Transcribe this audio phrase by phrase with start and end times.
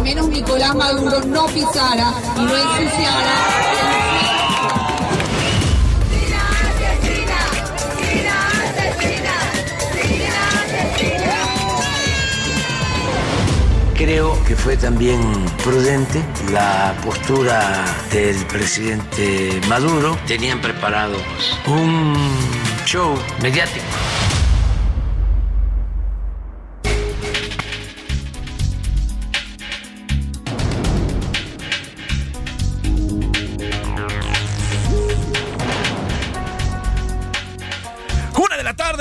[0.00, 3.34] Al menos Nicolás Maduro no pisara y no ensuciara
[13.94, 15.20] Creo que fue también
[15.62, 20.16] prudente la postura del presidente Maduro.
[20.26, 21.18] Tenían preparado
[21.66, 22.14] un
[22.86, 23.84] show mediático.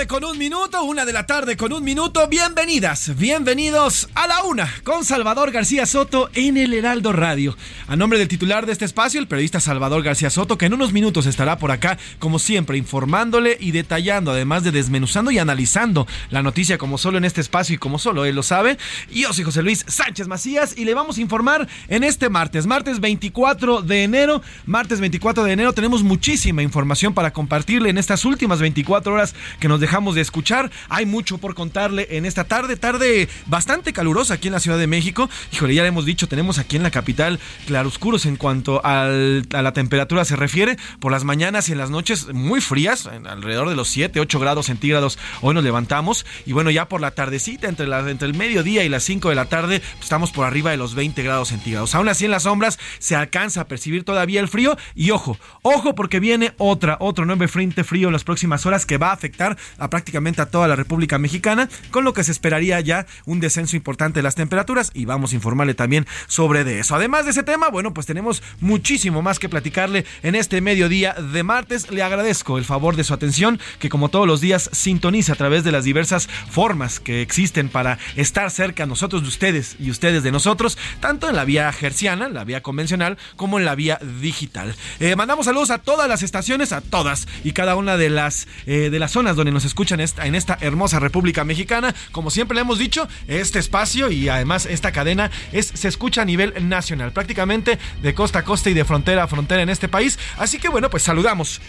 [0.10, 2.28] Con un minuto, una de la tarde con un minuto.
[2.28, 7.56] Bienvenidas, bienvenidos a la una con Salvador García Soto en el Heraldo Radio.
[7.88, 10.94] A nombre del titular de este espacio, el periodista Salvador García Soto, que en unos
[10.94, 16.42] minutos estará por acá, como siempre, informándole y detallando, además de desmenuzando y analizando la
[16.42, 18.80] noticia como solo en este espacio y como solo él lo sabe.
[19.12, 22.66] Y yo soy José Luis Sánchez Macías y le vamos a informar en este martes,
[22.66, 24.42] martes 24 de enero.
[24.66, 29.68] Martes 24 de enero tenemos muchísima información para compartirle en estas últimas 24 horas que
[29.68, 30.72] nos dejamos de escuchar.
[30.90, 34.88] Hay mucho por contarle en esta tarde, tarde bastante calurosa aquí en la Ciudad de
[34.88, 35.30] México.
[35.54, 39.74] Híjole, ya le hemos dicho, tenemos aquí en la capital claroscuros en cuanto a la
[39.74, 40.78] temperatura se refiere.
[41.00, 44.66] Por las mañanas y en las noches muy frías, alrededor de los 7, 8 grados
[44.68, 45.18] centígrados.
[45.42, 48.90] Hoy nos levantamos y bueno, ya por la tardecita, entre, la- entre el mediodía y
[48.90, 51.96] las 5 de la tarde, pues, estamos por arriba de los 20 grados centígrados.
[51.96, 55.96] Aún así en las sombras se alcanza a percibir todavía el frío y ojo, ojo
[55.96, 59.58] porque viene otra, otro nuevo frente frío en las próximas horas que va a afectar
[59.78, 63.76] a prácticamente a toda la República Mexicana, con lo que se esperaría ya un descenso
[63.76, 66.96] importante de las temperaturas y vamos a informarle también sobre eso.
[66.96, 71.44] Además de ese tema, bueno, pues tenemos muchísimo más que platicarle en este mediodía de
[71.44, 71.90] martes.
[71.90, 75.64] Le agradezco el favor de su atención, que como todos los días sintoniza a través
[75.64, 80.32] de las diversas formas que existen para estar cerca nosotros de ustedes y ustedes de
[80.32, 84.76] nosotros, tanto en la vía gerciana, la vía convencional, como en la vía digital.
[85.00, 88.90] Eh, mandamos saludos a todas las estaciones, a todas y cada una de las, eh,
[88.92, 91.94] de las zonas donde nos escuchan esta- en esta hermosa República Mexicana.
[92.12, 96.26] Como siempre le hemos dicho, este espacio y además esta cadena es, se escucha a
[96.26, 100.20] nivel nacional, prácticamente de costa a costa y de frontera a frontera en este país.
[100.38, 101.62] Así que bueno, pues saludamos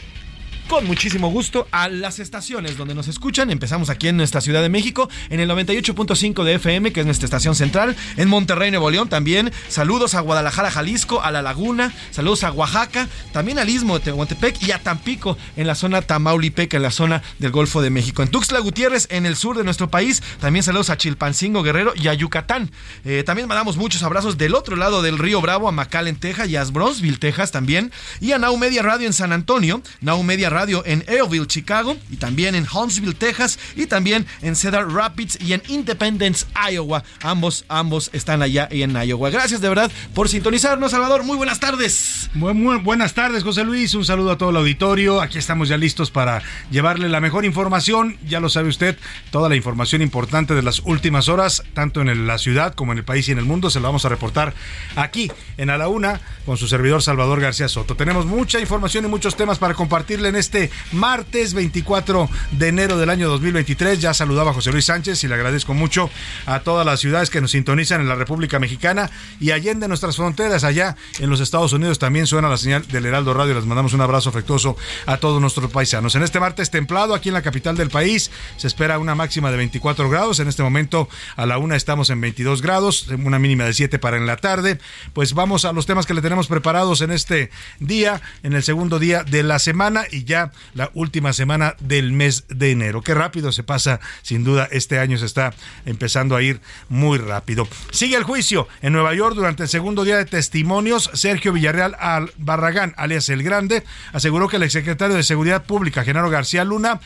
[0.70, 3.50] con muchísimo gusto a las estaciones donde nos escuchan.
[3.50, 7.24] Empezamos aquí en nuestra Ciudad de México, en el 98.5 de FM, que es nuestra
[7.24, 7.96] estación central.
[8.16, 9.50] En Monterrey, Nuevo León también.
[9.66, 11.92] Saludos a Guadalajara, Jalisco, a La Laguna.
[12.12, 16.76] Saludos a Oaxaca, también al Istmo de Tehuantepec y a Tampico, en la zona Tamaulipeca,
[16.76, 18.22] en la zona del Golfo de México.
[18.22, 20.22] En Tuxtla Gutiérrez, en el sur de nuestro país.
[20.38, 22.70] También saludos a Chilpancingo, Guerrero y a Yucatán.
[23.04, 26.54] Eh, también mandamos muchos abrazos del otro lado del Río Bravo, a McAllen, Texas y
[26.54, 27.90] a Bronzeville, Texas también.
[28.20, 29.82] Y a Now Media Radio en San Antonio.
[30.00, 34.90] Now Media Radio en Eoville, Chicago, y también en Huntsville, Texas, y también en Cedar
[34.90, 37.02] Rapids y en Independence, Iowa.
[37.22, 39.30] Ambos, ambos están allá en Iowa.
[39.30, 41.24] Gracias de verdad por sintonizarnos, Salvador.
[41.24, 42.30] Muy buenas tardes.
[42.34, 43.94] Muy, buenas tardes, José Luis.
[43.94, 45.20] Un saludo a todo el auditorio.
[45.20, 48.18] Aquí estamos ya listos para llevarle la mejor información.
[48.28, 48.98] Ya lo sabe usted,
[49.30, 53.04] toda la información importante de las últimas horas, tanto en la ciudad como en el
[53.04, 54.54] país y en el mundo, se lo vamos a reportar
[54.96, 57.94] aquí en A la Una con su servidor Salvador García Soto.
[57.94, 63.08] Tenemos mucha información y muchos temas para compartirle en este martes 24 de enero del
[63.08, 64.00] año 2023.
[64.00, 66.10] Ya saludaba a José Luis Sánchez y le agradezco mucho
[66.46, 70.64] a todas las ciudades que nos sintonizan en la República Mexicana y allende nuestras fronteras,
[70.64, 73.54] allá en los Estados Unidos también suena la señal del Heraldo Radio.
[73.54, 74.76] Les mandamos un abrazo afectuoso
[75.06, 76.16] a todos nuestros paisanos.
[76.16, 79.56] En este martes templado aquí en la capital del país se espera una máxima de
[79.56, 80.40] 24 grados.
[80.40, 84.16] En este momento a la una estamos en 22 grados, una mínima de 7 para
[84.16, 84.80] en la tarde.
[85.12, 88.98] Pues vamos a los temas que le tenemos preparados en este día, en el segundo
[88.98, 93.02] día de la semana y ya la última semana del mes de enero.
[93.02, 95.54] Qué rápido se pasa, sin duda, este año se está
[95.86, 97.68] empezando a ir muy rápido.
[97.90, 101.10] Sigue el juicio en Nueva York durante el segundo día de testimonios.
[101.14, 106.30] Sergio Villarreal al Barragán, alias El Grande, aseguró que el exsecretario de Seguridad Pública, Genaro
[106.30, 107.00] García Luna,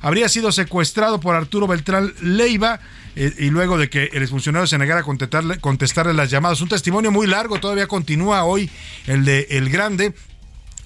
[0.00, 2.80] habría sido secuestrado por Arturo Beltrán Leiva
[3.16, 6.60] eh, y luego de que el exfuncionario se negara a contestarle, contestarle las llamadas.
[6.60, 8.70] Un testimonio muy largo, todavía continúa hoy
[9.06, 10.14] el de El Grande.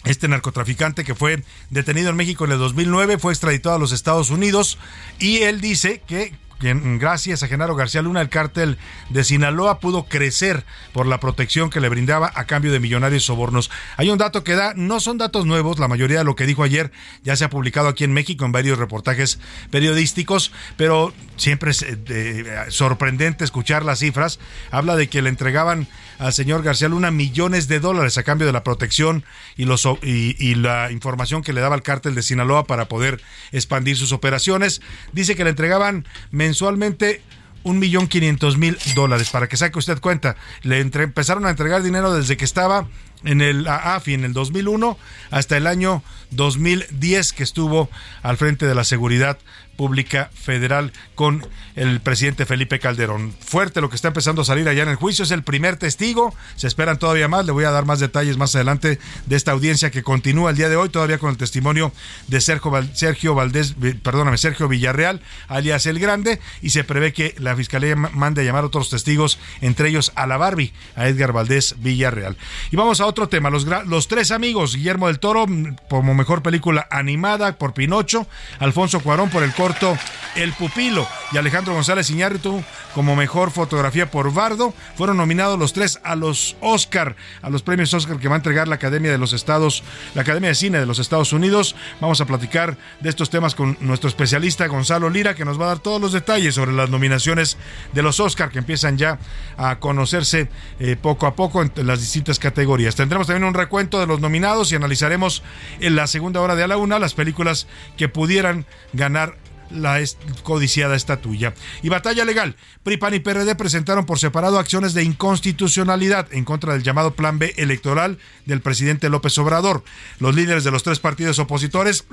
[0.04, 4.28] Este narcotraficante que fue detenido en México en el 2009 fue extraditado a los Estados
[4.30, 4.78] Unidos
[5.18, 8.78] y él dice que gracias a Genaro García Luna, el cártel
[9.10, 13.70] de Sinaloa pudo crecer por la protección que le brindaba a cambio de millonarios sobornos.
[13.96, 16.62] Hay un dato que da, no son datos nuevos, la mayoría de lo que dijo
[16.62, 16.92] ayer
[17.22, 19.38] ya se ha publicado aquí en México en varios reportajes
[19.70, 24.38] periodísticos, pero siempre es eh, sorprendente escuchar las cifras.
[24.70, 25.88] Habla de que le entregaban
[26.18, 29.24] al señor García Luna millones de dólares a cambio de la protección
[29.56, 33.20] y, los, y, la información que le daba el cártel de Sinaloa para poder
[33.52, 34.80] expandir sus operaciones.
[35.12, 37.22] Dice que le entregaban mensualmente
[37.62, 40.36] un millón quinientos mil dólares, para que saque usted cuenta.
[40.62, 42.86] Le empezaron a entregar dinero desde que estaba
[43.24, 44.98] en el AFI en el 2001
[45.30, 47.88] hasta el año 2010 que estuvo
[48.22, 49.38] al frente de la seguridad
[49.76, 53.32] Pública Federal con el presidente Felipe Calderón.
[53.40, 56.34] Fuerte lo que está empezando a salir allá en el juicio, es el primer testigo,
[56.56, 59.90] se esperan todavía más, le voy a dar más detalles más adelante de esta audiencia
[59.90, 61.92] que continúa el día de hoy, todavía con el testimonio
[62.28, 67.96] de Sergio, Valdés, perdóname, Sergio Villarreal, alias El Grande, y se prevé que la Fiscalía
[67.96, 72.36] mande a llamar a otros testigos, entre ellos a la Barbie, a Edgar Valdés Villarreal.
[72.70, 75.46] Y vamos a otro tema, los, los tres amigos, Guillermo del Toro
[75.88, 78.26] como mejor película animada por Pinocho,
[78.58, 79.96] Alfonso Cuarón por el corto
[80.36, 82.62] El Pupilo y Alejandro González Iñárritu
[82.94, 84.74] como mejor fotografía por Bardo.
[84.94, 88.68] Fueron nominados los tres a los Oscar, a los premios Oscar que va a entregar
[88.68, 89.82] la Academia de los Estados,
[90.14, 91.76] la Academia de Cine de los Estados Unidos.
[91.98, 95.68] Vamos a platicar de estos temas con nuestro especialista Gonzalo Lira, que nos va a
[95.68, 97.56] dar todos los detalles sobre las nominaciones
[97.94, 99.18] de los Oscar que empiezan ya
[99.56, 102.96] a conocerse eh, poco a poco en las distintas categorías.
[102.96, 105.42] Tendremos también un recuento de los nominados y analizaremos
[105.80, 107.66] en la segunda hora de a la una las películas
[107.96, 109.38] que pudieran ganar
[109.70, 110.02] la
[110.42, 111.54] codiciada estatuilla.
[111.82, 112.56] Y batalla legal.
[112.82, 117.54] PRIPAN y PRD presentaron por separado acciones de inconstitucionalidad en contra del llamado Plan B
[117.56, 119.84] electoral del presidente López Obrador.
[120.18, 122.04] Los líderes de los tres partidos opositores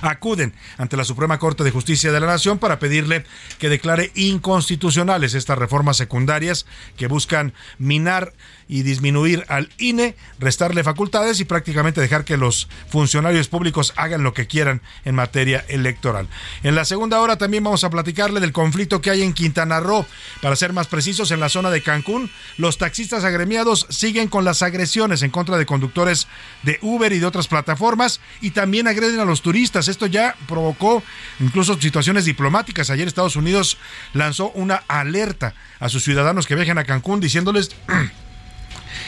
[0.00, 3.24] acuden ante la Suprema Corte de Justicia de la Nación para pedirle
[3.58, 6.66] que declare inconstitucionales estas reformas secundarias
[6.96, 8.32] que buscan minar
[8.68, 14.34] y disminuir al INE, restarle facultades y prácticamente dejar que los funcionarios públicos hagan lo
[14.34, 16.28] que quieran en materia electoral.
[16.62, 20.06] En la segunda hora también vamos a platicarle del conflicto que hay en Quintana Roo.
[20.42, 24.62] Para ser más precisos, en la zona de Cancún, los taxistas agremiados siguen con las
[24.62, 26.28] agresiones en contra de conductores
[26.62, 29.88] de Uber y de otras plataformas y también agreden a los turistas.
[29.88, 31.02] Esto ya provocó
[31.40, 32.90] incluso situaciones diplomáticas.
[32.90, 33.78] Ayer Estados Unidos
[34.12, 37.70] lanzó una alerta a sus ciudadanos que viajen a Cancún diciéndoles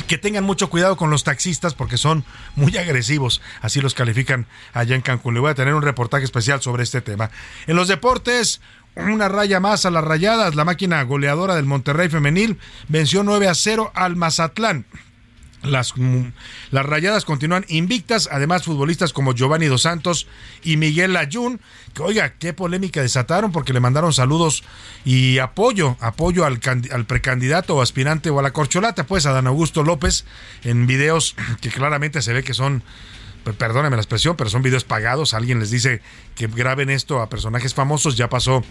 [0.06, 2.24] que tengan mucho cuidado con los taxistas porque son
[2.56, 5.34] muy agresivos, así los califican allá en Cancún.
[5.34, 7.30] Le voy a tener un reportaje especial sobre este tema.
[7.66, 8.60] En los deportes,
[8.96, 10.54] una raya más a las rayadas.
[10.54, 12.58] La máquina goleadora del Monterrey femenil
[12.88, 14.86] venció 9 a 0 al Mazatlán.
[15.62, 15.92] Las,
[16.70, 20.26] las, rayadas continúan invictas, además futbolistas como Giovanni Dos Santos
[20.62, 21.60] y Miguel Ayun,
[21.92, 24.64] que oiga, qué polémica desataron porque le mandaron saludos
[25.04, 29.46] y apoyo, apoyo al, al precandidato o aspirante o a la corcholata, pues a Dan
[29.48, 30.24] Augusto López,
[30.64, 32.82] en videos que claramente se ve que son,
[33.58, 36.00] perdónenme la expresión, pero son videos pagados, alguien les dice
[36.36, 38.64] que graben esto a personajes famosos, ya pasó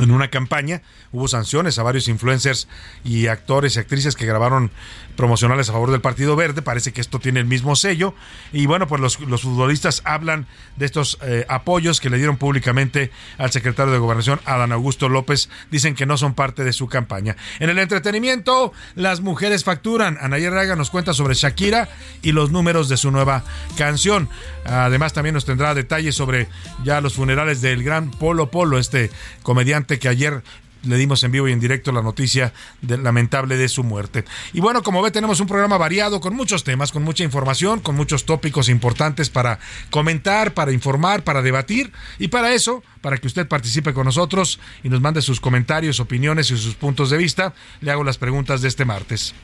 [0.00, 0.82] en una campaña.
[1.12, 2.68] Hubo sanciones a varios influencers
[3.04, 4.70] y actores y actrices que grabaron
[5.18, 6.62] promocionales a favor del Partido Verde.
[6.62, 8.14] Parece que esto tiene el mismo sello.
[8.52, 10.46] Y bueno, pues los, futbolistas hablan
[10.76, 15.50] de estos eh, apoyos que le dieron públicamente al secretario de Gobernación, Adán Augusto López.
[15.72, 17.36] Dicen que no son parte de su campaña.
[17.58, 20.18] En el entretenimiento, las mujeres facturan.
[20.20, 21.88] Anayer Raga nos cuenta sobre Shakira
[22.22, 23.42] y los números de su nueva
[23.76, 24.28] canción.
[24.64, 26.46] Además, también nos tendrá detalles sobre
[26.84, 29.10] ya los funerales del gran Polo Polo, este
[29.42, 30.44] comediante que ayer
[30.88, 32.52] le dimos en vivo y en directo la noticia
[32.82, 34.24] lamentable de su muerte.
[34.52, 37.94] Y bueno, como ve, tenemos un programa variado con muchos temas, con mucha información, con
[37.94, 39.58] muchos tópicos importantes para
[39.90, 41.92] comentar, para informar, para debatir.
[42.18, 46.50] Y para eso, para que usted participe con nosotros y nos mande sus comentarios, opiniones
[46.50, 49.34] y sus puntos de vista, le hago las preguntas de este martes.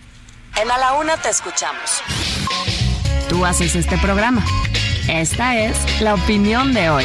[0.60, 2.02] En A la Una te escuchamos.
[3.28, 4.44] Tú haces este programa.
[5.08, 7.04] Esta es la opinión de hoy.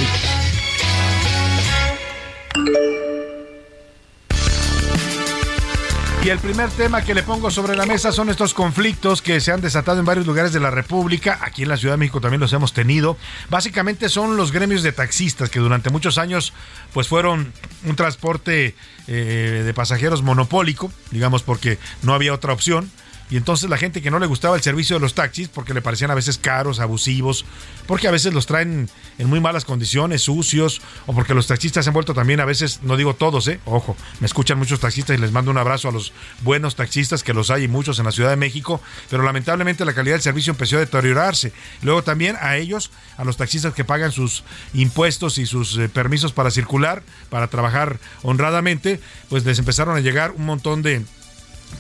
[6.22, 9.54] Y el primer tema que le pongo sobre la mesa son estos conflictos que se
[9.54, 11.40] han desatado en varios lugares de la República.
[11.42, 13.16] Aquí en la Ciudad de México también los hemos tenido.
[13.50, 16.52] Básicamente son los gremios de taxistas que durante muchos años
[16.94, 17.54] pues fueron
[17.86, 18.76] un transporte
[19.08, 22.92] eh, de pasajeros monopólico, digamos porque no había otra opción
[23.30, 25.82] y entonces la gente que no le gustaba el servicio de los taxis, porque le
[25.82, 27.46] parecían a veces caros, abusivos,
[27.86, 31.90] porque a veces los traen en muy malas condiciones, sucios, o porque los taxistas se
[31.90, 35.22] han vuelto también a veces, no digo todos, eh, ojo, me escuchan muchos taxistas y
[35.22, 38.12] les mando un abrazo a los buenos taxistas, que los hay y muchos en la
[38.12, 41.54] Ciudad de México, pero lamentablemente la calidad del servicio empezó a deteriorarse.
[41.84, 44.44] Luego también a ellos, a los taxistas que pagan sus
[44.74, 50.32] impuestos y sus eh, permisos para circular, para trabajar honradamente, pues les empezaron a llegar
[50.32, 51.04] un montón de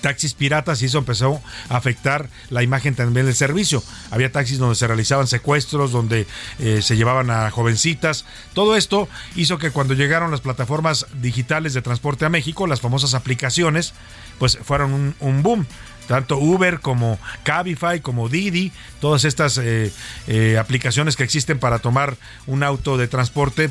[0.01, 3.83] taxis piratas y eso empezó a afectar la imagen también del servicio.
[4.11, 6.27] Había taxis donde se realizaban secuestros, donde
[6.59, 8.25] eh, se llevaban a jovencitas.
[8.53, 13.13] Todo esto hizo que cuando llegaron las plataformas digitales de transporte a México, las famosas
[13.13, 13.93] aplicaciones,
[14.37, 15.65] pues fueron un, boom
[16.07, 19.93] tanto Uber como Cabify, como Didi, todas estas eh,
[20.27, 22.17] eh, aplicaciones que existen para tomar
[22.47, 23.69] un auto de transporte,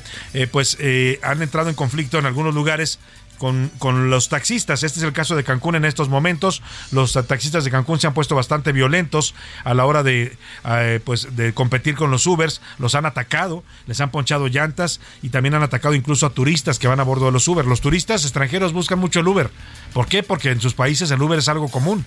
[0.52, 0.78] pues
[1.22, 3.00] han entrado en conflicto en algunos lugares
[3.38, 4.82] con, con, los taxistas.
[4.82, 6.62] Este es el caso de Cancún en estos momentos.
[6.92, 11.36] Los taxistas de Cancún se han puesto bastante violentos a la hora de, eh, pues,
[11.36, 12.60] de competir con los Ubers.
[12.78, 16.88] Los han atacado, les han ponchado llantas y también han atacado incluso a turistas que
[16.88, 17.64] van a bordo de los Uber.
[17.64, 19.50] Los turistas extranjeros buscan mucho el Uber.
[19.92, 20.22] ¿Por qué?
[20.22, 22.04] Porque en sus países el Uber es algo común.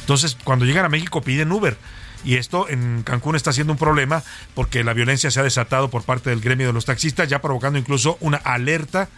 [0.00, 1.76] Entonces, cuando llegan a México piden Uber.
[2.24, 4.22] Y esto en Cancún está siendo un problema
[4.54, 7.78] porque la violencia se ha desatado por parte del gremio de los taxistas, ya provocando
[7.78, 9.08] incluso una alerta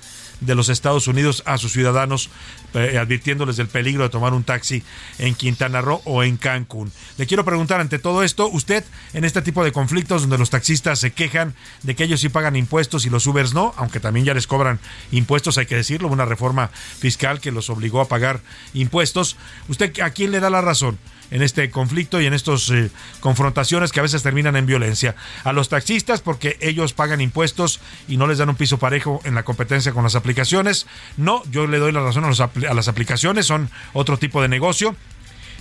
[0.42, 2.30] de los Estados Unidos a sus ciudadanos,
[2.74, 4.82] eh, advirtiéndoles del peligro de tomar un taxi
[5.18, 6.92] en Quintana Roo o en Cancún.
[7.16, 8.84] Le quiero preguntar ante todo esto, usted
[9.14, 12.56] en este tipo de conflictos donde los taxistas se quejan de que ellos sí pagan
[12.56, 14.80] impuestos y los Ubers no, aunque también ya les cobran
[15.10, 18.40] impuestos, hay que decirlo, una reforma fiscal que los obligó a pagar
[18.74, 19.36] impuestos,
[19.68, 20.98] ¿usted a quién le da la razón?
[21.32, 25.16] En este conflicto y en estas eh, confrontaciones que a veces terminan en violencia.
[25.44, 29.34] A los taxistas porque ellos pagan impuestos y no les dan un piso parejo en
[29.34, 30.86] la competencia con las aplicaciones.
[31.16, 34.94] No, yo le doy la razón a, a las aplicaciones, son otro tipo de negocio.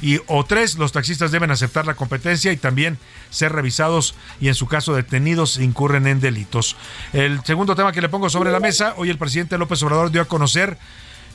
[0.02, 2.98] Y o tres, los taxistas deben aceptar la competencia y también
[3.30, 6.76] ser revisados y en su caso detenidos incurren en delitos.
[7.14, 10.22] El segundo tema que le pongo sobre la mesa, hoy el presidente López Obrador dio
[10.22, 10.78] a conocer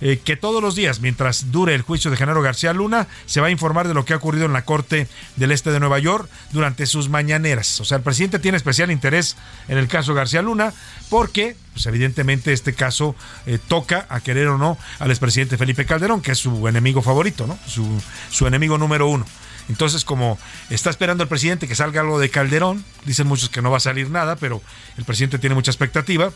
[0.00, 3.48] eh, que todos los días, mientras dure el juicio de Genaro García Luna, se va
[3.48, 6.28] a informar de lo que ha ocurrido en la Corte del Este de Nueva York
[6.52, 7.80] durante sus mañaneras.
[7.80, 9.36] O sea, el presidente tiene especial interés
[9.68, 10.72] en el caso García Luna
[11.08, 13.14] porque, pues evidentemente, este caso
[13.46, 17.46] eh, toca, a querer o no, al expresidente Felipe Calderón, que es su enemigo favorito,
[17.46, 17.58] ¿no?
[17.66, 17.86] Su,
[18.30, 19.26] su enemigo número uno.
[19.68, 20.38] Entonces, como
[20.70, 23.80] está esperando el presidente que salga algo de Calderón, dicen muchos que no va a
[23.80, 24.62] salir nada, pero
[24.96, 26.30] el presidente tiene mucha expectativa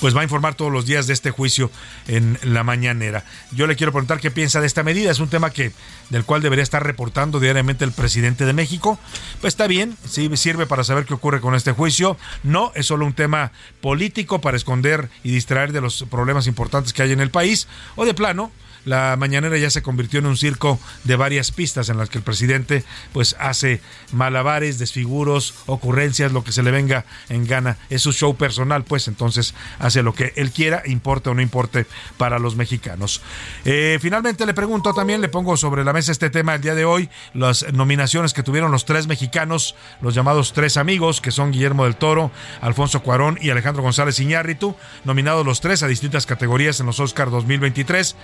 [0.00, 1.70] pues va a informar todos los días de este juicio
[2.08, 3.24] en la mañanera.
[3.52, 5.10] Yo le quiero preguntar qué piensa de esta medida.
[5.10, 5.72] Es un tema que
[6.10, 8.98] del cual debería estar reportando diariamente el presidente de México.
[9.40, 12.16] Pues está bien, sí sirve para saber qué ocurre con este juicio.
[12.42, 17.02] No, es solo un tema político para esconder y distraer de los problemas importantes que
[17.02, 17.68] hay en el país.
[17.96, 18.50] O de plano,
[18.84, 22.24] la mañanera ya se convirtió en un circo de varias pistas en las que el
[22.24, 23.80] presidente pues hace
[24.12, 27.78] malabares, desfiguros, ocurrencias, lo que se le venga en gana.
[27.90, 31.86] Es su show personal, pues entonces hace lo que él quiera, importe o no importe
[32.16, 33.22] para los mexicanos.
[33.64, 36.84] Eh, finalmente le pregunto también, le pongo sobre la mesa este tema el día de
[36.84, 41.84] hoy, las nominaciones que tuvieron los tres mexicanos, los llamados tres amigos, que son Guillermo
[41.84, 46.86] del Toro, Alfonso Cuarón y Alejandro González Iñárritu, nominados los tres a distintas categorías en
[46.86, 48.16] los Oscar 2023.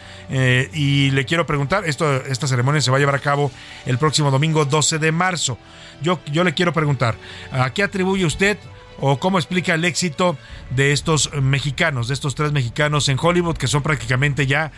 [0.73, 3.51] Y le quiero preguntar, esto, esta ceremonia se va a llevar a cabo
[3.87, 5.59] el próximo domingo 12 de marzo.
[6.03, 7.17] Yo, yo le quiero preguntar,
[7.53, 8.59] ¿a qué atribuye usted
[9.01, 10.37] o cómo explica el éxito
[10.71, 14.73] de estos mexicanos, de estos tres mexicanos en Hollywood que son prácticamente ya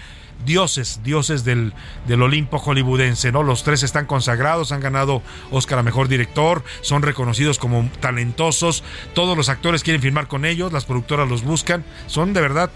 [0.44, 1.72] dioses, dioses del,
[2.06, 3.42] del, Olimpo hollywoodense, ¿no?
[3.42, 8.84] Los tres están consagrados, han ganado Oscar a Mejor Director, son reconocidos como talentosos,
[9.14, 12.70] todos los actores quieren filmar con ellos, las productoras los buscan, son de verdad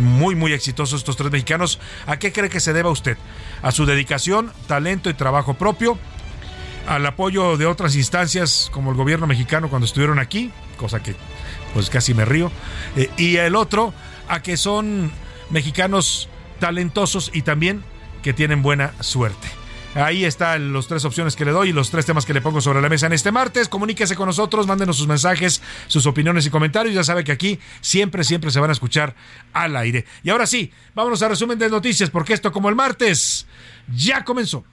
[0.00, 1.78] muy, muy exitosos estos tres mexicanos.
[2.06, 3.16] ¿A qué cree que se deba usted?
[3.62, 5.98] ¿A su dedicación, talento y trabajo propio?
[6.86, 10.50] ¿Al apoyo de otras instancias como el gobierno mexicano cuando estuvieron aquí?
[10.76, 11.14] Cosa que
[11.74, 12.50] pues casi me río.
[12.96, 13.92] Eh, y el otro,
[14.28, 15.12] a que son
[15.50, 16.28] mexicanos
[16.60, 17.82] talentosos y también
[18.22, 19.48] que tienen buena suerte.
[19.94, 22.60] Ahí están las tres opciones que le doy y los tres temas que le pongo
[22.60, 23.68] sobre la mesa en este martes.
[23.68, 26.94] Comuníquese con nosotros, mándenos sus mensajes, sus opiniones y comentarios.
[26.94, 29.16] Ya sabe que aquí siempre, siempre se van a escuchar
[29.52, 30.04] al aire.
[30.22, 33.48] Y ahora sí, vámonos a resumen de noticias, porque esto, como el martes,
[33.92, 34.64] ya comenzó.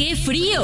[0.00, 0.62] ¡Qué frío!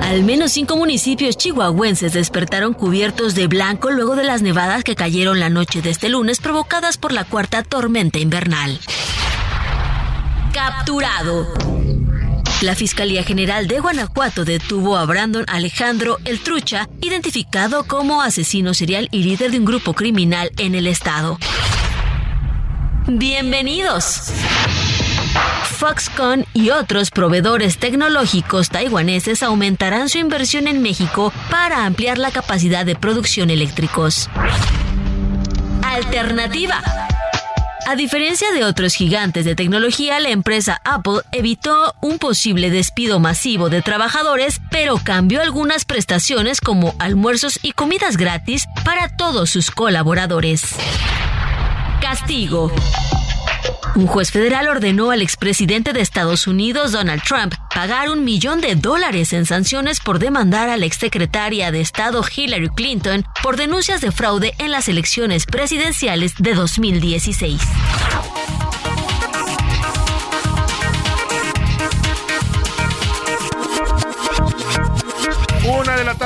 [0.00, 5.40] Al menos cinco municipios chihuahuenses despertaron cubiertos de blanco luego de las nevadas que cayeron
[5.40, 8.78] la noche de este lunes provocadas por la cuarta tormenta invernal.
[10.54, 11.48] Capturado.
[12.60, 19.08] La Fiscalía General de Guanajuato detuvo a Brandon Alejandro El Trucha, identificado como asesino serial
[19.10, 21.40] y líder de un grupo criminal en el estado.
[23.08, 24.30] Bienvenidos.
[25.78, 32.84] Foxconn y otros proveedores tecnológicos taiwaneses aumentarán su inversión en México para ampliar la capacidad
[32.84, 34.28] de producción eléctricos.
[35.82, 36.82] Alternativa.
[37.86, 43.70] A diferencia de otros gigantes de tecnología, la empresa Apple evitó un posible despido masivo
[43.70, 50.76] de trabajadores, pero cambió algunas prestaciones como almuerzos y comidas gratis para todos sus colaboradores.
[52.02, 52.70] Castigo.
[53.94, 58.76] Un juez federal ordenó al expresidente de Estados Unidos, Donald Trump, pagar un millón de
[58.76, 64.12] dólares en sanciones por demandar a la exsecretaria de Estado Hillary Clinton por denuncias de
[64.12, 67.60] fraude en las elecciones presidenciales de 2016.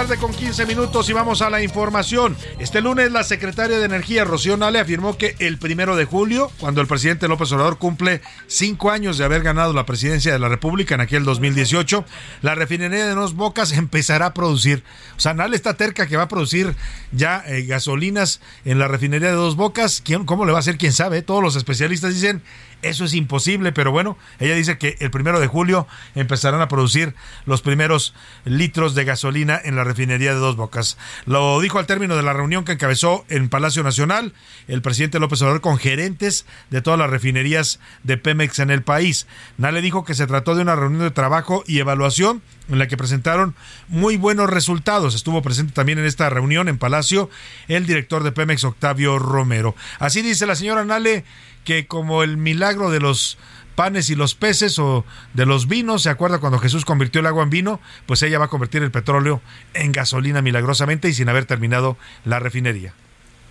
[0.02, 2.36] Tarde con 15 minutos y vamos a la información.
[2.58, 6.80] Este lunes la secretaria de Energía, Rocío Nale, afirmó que el primero de julio, cuando
[6.80, 10.96] el presidente López Obrador cumple cinco años de haber ganado la presidencia de la República
[10.96, 12.04] en aquel 2018,
[12.40, 14.82] la refinería de Dos Bocas empezará a producir.
[15.16, 16.74] O sea, Nale está terca que va a producir
[17.12, 20.02] ya eh, gasolinas en la refinería de Dos Bocas.
[20.04, 20.78] ¿Quién, ¿Cómo le va a hacer?
[20.78, 21.22] ¿Quién sabe?
[21.22, 22.42] Todos los especialistas dicen
[22.82, 27.14] eso es imposible, pero bueno, ella dice que el primero de julio empezarán a producir
[27.46, 30.98] los primeros litros de gasolina en la refinería de Dos Bocas.
[31.26, 34.34] Lo dijo al término de la reunión que encabezó en Palacio Nacional
[34.68, 39.26] el presidente López Obrador con gerentes de todas las refinerías de Pemex en el país.
[39.58, 42.96] Nale dijo que se trató de una reunión de trabajo y evaluación en la que
[42.96, 43.54] presentaron
[43.88, 45.14] muy buenos resultados.
[45.14, 47.30] Estuvo presente también en esta reunión en Palacio
[47.68, 49.74] el director de Pemex, Octavio Romero.
[49.98, 51.24] Así dice la señora Nale
[51.64, 53.38] que como el milagro de los
[53.74, 57.42] panes y los peces o de los vinos, ¿se acuerda cuando Jesús convirtió el agua
[57.42, 57.80] en vino?
[58.06, 59.40] Pues ella va a convertir el petróleo
[59.74, 62.94] en gasolina milagrosamente y sin haber terminado la refinería.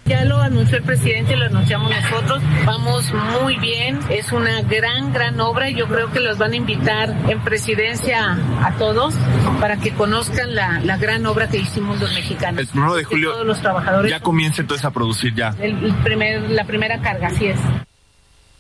[0.05, 2.41] Ya lo anunció el presidente, lo anunciamos nosotros.
[2.65, 3.05] Vamos
[3.39, 5.69] muy bien, es una gran, gran obra.
[5.69, 9.13] Yo creo que los van a invitar en presidencia a todos
[9.59, 12.61] para que conozcan la, la gran obra que hicimos los mexicanos.
[12.61, 14.09] El primero de julio todos los trabajadores.
[14.09, 15.55] ya comienza entonces a producir ya.
[15.59, 17.59] El, el primer, la primera carga, así es.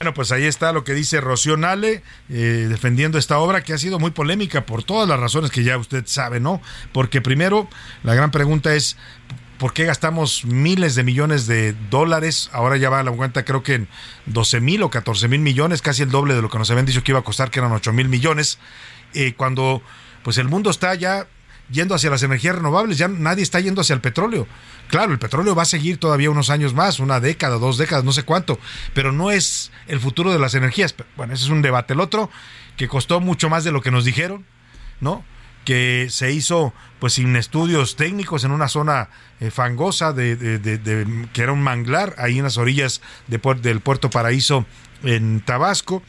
[0.01, 3.77] Bueno, pues ahí está lo que dice Rocío Nale eh, defendiendo esta obra que ha
[3.77, 6.59] sido muy polémica por todas las razones que ya usted sabe, ¿no?
[6.91, 7.69] Porque primero,
[8.01, 8.97] la gran pregunta es,
[9.59, 12.49] ¿por qué gastamos miles de millones de dólares?
[12.51, 13.87] Ahora ya va a la cuenta creo que en
[14.25, 17.03] 12 mil o 14 mil millones, casi el doble de lo que nos habían dicho
[17.03, 18.57] que iba a costar, que eran 8 mil millones,
[19.13, 19.83] eh, cuando
[20.23, 21.27] pues el mundo está ya
[21.71, 24.47] yendo hacia las energías renovables, ya nadie está yendo hacia el petróleo.
[24.89, 28.11] Claro, el petróleo va a seguir todavía unos años más, una década, dos décadas, no
[28.11, 28.59] sé cuánto,
[28.93, 30.93] pero no es el futuro de las energías.
[31.15, 31.93] Bueno, ese es un debate.
[31.93, 32.29] El otro,
[32.77, 34.45] que costó mucho más de lo que nos dijeron,
[34.99, 35.23] ¿no?
[35.65, 41.27] que se hizo pues sin estudios técnicos en una zona eh, fangosa de, de, de,
[41.33, 43.39] que era un manglar ahí en las orillas del
[43.79, 44.65] puerto Paraíso
[45.03, 46.01] en Tabasco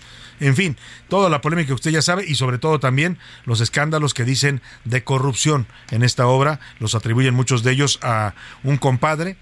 [0.42, 0.76] en fin,
[1.08, 4.60] toda la polémica que usted ya sabe y sobre todo también los escándalos que dicen
[4.84, 9.36] de corrupción en esta obra, los atribuyen muchos de ellos a un compadre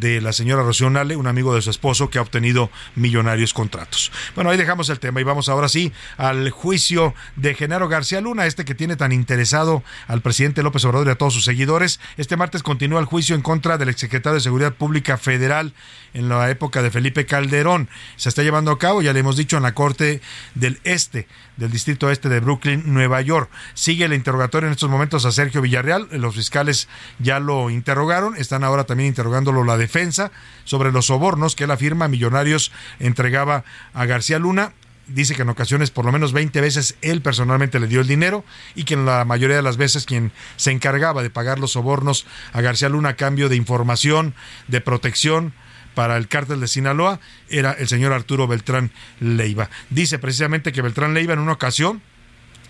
[0.00, 4.12] de la señora Rocío Nale, un amigo de su esposo que ha obtenido millonarios contratos.
[4.34, 8.46] Bueno, ahí dejamos el tema y vamos ahora sí al juicio de Genaro García Luna,
[8.46, 12.00] este que tiene tan interesado al presidente López Obrador y a todos sus seguidores.
[12.16, 15.74] Este martes continúa el juicio en contra del exsecretario de Seguridad Pública Federal
[16.14, 17.88] en la época de Felipe Calderón.
[18.16, 20.20] Se está llevando a cabo, ya le hemos dicho, en la Corte
[20.54, 21.26] del Este,
[21.56, 23.50] del Distrito Este de Brooklyn, Nueva York.
[23.74, 26.08] Sigue el interrogatorio en estos momentos a Sergio Villarreal.
[26.12, 30.32] Los fiscales ya lo interrogaron, están ahora también interrogándolo la defensa
[30.64, 34.72] sobre los sobornos que la firma Millonarios entregaba a García Luna
[35.06, 38.44] dice que en ocasiones por lo menos 20 veces él personalmente le dio el dinero
[38.74, 42.26] y que en la mayoría de las veces quien se encargaba de pagar los sobornos
[42.52, 44.34] a García Luna a cambio de información,
[44.68, 45.52] de protección
[45.94, 48.90] para el cártel de Sinaloa era el señor Arturo Beltrán
[49.20, 49.68] Leiva.
[49.90, 52.00] Dice precisamente que Beltrán Leiva en una ocasión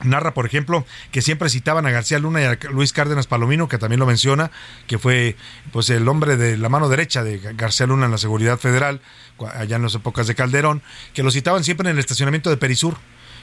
[0.04, 3.78] Narra, por ejemplo, que siempre citaban a García Luna y a Luis Cárdenas Palomino, que
[3.78, 4.50] también lo menciona,
[4.86, 5.36] que fue
[5.72, 9.00] pues el hombre de la mano derecha de García Luna en la seguridad federal,
[9.54, 10.82] allá en las épocas de Calderón,
[11.14, 12.96] que lo citaban siempre en el estacionamiento de Perisur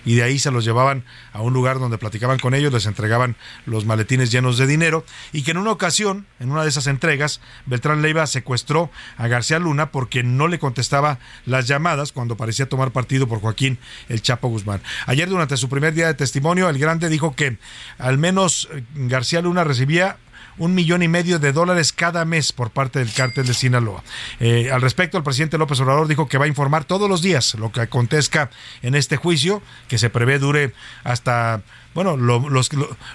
[0.05, 3.35] y de ahí se los llevaban a un lugar donde platicaban con ellos, les entregaban
[3.65, 7.41] los maletines llenos de dinero y que en una ocasión, en una de esas entregas,
[7.65, 12.91] Beltrán Leiva secuestró a García Luna porque no le contestaba las llamadas cuando parecía tomar
[12.91, 14.81] partido por Joaquín el Chapo Guzmán.
[15.05, 17.57] Ayer durante su primer día de testimonio, el grande dijo que
[17.97, 20.17] al menos eh, García Luna recibía
[20.59, 24.03] un millón y medio de dólares cada mes por parte del cártel de Sinaloa.
[24.39, 27.55] Eh, al respecto, el presidente López Obrador dijo que va a informar todos los días
[27.55, 28.49] lo que acontezca
[28.81, 31.61] en este juicio, que se prevé dure hasta
[31.93, 32.69] bueno, los,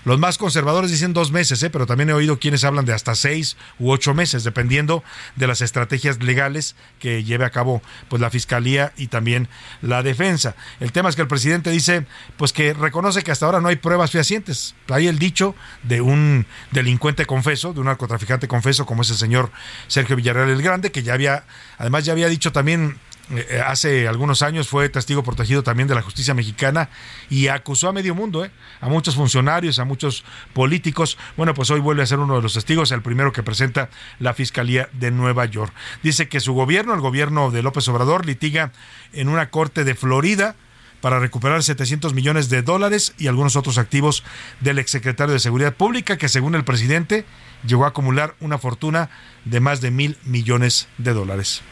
[0.05, 1.71] los, más conservadores dicen dos meses, ¿eh?
[1.71, 5.05] pero también he oído quienes hablan de hasta seis u ocho meses, dependiendo
[5.37, 9.49] de las estrategias legales que lleve a cabo pues la fiscalía y también
[9.81, 10.57] la defensa.
[10.81, 12.07] El tema es que el presidente dice
[12.37, 14.75] pues que reconoce que hasta ahora no hay pruebas fehacientes.
[14.89, 19.51] Hay el dicho de un delincuente confeso, de un narcotraficante confeso, como es el señor
[19.87, 21.45] Sergio Villarreal el Grande, que ya había,
[21.79, 22.99] además ya había dicho también
[23.31, 26.91] eh, hace algunos años fue testigo protegido también de la justicia mexicana
[27.31, 28.51] y acusó a medio mundo, eh,
[28.83, 31.17] a muchos funcionarios, a muchos políticos.
[31.37, 34.35] Bueno, pues hoy vuelve a ser uno de los testigos, el primero que presenta la
[34.35, 35.73] Fiscalía de Nueva York.
[36.03, 38.73] Dice que su gobierno, el gobierno de López Obrador, litiga
[39.15, 40.55] en una corte de Florida
[41.01, 44.23] para recuperar 700 millones de dólares y algunos otros activos
[44.61, 47.25] del exsecretario de Seguridad Pública, que según el presidente
[47.67, 49.09] llegó a acumular una fortuna
[49.45, 51.63] de más de mil millones de dólares.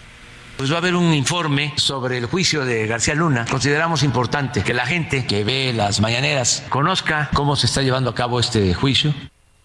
[0.57, 3.47] Pues va a haber un informe sobre el juicio de García Luna.
[3.51, 8.15] Consideramos importante que la gente que ve las mañaneras conozca cómo se está llevando a
[8.15, 9.13] cabo este juicio.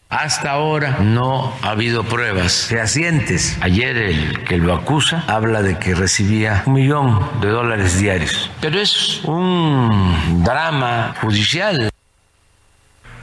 [0.10, 3.58] Hasta ahora no ha habido pruebas fehacientes.
[3.60, 8.50] Ayer el que lo acusa habla de que recibía un millón de dólares diarios.
[8.62, 11.92] Pero es un drama judicial.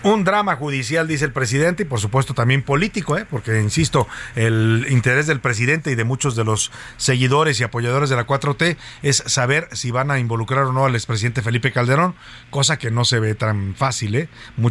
[0.05, 3.25] Un drama judicial, dice el presidente, y por supuesto también político, ¿eh?
[3.25, 8.17] porque, insisto, el interés del presidente y de muchos de los seguidores y apoyadores de
[8.17, 12.15] la 4T es saber si van a involucrar o no al expresidente Felipe Calderón,
[12.51, 14.15] cosa que no se ve tan fácil.
[14.17, 14.29] ¿eh?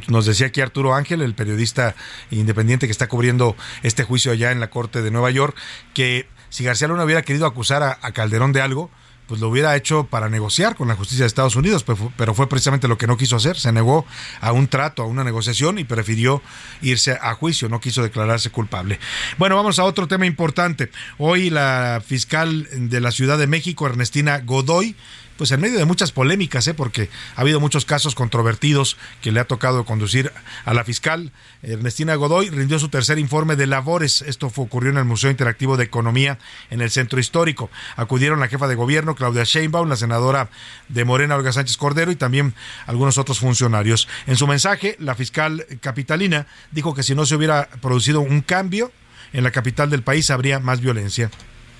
[0.07, 1.95] Nos decía aquí Arturo Ángel, el periodista
[2.29, 5.57] independiente que está cubriendo este juicio allá en la Corte de Nueva York,
[5.95, 8.91] que si García Luna hubiera querido acusar a Calderón de algo,
[9.33, 11.83] pues lo hubiera hecho para negociar con la justicia de Estados Unidos,
[12.15, 13.57] pero fue precisamente lo que no quiso hacer.
[13.57, 14.05] Se negó
[14.39, 16.43] a un trato, a una negociación y prefirió
[16.83, 18.99] irse a juicio, no quiso declararse culpable.
[19.39, 20.91] Bueno, vamos a otro tema importante.
[21.17, 24.95] Hoy la fiscal de la Ciudad de México, Ernestina Godoy,
[25.37, 26.73] pues en medio de muchas polémicas, ¿eh?
[26.73, 30.31] porque ha habido muchos casos controvertidos que le ha tocado conducir
[30.65, 31.31] a la fiscal.
[31.61, 34.21] Ernestina Godoy rindió su tercer informe de labores.
[34.21, 36.37] Esto ocurrió en el Museo Interactivo de Economía
[36.69, 37.69] en el Centro Histórico.
[37.95, 40.49] Acudieron la jefa de gobierno, Claudia Sheinbaum, la senadora
[40.89, 42.53] de Morena, Olga Sánchez Cordero, y también
[42.85, 44.07] algunos otros funcionarios.
[44.27, 48.91] En su mensaje, la fiscal capitalina dijo que si no se hubiera producido un cambio
[49.31, 51.31] en la capital del país, habría más violencia.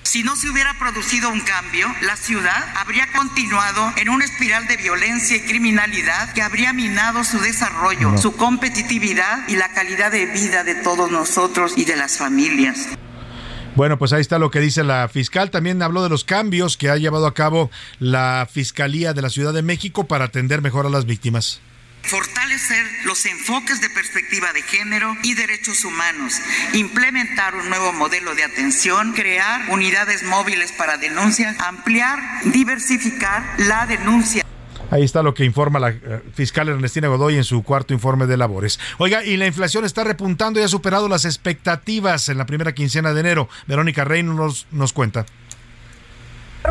[0.04, 4.76] Si no se hubiera producido un cambio, la ciudad habría continuado en una espiral de
[4.76, 10.62] violencia y criminalidad que habría minado su desarrollo, su competitividad y la calidad de vida
[10.62, 12.90] de todos nosotros y de las familias.
[13.76, 15.50] Bueno, pues ahí está lo que dice la fiscal.
[15.50, 19.54] También habló de los cambios que ha llevado a cabo la Fiscalía de la Ciudad
[19.54, 21.60] de México para atender mejor a las víctimas
[22.06, 26.40] fortalecer los enfoques de perspectiva de género y derechos humanos,
[26.72, 34.44] implementar un nuevo modelo de atención, crear unidades móviles para denuncia, ampliar, diversificar la denuncia.
[34.90, 38.36] Ahí está lo que informa la eh, fiscal Ernestina Godoy en su cuarto informe de
[38.36, 38.78] labores.
[38.98, 43.12] Oiga, y la inflación está repuntando y ha superado las expectativas en la primera quincena
[43.12, 43.48] de enero.
[43.66, 45.26] Verónica Rey nos, nos cuenta.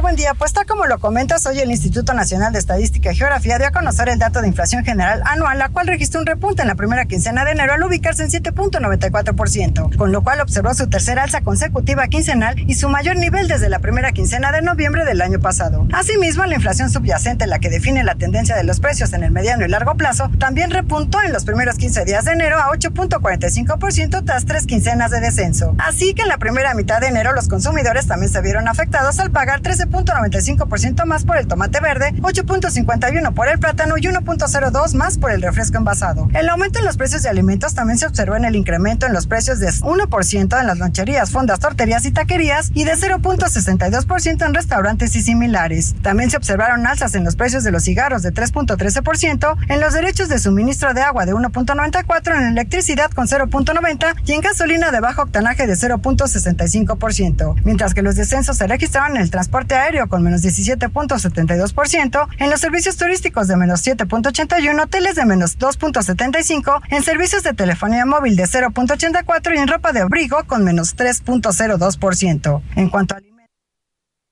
[0.02, 3.58] Buen día, pues tal como lo comentas, hoy el Instituto Nacional de Estadística y Geografía
[3.58, 6.68] dio a conocer el dato de inflación general anual, la cual registró un repunte en
[6.68, 11.24] la primera quincena de enero al ubicarse en 7.94%, con lo cual observó su tercera
[11.24, 15.40] alza consecutiva quincenal y su mayor nivel desde la primera quincena de noviembre del año
[15.40, 15.88] pasado.
[15.94, 19.64] Asimismo, la inflación subyacente, la que define la tendencia de los precios en el mediano
[19.64, 24.46] y largo plazo, también repuntó en los primeros 15 días de enero a 8.45% tras
[24.46, 25.76] tres quincenas de descenso.
[25.78, 29.32] Así que en la primera mitad de enero los consumidores también se vieron afectados al
[29.32, 35.18] pagar 13 13.95% más por el tomate verde, 8.51 por el plátano y 1.02 más
[35.18, 36.28] por el refresco envasado.
[36.34, 39.28] El aumento en los precios de alimentos también se observó en el incremento en los
[39.28, 45.16] precios de 1% en las loncherías, fondas, torterías y taquerías y de 0.62% en restaurantes
[45.16, 45.96] y similares.
[46.02, 50.30] También se observaron alzas en los precios de los cigarros de 3.13%, en los derechos
[50.30, 55.24] de suministro de agua de 1.94%, en electricidad con 0.90% y en gasolina de bajo
[55.24, 60.42] octanaje de 0.65%, mientras que los descensos se registraron en el transporte aéreo con menos
[60.42, 67.54] 17.72%, en los servicios turísticos de menos 7.81, hoteles de menos 2.75, en servicios de
[67.54, 72.62] telefonía móvil de 0.84 y en ropa de abrigo con menos 3.02%.
[72.76, 73.33] En cuanto a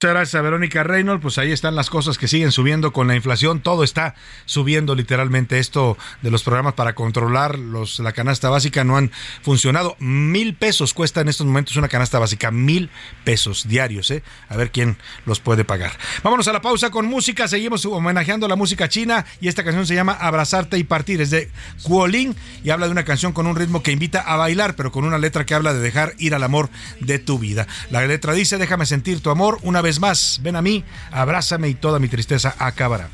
[0.01, 1.21] Muchas gracias a Verónica Reynolds.
[1.21, 3.61] Pues ahí están las cosas que siguen subiendo con la inflación.
[3.61, 5.59] Todo está subiendo literalmente.
[5.59, 9.11] Esto de los programas para controlar la canasta básica no han
[9.43, 9.95] funcionado.
[9.99, 12.49] Mil pesos cuesta en estos momentos una canasta básica.
[12.49, 12.89] Mil
[13.23, 14.09] pesos diarios.
[14.09, 14.23] ¿eh?
[14.49, 15.91] A ver quién los puede pagar.
[16.23, 17.47] Vámonos a la pausa con música.
[17.47, 19.27] Seguimos homenajeando la música china.
[19.39, 21.21] Y esta canción se llama Abrazarte y Partir.
[21.21, 21.51] Es de
[21.83, 25.05] Kuolin y habla de una canción con un ritmo que invita a bailar, pero con
[25.05, 27.67] una letra que habla de dejar ir al amor de tu vida.
[27.91, 31.75] La letra dice: Déjame sentir tu amor una vez más, ven a mí, abrázame y
[31.75, 33.09] toda mi tristeza acabará.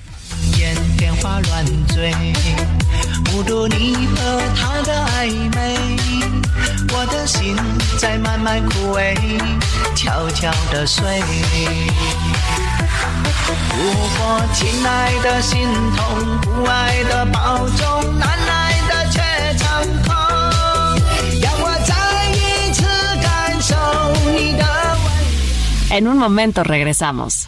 [25.97, 27.47] En un momento regresamos.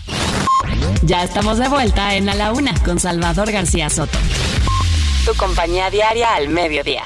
[1.04, 4.18] Ya estamos de vuelta en A la Una con Salvador García Soto.
[5.24, 7.04] Tu compañía diaria al mediodía.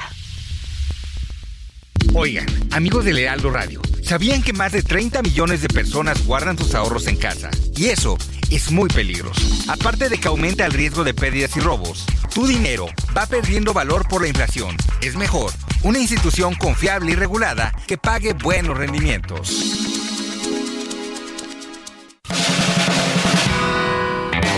[2.14, 6.74] Oigan, amigos de Lealdo Radio, ¿sabían que más de 30 millones de personas guardan sus
[6.74, 7.50] ahorros en casa?
[7.76, 8.16] Y eso
[8.50, 9.42] es muy peligroso.
[9.68, 14.08] Aparte de que aumenta el riesgo de pérdidas y robos, tu dinero va perdiendo valor
[14.08, 14.74] por la inflación.
[15.02, 15.52] Es mejor
[15.82, 19.93] una institución confiable y regulada que pague buenos rendimientos.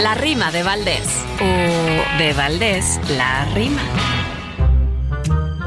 [0.02, 1.08] La rima de Valdés.
[1.40, 3.80] O de Valdés, la rima.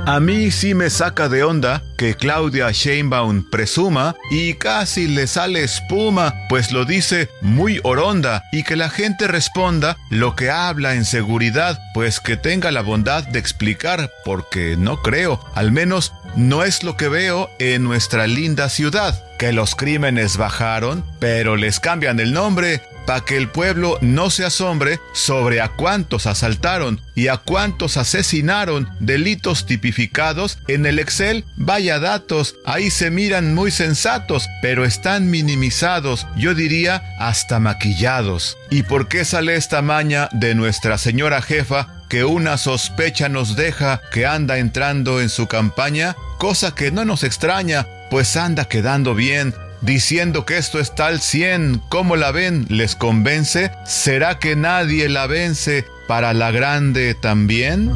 [0.06, 5.64] A mí sí me saca de onda que Claudia Sheinbaum presuma y casi le sale
[5.64, 11.06] espuma, pues lo dice muy oronda y que la gente responda lo que habla en
[11.06, 16.84] seguridad, pues que tenga la bondad de explicar, porque no creo, al menos no es
[16.84, 22.34] lo que veo en nuestra linda ciudad, que los crímenes bajaron, pero les cambian el
[22.34, 27.98] nombre para que el pueblo no se asombre sobre a cuántos asaltaron y a cuántos
[27.98, 35.32] asesinaron, delitos tipificados en el Excel, vaya datos, ahí se miran muy sensatos, pero están
[35.32, 38.60] minimizados, yo diría hasta maquillados.
[38.70, 44.02] ¿Y por qué sale esta maña de nuestra señora jefa que una sospecha nos deja
[44.12, 46.16] que anda entrando en su campaña?
[46.38, 51.82] Cosa que no nos extraña, pues anda quedando bien diciendo que esto está al 100.
[51.90, 52.66] ¿Cómo la ven?
[52.70, 53.72] ¿Les convence?
[53.86, 57.92] ¿Será que nadie la vence para la grande también?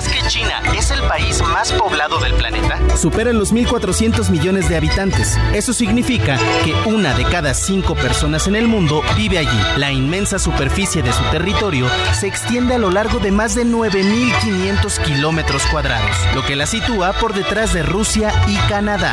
[0.00, 2.78] ¿Sabías que China es el país más poblado del planeta?
[2.96, 5.36] Superan los 1.400 millones de habitantes.
[5.52, 9.60] Eso significa que una de cada cinco personas en el mundo vive allí.
[9.76, 11.86] La inmensa superficie de su territorio
[12.18, 17.12] se extiende a lo largo de más de 9.500 kilómetros cuadrados, lo que la sitúa
[17.12, 19.12] por detrás de Rusia y Canadá.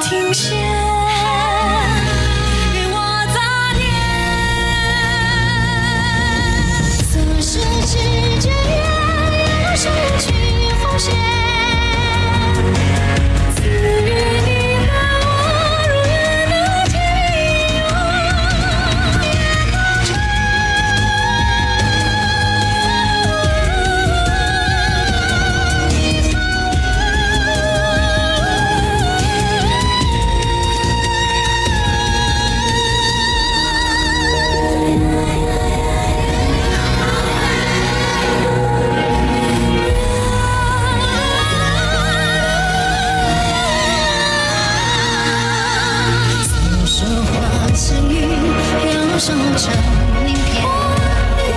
[0.00, 0.56] 停歇，
[2.72, 2.96] 给我
[3.34, 3.80] 打电。
[7.40, 7.98] 时只
[8.40, 10.24] 见月，又去
[10.82, 11.29] 奉献。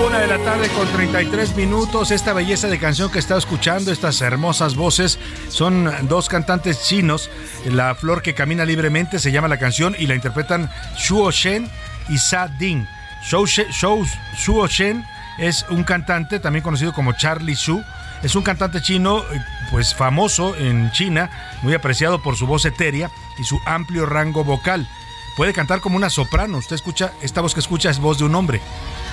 [0.05, 2.11] Una de la tarde con 33 minutos.
[2.11, 5.17] Esta belleza de canción que está escuchando, estas hermosas voces,
[5.49, 7.29] son dos cantantes chinos.
[7.65, 11.69] La flor que camina libremente se llama la canción y la interpretan Shuo Shen
[12.09, 12.85] y Sa Ding.
[13.23, 15.05] Shuo Shen
[15.37, 17.83] es un cantante también conocido como Charlie Su.
[18.21, 19.23] Es un cantante chino
[19.71, 21.29] pues famoso en China,
[21.61, 23.09] muy apreciado por su voz etérea
[23.39, 24.87] y su amplio rango vocal.
[25.35, 26.57] Puede cantar como una soprano.
[26.57, 28.61] Usted escucha, esta voz que escucha es voz de un hombre,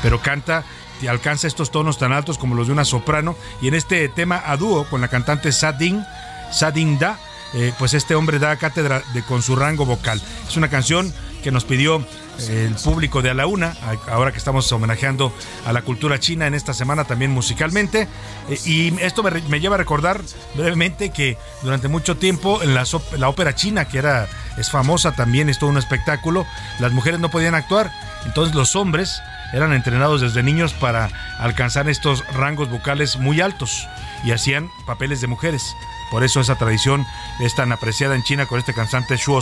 [0.03, 0.65] pero canta
[1.01, 3.37] y alcanza estos tonos tan altos como los de una soprano.
[3.63, 6.05] Y en este tema a dúo con la cantante Sading,
[6.53, 7.19] Sading Da,
[7.55, 10.21] eh, pues este hombre da cátedra de, con su rango vocal.
[10.47, 12.05] Es una canción que nos pidió
[12.49, 13.77] el público de A la Una,
[14.09, 15.33] ahora que estamos homenajeando
[15.67, 18.09] a la cultura china en esta semana también musicalmente.
[18.49, 20.21] Eh, y esto me, lleva a recordar
[20.55, 22.85] brevemente que durante mucho tiempo en la,
[23.19, 26.47] la ópera china, que era es famosa también, es todo un espectáculo,
[26.79, 27.93] las mujeres no podían actuar.
[28.27, 29.21] Entonces los hombres
[29.53, 33.89] eran entrenados desde niños para alcanzar estos rangos vocales muy altos
[34.25, 35.75] y hacían papeles de mujeres.
[36.11, 37.07] Por eso esa tradición
[37.39, 39.41] es tan apreciada en China con este cantante Shuo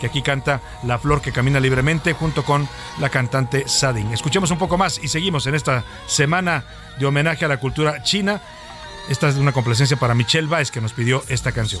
[0.00, 2.68] que aquí canta La flor que camina libremente junto con
[2.98, 4.12] la cantante Sadin.
[4.12, 6.64] Escuchemos un poco más y seguimos en esta semana
[6.98, 8.40] de homenaje a la cultura china.
[9.08, 11.80] Esta es una complacencia para Michelle Baez que nos pidió esta canción.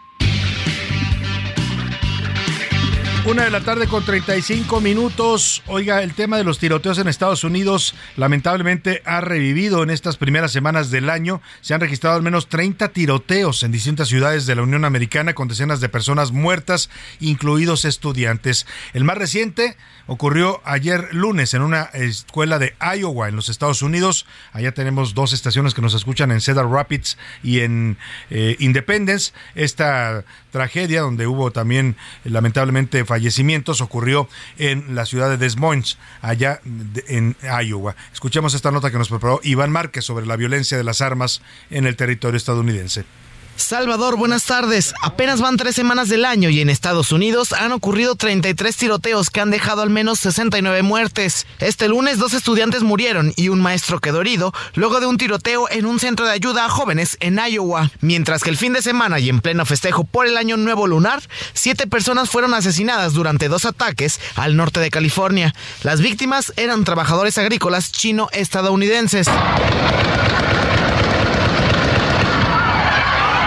[3.23, 5.61] Una de la tarde con 35 minutos.
[5.67, 10.51] Oiga, el tema de los tiroteos en Estados Unidos lamentablemente ha revivido en estas primeras
[10.51, 11.39] semanas del año.
[11.61, 15.47] Se han registrado al menos 30 tiroteos en distintas ciudades de la Unión Americana con
[15.47, 18.65] decenas de personas muertas, incluidos estudiantes.
[18.93, 24.25] El más reciente ocurrió ayer lunes en una escuela de Iowa en los Estados Unidos.
[24.51, 27.97] Allá tenemos dos estaciones que nos escuchan en Cedar Rapids y en
[28.31, 29.31] eh, Independence.
[29.53, 36.61] Esta tragedia, donde hubo también lamentablemente fallecimientos, ocurrió en la ciudad de Des Moines, allá
[37.09, 37.97] en Iowa.
[38.13, 41.85] Escuchemos esta nota que nos preparó Iván Márquez sobre la violencia de las armas en
[41.87, 43.03] el territorio estadounidense.
[43.61, 44.93] Salvador, buenas tardes.
[45.01, 49.39] Apenas van tres semanas del año y en Estados Unidos han ocurrido 33 tiroteos que
[49.39, 51.45] han dejado al menos 69 muertes.
[51.59, 55.85] Este lunes dos estudiantes murieron y un maestro quedó herido luego de un tiroteo en
[55.85, 57.91] un centro de ayuda a jóvenes en Iowa.
[58.01, 61.21] Mientras que el fin de semana y en pleno festejo por el año nuevo lunar,
[61.53, 65.53] siete personas fueron asesinadas durante dos ataques al norte de California.
[65.83, 69.27] Las víctimas eran trabajadores agrícolas chino-estadounidenses.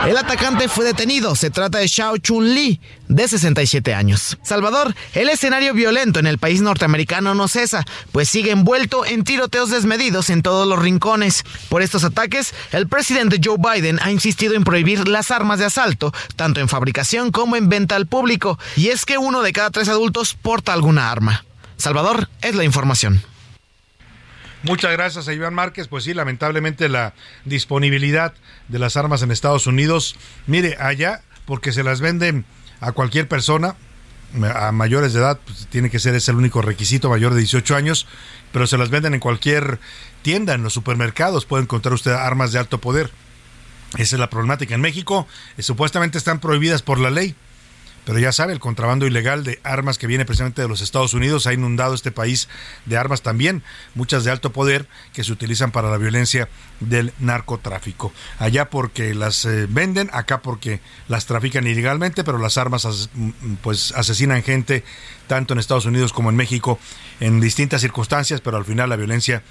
[0.06, 1.34] El atacante fue detenido.
[1.34, 4.36] Se trata de Xiao Chun Li, de 67 años.
[4.42, 9.70] Salvador, el escenario violento en el país norteamericano no cesa, pues sigue envuelto en tiroteos
[9.70, 11.44] desmedidos en todos los rincones.
[11.70, 16.12] Por estos ataques, el presidente Joe Biden ha insistido en prohibir las armas de asalto,
[16.36, 18.58] tanto en fabricación como en venta al público.
[18.76, 21.46] Y es que uno de cada tres adultos porta alguna arma.
[21.78, 23.22] Salvador, es la información.
[24.64, 25.88] Muchas gracias a Iván Márquez.
[25.88, 27.12] Pues sí, lamentablemente la
[27.44, 28.32] disponibilidad
[28.68, 32.46] de las armas en Estados Unidos, mire, allá, porque se las venden
[32.80, 33.76] a cualquier persona,
[34.54, 37.76] a mayores de edad, pues, tiene que ser ese el único requisito, mayor de 18
[37.76, 38.06] años,
[38.52, 39.80] pero se las venden en cualquier
[40.22, 43.10] tienda, en los supermercados, puede encontrar usted armas de alto poder.
[43.98, 44.74] Esa es la problemática.
[44.74, 47.36] En México eh, supuestamente están prohibidas por la ley,
[48.04, 51.46] pero ya sabe, el contrabando ilegal de armas que viene precisamente de los Estados Unidos
[51.46, 52.48] ha inundado este país
[52.84, 53.62] de armas también,
[53.94, 56.48] muchas de alto poder que se utilizan para la violencia
[56.80, 58.12] del narcotráfico.
[58.38, 63.54] Allá porque las eh, venden, acá porque las trafican ilegalmente, pero las armas as- mm,
[63.62, 64.84] pues asesinan gente
[65.26, 66.78] tanto en Estados Unidos como en México
[67.20, 69.42] en distintas circunstancias, pero al final la violencia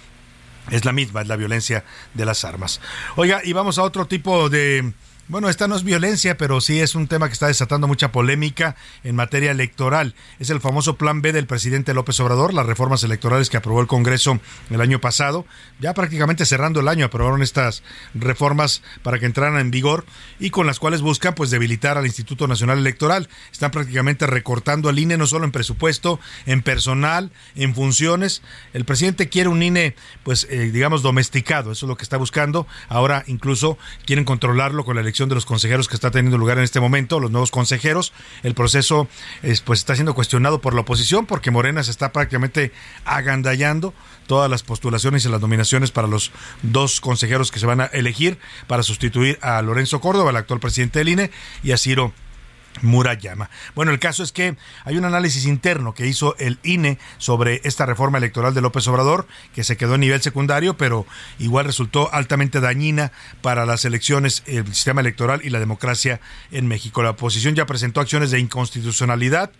[0.71, 2.79] es la misma, es la violencia de las armas.
[3.15, 4.93] Oiga, y vamos a otro tipo de...
[5.29, 8.75] Bueno, esta no es violencia, pero sí es un tema que está desatando mucha polémica
[9.05, 10.15] en materia electoral.
[10.37, 13.87] Es el famoso Plan B del presidente López Obrador, las reformas electorales que aprobó el
[13.87, 15.45] Congreso el año pasado.
[15.79, 17.83] Ya prácticamente cerrando el año aprobaron estas
[18.13, 20.05] reformas para que entraran en vigor
[20.41, 23.29] y con las cuales buscan pues debilitar al Instituto Nacional Electoral.
[23.49, 28.41] Están prácticamente recortando al INE no solo en presupuesto, en personal, en funciones.
[28.73, 32.67] El presidente quiere un INE pues eh, digamos domesticado, eso es lo que está buscando.
[32.89, 36.63] Ahora incluso quieren controlarlo con la elección de los consejeros que está teniendo lugar en
[36.63, 38.13] este momento, los nuevos consejeros.
[38.41, 39.07] El proceso
[39.43, 42.71] es, pues está siendo cuestionado por la oposición porque Morena se está prácticamente
[43.05, 43.93] agandallando
[44.27, 46.31] todas las postulaciones y las nominaciones para los
[46.63, 50.99] dos consejeros que se van a elegir para sustituir a Lorenzo Córdoba, el actual presidente
[50.99, 51.31] del INE,
[51.63, 52.13] y a Ciro
[52.81, 53.49] Murayama.
[53.75, 57.85] Bueno, el caso es que hay un análisis interno que hizo el INE sobre esta
[57.85, 61.05] reforma electoral de López Obrador, que se quedó a nivel secundario, pero
[61.39, 66.19] igual resultó altamente dañina para las elecciones, el sistema electoral y la democracia
[66.51, 67.03] en México.
[67.03, 69.51] La oposición ya presentó acciones de inconstitucionalidad,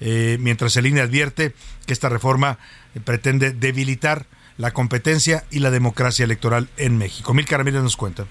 [0.00, 1.54] eh, mientras el INE advierte
[1.86, 2.58] que esta reforma
[2.94, 4.26] eh, pretende debilitar
[4.58, 7.34] la competencia y la democracia electoral en México.
[7.34, 8.26] Mil Ramírez nos cuenta.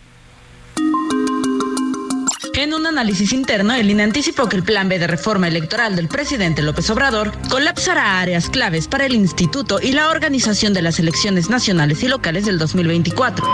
[2.54, 6.10] En un análisis interno, el INE anticipó que el plan B de reforma electoral del
[6.10, 11.50] presidente López Obrador colapsará áreas claves para el instituto y la organización de las elecciones
[11.50, 13.48] nacionales y locales del 2024.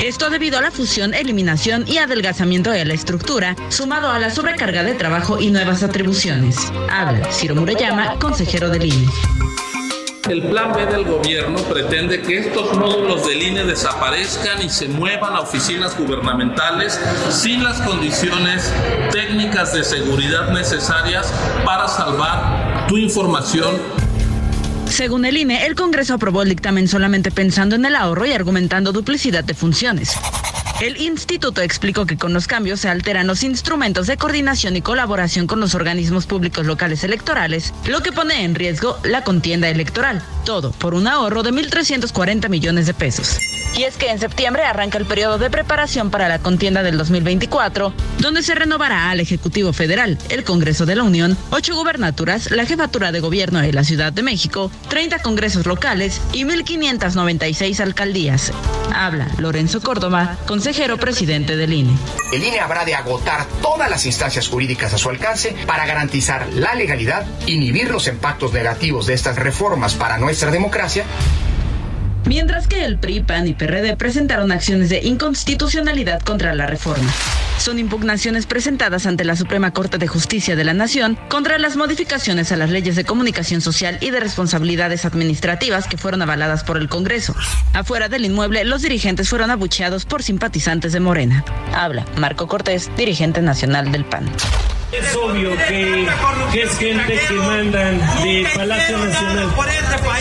[0.00, 4.84] Esto debido a la fusión, eliminación y adelgazamiento de la estructura, sumado a la sobrecarga
[4.84, 6.56] de trabajo y nuevas atribuciones.
[6.90, 9.08] Habla Ciro Murayama, consejero del INE.
[10.28, 15.34] El plan B del gobierno pretende que estos módulos del INE desaparezcan y se muevan
[15.34, 17.00] a oficinas gubernamentales
[17.30, 18.70] sin las condiciones
[19.10, 21.32] técnicas de seguridad necesarias
[21.64, 23.76] para salvar tu información
[24.86, 28.92] Según el INE, el Congreso aprobó el dictamen solamente pensando en el ahorro y argumentando
[28.92, 30.16] duplicidad de funciones.
[30.80, 35.46] El instituto explicó que con los cambios se alteran los instrumentos de coordinación y colaboración
[35.46, 40.22] con los organismos públicos locales electorales, lo que pone en riesgo la contienda electoral.
[40.46, 43.36] Todo por un ahorro de 1.340 millones de pesos.
[43.76, 47.94] Y es que en septiembre arranca el periodo de preparación para la contienda del 2024,
[48.18, 53.12] donde se renovará al Ejecutivo Federal, el Congreso de la Unión, ocho gubernaturas, la jefatura
[53.12, 58.52] de gobierno de la Ciudad de México, 30 congresos locales y 1.596 alcaldías.
[58.94, 61.96] Habla Lorenzo Córdoba, consejero presidente del INE.
[62.32, 66.74] El INE habrá de agotar todas las instancias jurídicas a su alcance para garantizar la
[66.74, 71.04] legalidad, inhibir los impactos negativos de estas reformas para nuestra democracia
[72.26, 77.10] Mientras que el PRI, PAN y PRD presentaron acciones de inconstitucionalidad contra la reforma.
[77.58, 82.52] Son impugnaciones presentadas ante la Suprema Corte de Justicia de la Nación contra las modificaciones
[82.52, 86.88] a las leyes de comunicación social y de responsabilidades administrativas que fueron avaladas por el
[86.88, 87.34] Congreso.
[87.74, 91.44] Afuera del inmueble, los dirigentes fueron abucheados por simpatizantes de Morena.
[91.74, 94.24] Habla Marco Cortés, dirigente nacional del PAN.
[94.92, 96.06] Es obvio que,
[96.54, 99.48] es gente que mandan de Palacio Nacional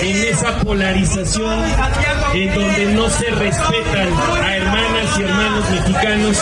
[0.02, 1.64] en esa polarización
[2.34, 4.10] en donde no se respetan
[4.44, 6.38] a hermanas y hermanos mexicanos.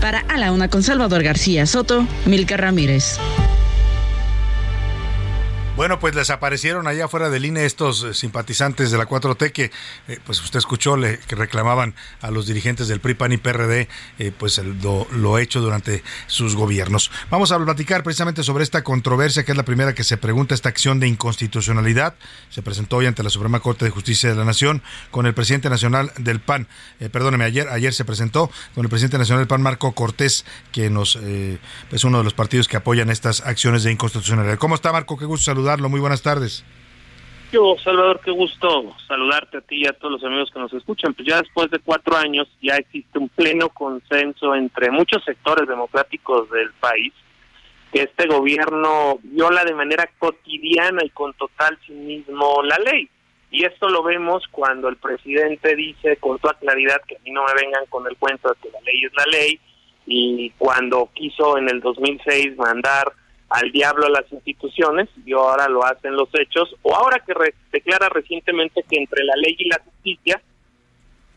[0.00, 3.18] Para A Una con Salvador García Soto, Milka Ramírez.
[5.76, 9.70] Bueno, pues les aparecieron allá afuera del INE estos eh, simpatizantes de la 4T que,
[10.08, 13.86] eh, pues usted escuchó, le, que reclamaban a los dirigentes del PRI, PAN y PRD,
[14.18, 17.10] eh, pues el, lo, hecho durante sus gobiernos.
[17.28, 20.70] Vamos a platicar precisamente sobre esta controversia, que es la primera que se pregunta, esta
[20.70, 22.14] acción de inconstitucionalidad.
[22.48, 25.68] Se presentó hoy ante la Suprema Corte de Justicia de la Nación con el presidente
[25.68, 26.68] nacional del PAN.
[27.12, 31.16] Perdóneme, ayer, ayer se presentó con el presidente nacional del PAN, Marco Cortés, que nos
[31.16, 34.56] es uno de los partidos que apoyan estas acciones de inconstitucionalidad.
[34.56, 35.18] ¿Cómo está, Marco?
[35.18, 36.64] Qué gusto Muy buenas tardes.
[37.52, 41.14] Yo, Salvador, qué gusto saludarte a ti y a todos los amigos que nos escuchan.
[41.14, 46.50] Pues ya después de cuatro años ya existe un pleno consenso entre muchos sectores democráticos
[46.50, 47.12] del país
[47.92, 53.08] que este gobierno viola de manera cotidiana y con total cinismo la ley.
[53.50, 57.44] Y esto lo vemos cuando el presidente dice con toda claridad que a mí no
[57.44, 59.60] me vengan con el cuento de que la ley es la ley
[60.06, 63.12] y cuando quiso en el 2006 mandar
[63.48, 67.54] al diablo a las instituciones y ahora lo hacen los hechos, o ahora que re
[67.72, 70.40] declara recientemente que entre la ley y la justicia,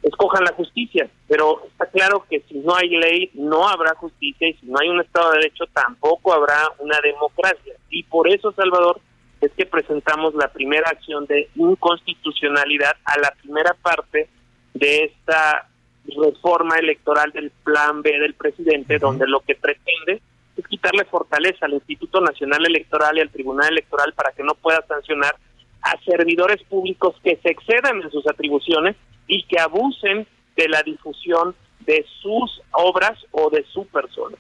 [0.01, 4.53] escojan la justicia, pero está claro que si no hay ley no habrá justicia y
[4.53, 7.73] si no hay un Estado de Derecho tampoco habrá una democracia.
[7.89, 9.01] Y por eso, Salvador,
[9.41, 14.29] es que presentamos la primera acción de inconstitucionalidad a la primera parte
[14.73, 15.67] de esta
[16.05, 19.01] reforma electoral del plan B del presidente, uh -huh.
[19.01, 20.21] donde lo que pretende
[20.59, 24.83] es quitarle fortaleza al Instituto Nacional Electoral y al Tribunal Electoral para que no pueda
[24.87, 25.35] sancionar
[25.81, 28.95] a servidores públicos que se excedan en sus atribuciones
[29.27, 31.55] y que abusen de la difusión
[31.85, 34.37] de sus obras o de su persona.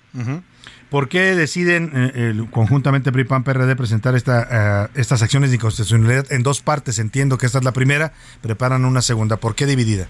[0.89, 6.43] ¿Por qué deciden eh, conjuntamente PRI, PRD presentar esta, uh, estas acciones de inconstitucionalidad en
[6.43, 6.99] dos partes?
[6.99, 8.11] Entiendo que esta es la primera,
[8.41, 9.37] preparan una segunda.
[9.37, 10.07] ¿Por qué dividida?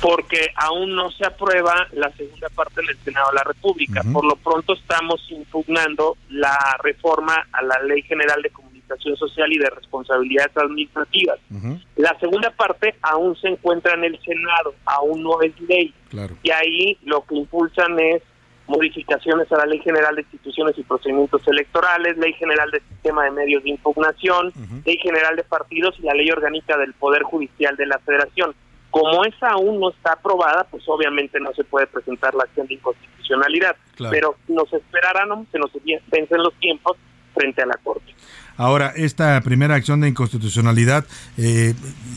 [0.00, 4.00] Porque aún no se aprueba la segunda parte del Senado de la República.
[4.04, 4.12] Uh -huh.
[4.12, 9.58] Por lo pronto estamos impugnando la reforma a la Ley General de Comunicación Social y
[9.58, 11.38] de Responsabilidades Administrativas.
[11.50, 11.84] Uh -huh.
[11.96, 15.92] La segunda parte aún se encuentra en el Senado, aún no es ley.
[16.08, 16.34] Claro.
[16.42, 18.22] Y ahí lo que impulsan es
[18.66, 23.32] modificaciones a la Ley General de Instituciones y Procedimientos Electorales, Ley General de Sistema de
[23.32, 24.84] Medios de Impugnación, uh -huh.
[24.86, 28.54] Ley General de Partidos y la Ley Orgánica del Poder Judicial de la Federación.
[28.90, 32.74] Como esa aún no está aprobada, pues obviamente no se puede presentar la acción de
[32.74, 33.76] inconstitucionalidad.
[33.94, 34.10] Claro.
[34.10, 35.70] Pero nos esperarán, se nos
[36.10, 36.96] vencen los tiempos
[37.34, 38.14] frente a la Corte.
[38.60, 41.06] Ahora, esta primera acción de inconstitucionalidad,
[41.38, 41.72] eh,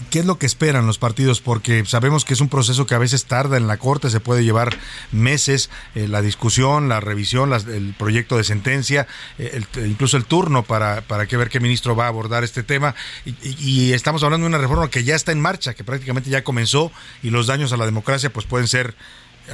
[0.10, 1.40] ¿qué es lo que esperan los partidos?
[1.40, 4.44] Porque sabemos que es un proceso que a veces tarda en la Corte, se puede
[4.44, 4.78] llevar
[5.14, 10.64] meses, eh, la discusión, la revisión, las, el proyecto de sentencia, eh, incluso el turno
[10.64, 12.94] para, para que ver qué ministro va a abordar este tema.
[13.24, 16.92] Y, estamos hablando de una reforma que ya está en marcha, que prácticamente ya comenzó
[17.22, 18.96] y los daños a la democracia pues pueden ser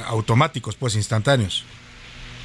[0.08, 1.64] automáticos, pues instantáneos.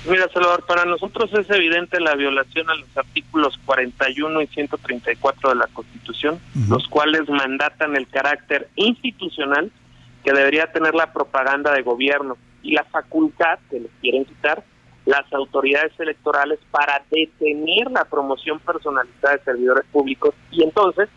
[0.08, 5.56] Mira, Salvador, para nosotros es evidente la violación a los artículos 41 y 134 de
[5.56, 6.40] la Constitución,
[6.70, 9.72] los cuales mandatan el carácter institucional
[10.24, 14.64] que debería tener la propaganda de gobierno y la facultad que les quieren quitar
[15.06, 21.10] las autoridades electorales para detener la promoción personalizada de servidores públicos y entonces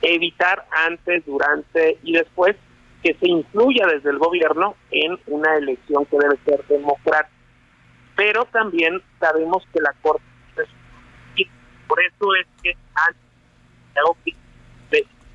[0.00, 2.56] evitar antes, durante y después
[3.02, 7.41] que se influya desde el gobierno en una elección que debe ser democrática.
[8.22, 10.22] Pero también sabemos que la Corte
[11.34, 11.44] y
[11.88, 12.76] por eso es que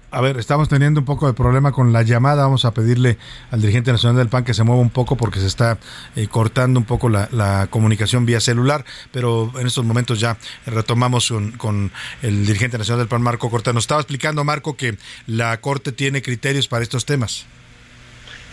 [0.10, 2.44] A ver, estamos teniendo un poco de problema con la llamada.
[2.44, 3.18] Vamos a pedirle
[3.52, 5.80] al dirigente nacional del PAN que se mueva un poco porque se está
[6.16, 8.86] eh, cortando un poco la, la comunicación vía celular.
[9.12, 13.74] Pero en estos momentos ya retomamos con, con el dirigente nacional del PAN, Marco Cortés.
[13.74, 17.46] Nos estaba explicando, Marco, que la Corte tiene criterios para estos temas.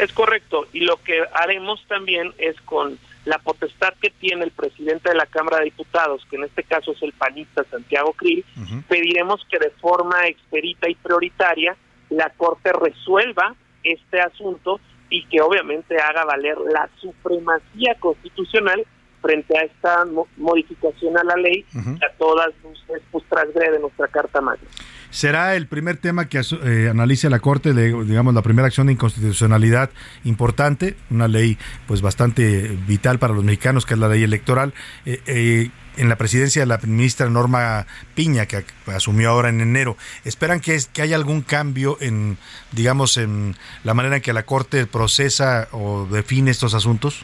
[0.00, 5.08] Es correcto, y lo que haremos también es con la potestad que tiene el presidente
[5.10, 8.44] de la Cámara de Diputados, que en este caso es el panista Santiago Krill,
[8.88, 11.76] pediremos que de forma expedita y prioritaria
[12.10, 14.78] la Corte resuelva este asunto
[15.10, 18.84] y que obviamente haga valer la supremacía constitucional
[19.22, 21.64] frente a esta mo- modificación a la ley
[21.98, 24.68] que a todas luces pues, transgrede nuestra Carta Magna.
[25.14, 29.90] ¿Será el primer tema que eh, analice la Corte, digamos, la primera acción de inconstitucionalidad
[30.24, 31.56] importante, una ley
[31.86, 34.74] pues bastante vital para los mexicanos, que es la ley electoral?
[35.06, 37.86] Eh, eh, en la presidencia de la ministra Norma
[38.16, 42.36] Piña, que asumió ahora en enero, ¿esperan que, es- que haya algún cambio en,
[42.72, 43.54] digamos, en
[43.84, 47.22] la manera en que la Corte procesa o define estos asuntos?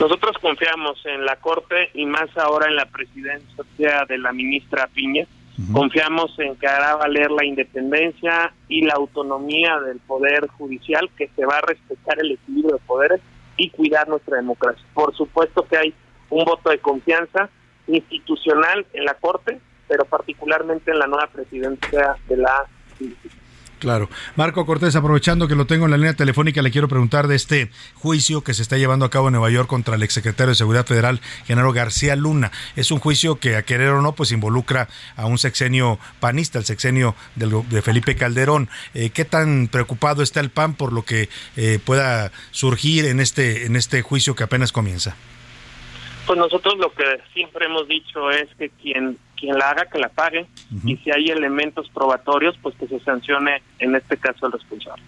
[0.00, 5.24] Nosotros confiamos en la Corte y más ahora en la presidencia de la ministra Piña.
[5.72, 11.46] Confiamos en que hará valer la independencia y la autonomía del Poder Judicial, que se
[11.46, 13.20] va a respetar el equilibrio de poderes
[13.56, 14.84] y cuidar nuestra democracia.
[14.94, 15.94] Por supuesto que hay
[16.30, 17.48] un voto de confianza
[17.86, 22.66] institucional en la Corte, pero particularmente en la nueva presidencia de la
[23.84, 24.08] Claro.
[24.34, 27.70] Marco Cortés, aprovechando que lo tengo en la línea telefónica, le quiero preguntar de este
[27.96, 30.86] juicio que se está llevando a cabo en Nueva York contra el exsecretario de Seguridad
[30.86, 32.50] Federal, Genaro García Luna.
[32.76, 36.64] Es un juicio que, a querer o no, pues involucra a un sexenio panista, el
[36.64, 38.70] sexenio de Felipe Calderón.
[38.94, 43.66] Eh, ¿Qué tan preocupado está el PAN por lo que eh, pueda surgir en este,
[43.66, 45.14] en este juicio que apenas comienza?
[46.26, 50.08] Pues nosotros lo que siempre hemos dicho es que quien quien la haga que la
[50.08, 50.46] pague.
[50.84, 55.02] Y si hay elementos probatorios pues que se sancione en este caso el responsable.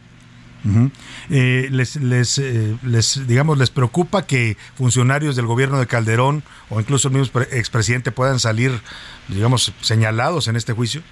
[1.30, 6.80] Eh, les, les, eh, les, digamos, les preocupa que funcionarios del gobierno de Calderón o
[6.80, 8.72] incluso el mismo pre- expresidente puedan salir,
[9.28, 11.02] digamos, señalados en este juicio.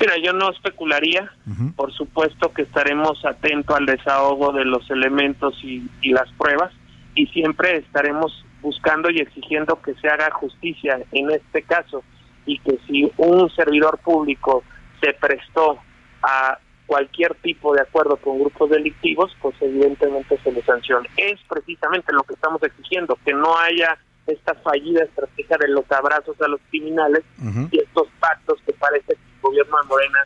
[0.00, 1.30] Mira, yo no especularía,
[1.76, 6.72] por supuesto que estaremos atentos al desahogo de los elementos y, y las pruebas.
[7.14, 12.02] Y siempre estaremos buscando y exigiendo que se haga justicia en este caso
[12.46, 14.64] y que si un servidor público
[15.00, 15.78] se prestó
[16.22, 21.08] a cualquier tipo de acuerdo con grupos delictivos, pues evidentemente se le sancione.
[21.16, 26.40] Es precisamente lo que estamos exigiendo, que no haya esta fallida estrategia de los abrazos
[26.40, 27.22] a los criminales
[27.70, 30.18] y estos pactos que parece que el gobierno de Morena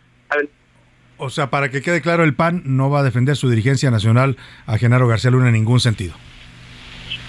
[1.16, 4.36] O sea, para que quede claro, el PAN no va a defender su dirigencia nacional
[4.66, 6.14] a Genaro García Luna en ningún sentido.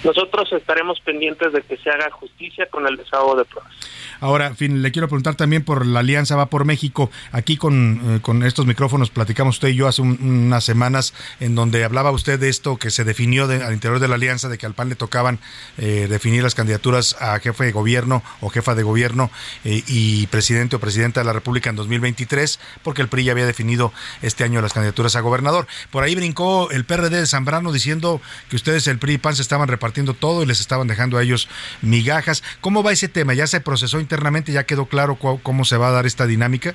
[0.04, 3.72] Nosotros estaremos pendientes de que se haga justicia con el desahogo de pruebas.
[4.20, 7.10] Ahora, fin, le quiero preguntar también por la Alianza Va por México.
[7.32, 11.54] Aquí con, eh, con estos micrófonos platicamos usted y yo hace un- unas semanas en
[11.54, 14.58] donde hablaba usted de esto que se definió de- al interior de la Alianza, de
[14.58, 15.38] que al PAN le tocaban
[15.78, 19.30] eh, definir las candidaturas a jefe de gobierno o jefa de gobierno
[19.64, 23.46] eh, y presidente o presidenta de la República en 2023, porque el PRI ya había
[23.46, 23.92] definido
[24.22, 25.66] este año las candidaturas a gobernador.
[25.90, 29.42] Por ahí brincó el PRD de Zambrano diciendo que ustedes, el PRI y PAN, se
[29.42, 31.48] estaban repartiendo todo y les estaban dejando a ellos
[31.82, 32.42] migajas.
[32.60, 33.34] ¿Cómo va ese tema?
[33.34, 34.50] ¿Ya se procesó internamente?
[34.50, 36.74] ¿Ya quedó claro cómo se va a dar esta dinámica?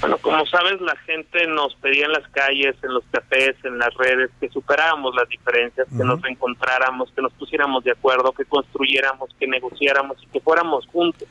[0.00, 3.92] Bueno, como sabes, la gente nos pedía en las calles, en los cafés, en las
[3.94, 9.30] redes, que superáramos las diferencias, que nos reencontráramos, que nos pusiéramos de acuerdo, que construyéramos,
[9.38, 11.28] que negociáramos y que fuéramos juntos.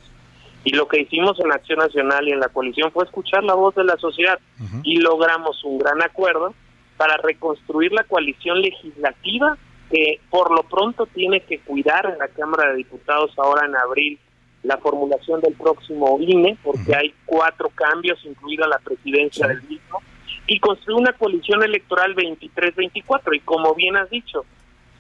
[0.64, 3.76] Y lo que hicimos en Acción Nacional y en la coalición fue escuchar la voz
[3.76, 4.40] de la sociedad
[4.84, 6.54] y logramos un gran acuerdo
[6.98, 9.58] para reconstruir la coalición legislativa
[9.92, 14.20] que por lo pronto tiene que cuidar en la Cámara de Diputados ahora en abril
[14.64, 20.02] la formulación del próximo INE, porque hay cuatro cambios, incluida la presidencia del mismo,
[20.48, 23.36] y construir una coalición electoral 23-24.
[23.36, 24.46] Y como bien has dicho,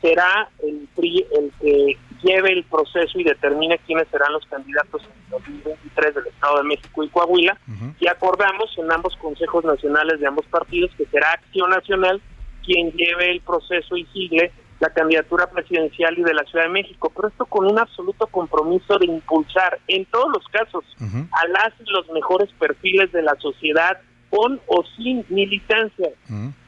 [0.01, 5.11] será el PRI el que lleve el proceso y determine quiénes serán los candidatos en
[5.11, 7.57] el 2023 del Estado de México y Coahuila.
[7.99, 12.21] Y acordamos en ambos consejos nacionales de ambos partidos que será Acción Nacional
[12.65, 17.11] quien lleve el proceso y sigle la candidatura presidencial y de la Ciudad de México,
[17.15, 21.89] pero esto con un absoluto compromiso de impulsar en todos los casos a las y
[21.89, 23.99] los mejores perfiles de la sociedad
[24.29, 26.09] con o sin militancia.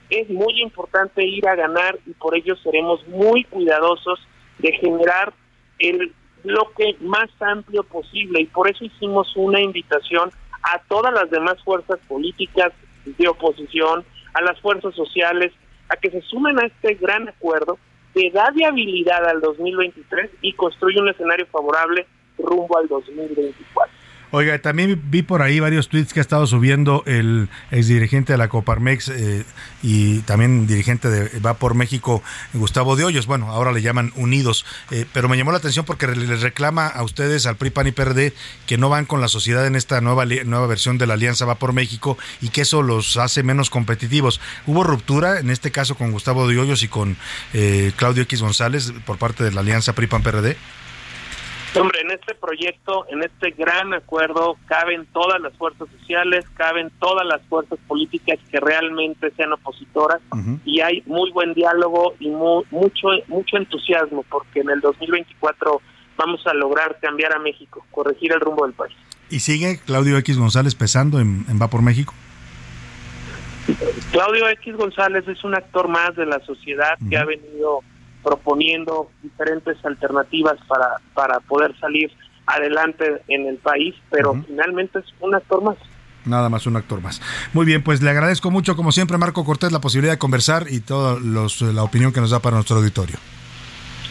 [0.10, 4.20] Es muy importante ir a ganar y por ello seremos muy cuidadosos
[4.60, 5.34] de generar
[5.80, 8.42] el bloque más amplio posible.
[8.42, 10.30] Y por eso hicimos una invitación
[10.62, 12.72] a todas las demás fuerzas políticas
[13.06, 15.52] de oposición, a las fuerzas sociales,
[15.90, 17.78] a que se sumen a este gran acuerdo
[18.16, 22.08] que da viabilidad al 2023 y construye un escenario favorable
[22.38, 23.95] rumbo al 2024.
[24.32, 28.48] Oiga, también vi por ahí varios tweets que ha estado subiendo el exdirigente de la
[28.48, 29.46] Coparmex eh,
[29.82, 32.24] y también dirigente de Va por México,
[32.54, 33.28] Gustavo de Hoyos.
[33.28, 37.04] Bueno, ahora le llaman Unidos, eh, pero me llamó la atención porque les reclama a
[37.04, 38.34] ustedes, al PRI, PAN y PRD,
[38.66, 41.56] que no van con la sociedad en esta nueva, nueva versión de la Alianza Va
[41.56, 44.42] por México y que eso los hace menos competitivos.
[44.66, 47.18] ¿Hubo ruptura en este caso con Gustavo de Hoyos y con
[47.54, 50.58] eh, Claudio X González por parte de la Alianza PRI, PAN, PRD?
[51.78, 57.26] Hombre, en este proyecto, en este gran acuerdo, caben todas las fuerzas sociales, caben todas
[57.28, 60.22] las fuerzas políticas que realmente sean opositoras
[60.64, 65.82] y hay muy buen diálogo y mu- mucho mucho entusiasmo porque en el 2024
[66.18, 68.96] vamos a lograr cambiar a México, corregir el rumbo del país.
[69.30, 72.14] ¿Y sigue Claudio X González pesando en, en Va por México?
[74.12, 77.80] Claudio X González es un actor más de la sociedad que ha venido
[78.26, 82.12] proponiendo diferentes alternativas para, para poder salir
[82.48, 85.78] adelante en el país, pero finalmente es un actor más.
[86.26, 87.22] Nada más un actor más.
[87.54, 90.80] Muy bien, pues le agradezco mucho, como siempre, Marco Cortés, la posibilidad de conversar y
[90.80, 93.18] toda los, la opinión que nos da para nuestro auditorio.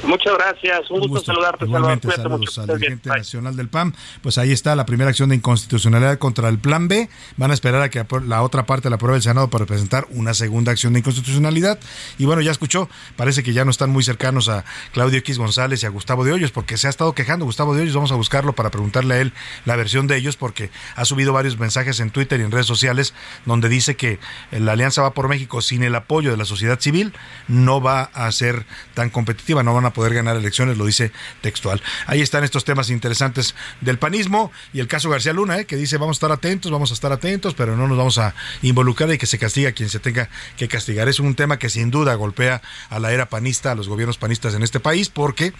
[0.06, 1.64] Muchas gracias, un, gusto, saludarte.
[1.64, 2.22] Igualmente, mucho.
[2.22, 3.94] saludos al dirigente nacional del PAN.
[4.22, 7.08] Pues ahí está la primera acción de inconstitucionalidad contra el Plan B.
[7.36, 10.34] Van a esperar a que la otra parte la apruebe el Senado para presentar una
[10.34, 11.78] segunda acción de inconstitucionalidad.
[12.18, 15.82] Y bueno, ya escuchó, parece que ya no están muy cercanos a Claudio X González
[15.82, 17.94] y a Gustavo de Hoyos, porque se ha estado quejando Gustavo de Hoyos.
[17.94, 19.32] Vamos a buscarlo para preguntarle a él
[19.64, 23.14] la versión de ellos, porque ha subido varios mensajes en Twitter y en redes sociales
[23.46, 24.18] donde dice que
[24.50, 27.12] la Alianza va por México sin el apoyo de la sociedad civil
[27.48, 31.82] no va a ser tan competitiva, no van a poder ganar elecciones, lo dice textual.
[32.06, 35.64] Ahí están estos temas interesantes del panismo y el caso García Luna, ¿eh?
[35.64, 38.34] que dice vamos a estar atentos, vamos a estar atentos, pero no nos vamos a
[38.60, 41.08] involucrar y que se castiga quien se tenga que castigar.
[41.08, 44.54] Es un tema que sin duda golpea a la era panista, a los gobiernos panistas
[44.54, 45.52] en este país, porque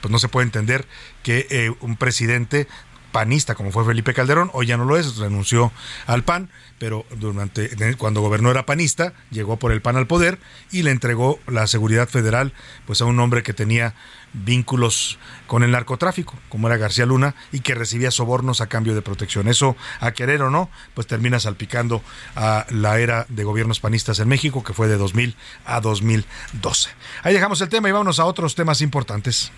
[0.00, 0.86] pues no se puede entender
[1.22, 2.66] que eh, un presidente
[3.12, 5.70] panista como fue Felipe Calderón, hoy ya no lo es, renunció
[6.06, 10.38] al PAN, pero durante cuando gobernó era panista, llegó por el PAN al poder
[10.72, 12.52] y le entregó la seguridad federal
[12.86, 13.94] pues a un hombre que tenía
[14.32, 19.02] vínculos con el narcotráfico, como era García Luna, y que recibía sobornos a cambio de
[19.02, 19.48] protección.
[19.48, 22.02] Eso, a querer o no, pues termina salpicando
[22.34, 25.36] a la era de gobiernos panistas en México, que fue de 2000
[25.66, 26.90] a 2012.
[27.22, 29.52] Ahí dejamos el tema y vámonos a otros temas importantes.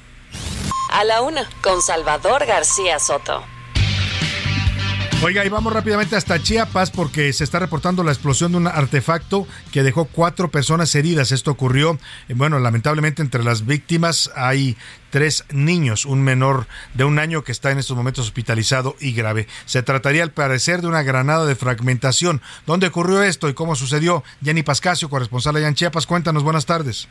[0.91, 3.43] A la una, con Salvador García Soto.
[5.25, 9.47] Oiga, y vamos rápidamente hasta Chiapas porque se está reportando la explosión de un artefacto
[9.73, 11.33] que dejó cuatro personas heridas.
[11.33, 14.77] Esto ocurrió, eh, bueno, lamentablemente entre las víctimas hay
[15.09, 19.49] tres niños, un menor de un año que está en estos momentos hospitalizado y grave.
[19.65, 22.43] Se trataría al parecer de una granada de fragmentación.
[22.67, 24.23] ¿Dónde ocurrió esto y cómo sucedió?
[24.45, 27.09] Jenny Pascasio, corresponsal allá en Chiapas, cuéntanos, buenas tardes.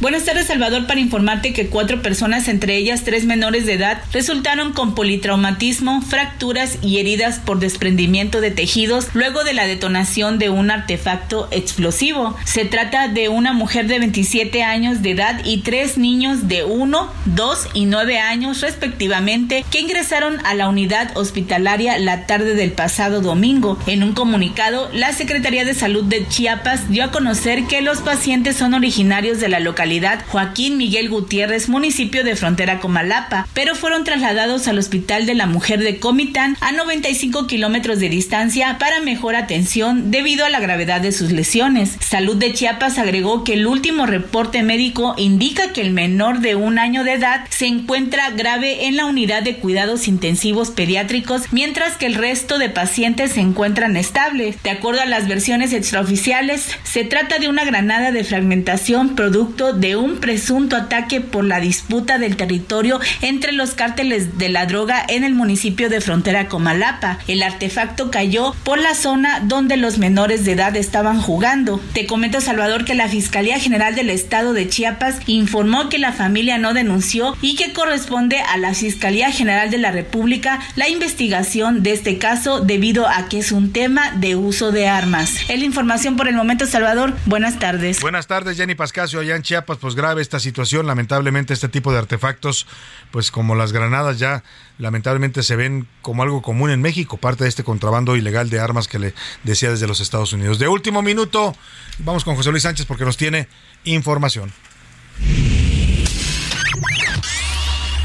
[0.00, 4.72] Buenas tardes, Salvador, para informarte que cuatro personas, entre ellas tres menores de edad, resultaron
[4.72, 10.70] con politraumatismo, fracturas y heridas por desprendimiento de tejidos luego de la detonación de un
[10.70, 12.36] artefacto explosivo.
[12.44, 17.12] Se trata de una mujer de 27 años de edad y tres niños de 1,
[17.24, 23.20] 2 y 9 años respectivamente que ingresaron a la unidad hospitalaria la tarde del pasado
[23.20, 23.76] domingo.
[23.88, 28.54] En un comunicado, la Secretaría de Salud de Chiapas dio a conocer que los pacientes
[28.54, 29.87] son originarios de la localidad
[30.28, 35.80] Joaquín Miguel Gutiérrez, municipio de frontera Comalapa, pero fueron trasladados al Hospital de la Mujer
[35.80, 41.10] de Comitán a 95 kilómetros de distancia para mejor atención debido a la gravedad de
[41.10, 41.96] sus lesiones.
[42.00, 46.78] Salud de Chiapas agregó que el último reporte médico indica que el menor de un
[46.78, 52.04] año de edad se encuentra grave en la unidad de cuidados intensivos pediátricos, mientras que
[52.04, 54.62] el resto de pacientes se encuentran estables.
[54.62, 59.96] De acuerdo a las versiones extraoficiales, se trata de una granada de fragmentación producto de
[59.96, 65.24] un presunto ataque por la disputa del territorio entre los cárteles de la droga en
[65.24, 67.18] el municipio de Frontera Comalapa.
[67.26, 71.80] El artefacto cayó por la zona donde los menores de edad estaban jugando.
[71.92, 76.58] Te comento, Salvador, que la Fiscalía General del Estado de Chiapas informó que la familia
[76.58, 81.92] no denunció y que corresponde a la Fiscalía General de la República la investigación de
[81.92, 85.34] este caso debido a que es un tema de uso de armas.
[85.48, 87.14] Es la información por el momento, Salvador.
[87.26, 88.00] Buenas tardes.
[88.00, 89.67] Buenas tardes, Jenny Pascasio, allá en Chiapas.
[89.76, 90.86] Pues grave esta situación.
[90.86, 92.66] Lamentablemente este tipo de artefactos,
[93.10, 94.42] pues como las granadas ya
[94.78, 98.88] lamentablemente se ven como algo común en México, parte de este contrabando ilegal de armas
[98.88, 99.14] que le
[99.44, 100.58] decía desde los Estados Unidos.
[100.58, 101.54] De último minuto,
[101.98, 103.48] vamos con José Luis Sánchez porque nos tiene
[103.84, 104.52] información.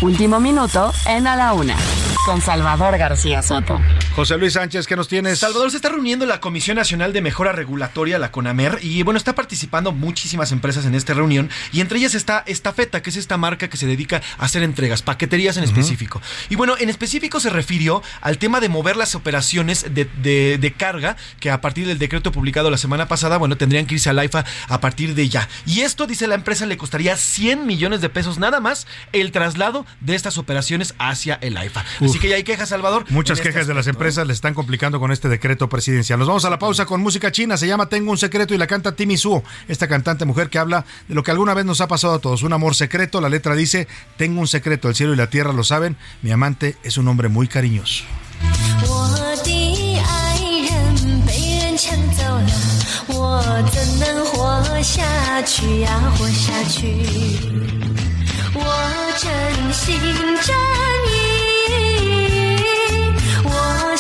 [0.02, 1.78] Último minuto en A la Una,
[2.26, 3.80] con Salvador García Soto.
[4.16, 5.40] José Luis Sánchez, ¿qué nos tienes?
[5.40, 9.34] Salvador se está reuniendo la Comisión Nacional de Mejora Regulatoria, la CONAMER, y bueno, está
[9.34, 13.70] participando muchísimas empresas en esta reunión, y entre ellas está Estafeta, que es esta marca
[13.70, 16.22] que se dedica a hacer entregas, paqueterías en específico.
[16.50, 20.74] Y bueno, en específico se refirió al tema de mover las operaciones de, de- de
[20.74, 24.20] carga, que a partir del decreto publicado la semana pasada, bueno, tendrían que irse al
[24.20, 25.50] AIFA a partir de ya.
[25.66, 29.88] Y esto, dice la empresa, le costaría 100 millones de pesos nada más el traslado
[30.02, 31.84] de estas operaciones hacia el AIFA.
[32.00, 33.06] Así que ya hay quejas, Salvador.
[33.10, 34.03] Muchas este quejas de las ¿eh?
[34.04, 36.20] Empresas le están complicando con este decreto presidencial.
[36.20, 37.56] Nos vamos a la pausa con música china.
[37.56, 40.84] Se llama Tengo un secreto y la canta Timmy Suo, esta cantante mujer que habla
[41.08, 42.44] de lo que alguna vez nos ha pasado a todos.
[42.44, 43.22] Un amor secreto.
[43.22, 43.88] La letra dice:
[44.18, 44.90] Tengo un secreto.
[44.90, 45.96] El cielo y la tierra lo saben.
[46.22, 48.04] Mi amante es un hombre muy cariñoso.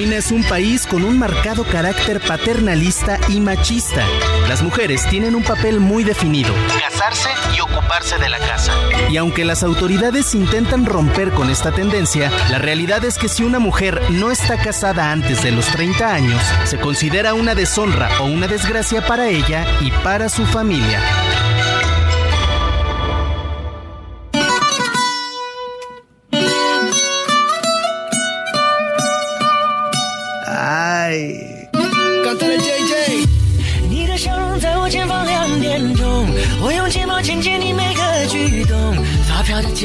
[0.00, 4.02] China es un país con un marcado carácter paternalista y machista.
[4.48, 6.54] Las mujeres tienen un papel muy definido.
[6.80, 8.72] Casarse y ocuparse de la casa.
[9.10, 13.58] Y aunque las autoridades intentan romper con esta tendencia, la realidad es que si una
[13.58, 18.46] mujer no está casada antes de los 30 años, se considera una deshonra o una
[18.46, 20.98] desgracia para ella y para su familia.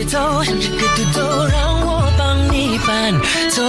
[0.05, 3.13] 走这个独奏，让我帮你搬
[3.49, 3.63] 走。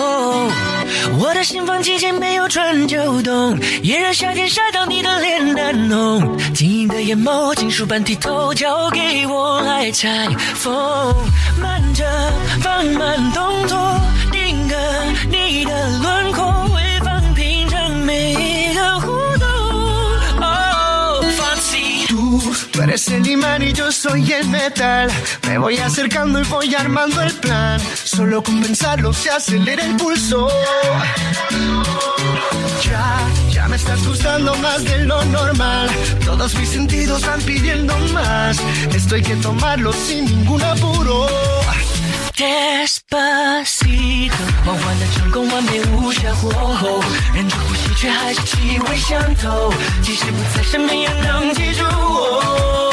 [1.18, 11.14] 我的心房季节没有春秋冬，炎热夏天晒到你的脸难浓，晶莹的眼眸，金属般剔透，交给我来拆封。
[11.61, 12.05] 慢着，
[12.61, 13.78] 放慢动作，
[22.77, 25.11] Tú, eres el imán y yo soy el metal.
[25.47, 27.81] Me voy acercando y voy armando el plan.
[28.05, 30.49] Solo con pensarlo se acelera el pulso.
[32.85, 33.18] Ya,
[33.51, 35.89] ya me estás gustando más de lo normal.
[36.24, 38.59] Todos mis sentidos van pidiendo más.
[38.95, 41.29] Esto hay que tomarlo sin ningún apuro.
[42.37, 44.97] Despacito，缓
[47.95, 49.74] 缓的成功，完美无瑕火候，忍住呼吸，却还是气味相投。
[50.01, 52.91] 即使不在身边，也能记住我。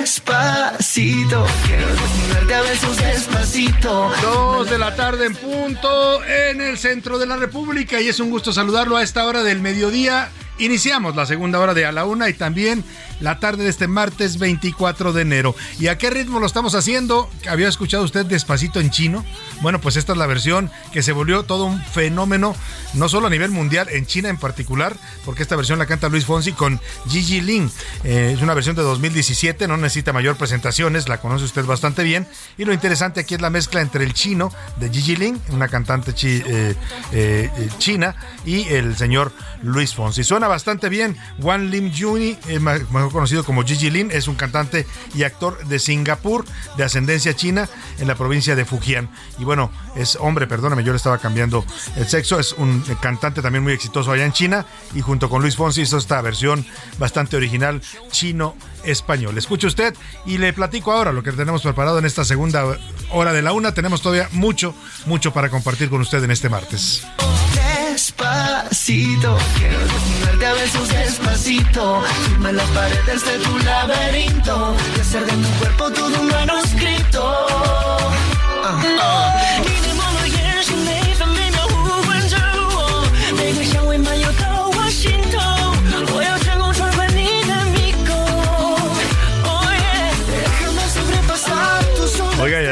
[0.00, 4.10] Despacito, quiero desnudarte a besos despacito.
[4.22, 8.30] Dos de la tarde en punto en el centro de la República y es un
[8.30, 10.30] gusto saludarlo a esta hora del mediodía.
[10.57, 12.83] Iniciamos la segunda hora de A la Una y también
[13.19, 15.55] la tarde de este martes 24 de enero.
[15.79, 17.29] ¿Y a qué ritmo lo estamos haciendo?
[17.49, 19.25] ¿Había escuchado usted despacito en chino?
[19.61, 22.55] Bueno, pues esta es la versión que se volvió todo un fenómeno,
[22.93, 24.95] no solo a nivel mundial, en China en particular,
[25.25, 27.71] porque esta versión la canta Luis Fonsi con Gigi Lin.
[28.03, 32.27] Eh, es una versión de 2017, no necesita mayor presentaciones, la conoce usted bastante bien.
[32.57, 36.11] Y lo interesante aquí es la mezcla entre el chino de Gigi Lin, una cantante
[36.11, 36.75] eh,
[37.11, 39.31] eh, eh, china, y el señor
[39.61, 40.23] Luis Fonsi.
[40.23, 41.17] Suena bastante bien.
[41.39, 44.85] Wan Lim Juni, eh, mejor conocido como Gigi Lin, es un cantante
[45.15, 46.45] y actor de Singapur,
[46.77, 47.69] de ascendencia china,
[47.99, 49.09] en la provincia de Fujian.
[49.39, 51.65] Y bueno, es hombre, perdóname, yo le estaba cambiando
[51.95, 52.39] el sexo.
[52.39, 54.65] Es un cantante también muy exitoso allá en China.
[54.93, 56.65] Y junto con Luis Fonsi hizo esta versión
[56.97, 57.81] bastante original
[58.11, 59.37] chino-español.
[59.37, 59.93] Escuche usted
[60.25, 62.77] y le platico ahora lo que tenemos preparado en esta segunda
[63.11, 63.73] hora de la una.
[63.73, 64.73] Tenemos todavía mucho,
[65.05, 67.05] mucho para compartir con usted en este martes.
[67.93, 72.01] Despacito, quiero desnudarte a besos despacito.
[72.25, 77.21] Firma las paredes de tu laberinto y hacer de mi cuerpo todo un manuscrito.
[78.63, 79.42] Ah, ah.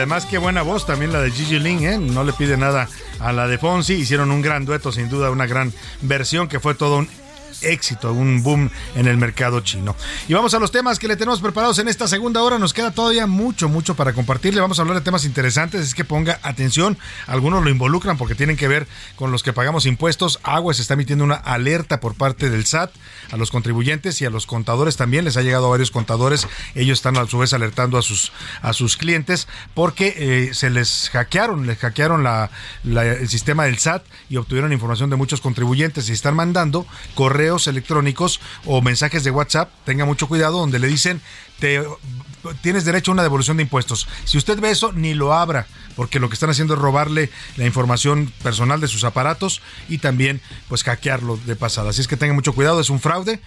[0.02, 1.98] Además qué buena voz también la de Gigi Lin, ¿eh?
[2.00, 2.90] No le pide nada
[3.20, 3.94] a la de Fonsi.
[3.94, 5.72] Hicieron un gran dueto, sin duda, una gran
[6.02, 7.08] versión que fue todo un
[7.62, 9.96] éxito, un boom en el mercado chino.
[10.28, 12.60] Y vamos a los temas que le tenemos preparados en esta segunda hora.
[12.60, 14.62] Nos queda todavía mucho, mucho para compartirle.
[14.62, 16.98] Vamos a hablar de temas interesantes, es que ponga atención.
[17.28, 20.40] Algunos lo involucran porque tienen que ver con los que pagamos impuestos.
[20.44, 22.92] Agua se está emitiendo una alerta por parte del SAT
[23.32, 25.26] a los contribuyentes y a los contadores también.
[25.26, 26.48] Les ha llegado a varios contadores.
[26.76, 28.32] Ellos están a su vez alertando a sus,
[28.62, 32.50] a sus clientes porque eh, se les hackearon, les hackearon la,
[32.84, 36.86] el sistema del SAT y obtuvieron información de muchos contribuyentes y están mandando
[37.16, 39.72] correos electrónicos o mensajes de WhatsApp.
[39.86, 41.22] Tenga mucho cuidado donde le dicen
[41.60, 41.84] te
[42.62, 44.08] tienes derecho a una devolución de impuestos.
[44.26, 45.68] Si usted ve eso, ni lo abra,
[46.02, 50.42] porque lo que están haciendo es robarle la información personal de sus aparatos y también
[50.68, 51.92] pues hackearlo de pasada.
[51.92, 53.40] Así es que tenga mucho cuidado, es un fraude,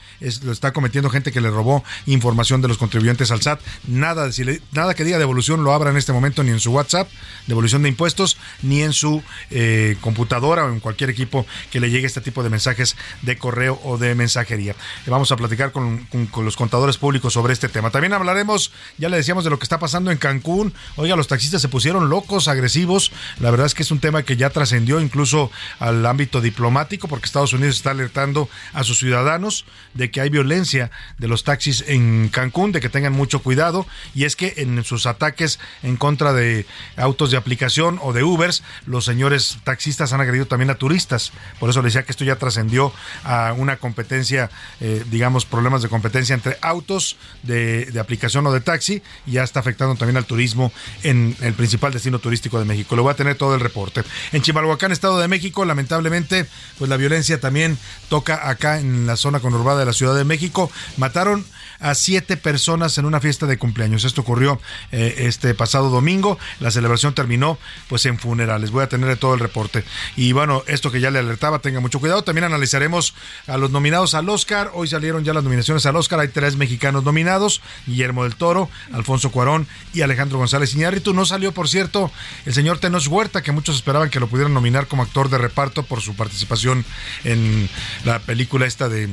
[0.44, 3.59] lo está cometiendo gente que le robó información de los contribuyentes al SAT.
[3.88, 4.30] Nada,
[4.70, 7.11] nada que diga devolución lo abra en este momento ni en su WhatsApp,
[7.48, 12.07] devolución de impuestos, ni en su eh, computadora o en cualquier equipo que le llegue
[12.07, 14.76] este tipo de mensajes de correo o de mensajería.
[15.09, 17.90] Vamos a platicar con los contadores públicos sobre este tema.
[17.90, 20.72] También hablaremos, ya le decíamos, de lo que está pasando en Cancún.
[20.94, 23.12] Oiga, los taxistas se pusieron locos, agresivos.
[23.40, 27.26] La verdad es que es un tema que ya trascendió incluso al ámbito diplomático, porque
[27.26, 29.64] Estados Unidos está alertando a sus ciudadanos
[29.95, 33.86] de que hay violencia de los taxis en Cancún, de que tengan mucho cuidado.
[34.14, 36.66] Y es que en sus ataques en contra de
[36.97, 41.32] autos de aplicación o de Ubers, los señores taxistas han agredido también a turistas.
[41.59, 42.92] Por eso le decía que esto ya trascendió
[43.24, 49.03] a una competencia, eh, digamos, problemas de competencia entre autos de, aplicación o de taxi
[49.26, 50.72] y ya está afectando también al turismo
[51.03, 52.96] en el principal destino de México.
[52.96, 54.02] Le voy a tener todo el reporte.
[54.32, 56.46] En Chimalhuacán, Estado de México, lamentablemente,
[56.78, 60.70] pues la violencia también toca acá en la zona conurbada de la Ciudad de México.
[60.96, 61.44] Mataron
[61.85, 64.05] a siete personas en una fiesta de cumpleaños.
[64.05, 64.59] Esto ocurrió
[64.91, 66.39] eh, este pasado domingo.
[66.59, 67.59] La celebración terminó
[67.89, 68.70] pues en funerales.
[68.70, 69.85] Voy a tener todo el reporte.
[70.16, 72.24] Y bueno, esto que ya le alertaba, tenga mucho cuidado.
[72.24, 73.14] También analizaremos
[73.47, 74.70] a los nominados al Oscar.
[74.72, 76.20] Hoy salieron ya las nominaciones al Oscar.
[76.20, 77.61] Hay tres mexicanos nominados.
[77.87, 81.12] Guillermo del Toro, Alfonso Cuarón y Alejandro González Iñárritu.
[81.12, 82.11] No salió, por cierto,
[82.47, 85.82] el señor Tenoch Huerta, que muchos esperaban que lo pudieran nominar como actor de reparto
[85.82, 86.82] por su participación
[87.24, 87.68] en
[88.05, 89.11] la película esta de...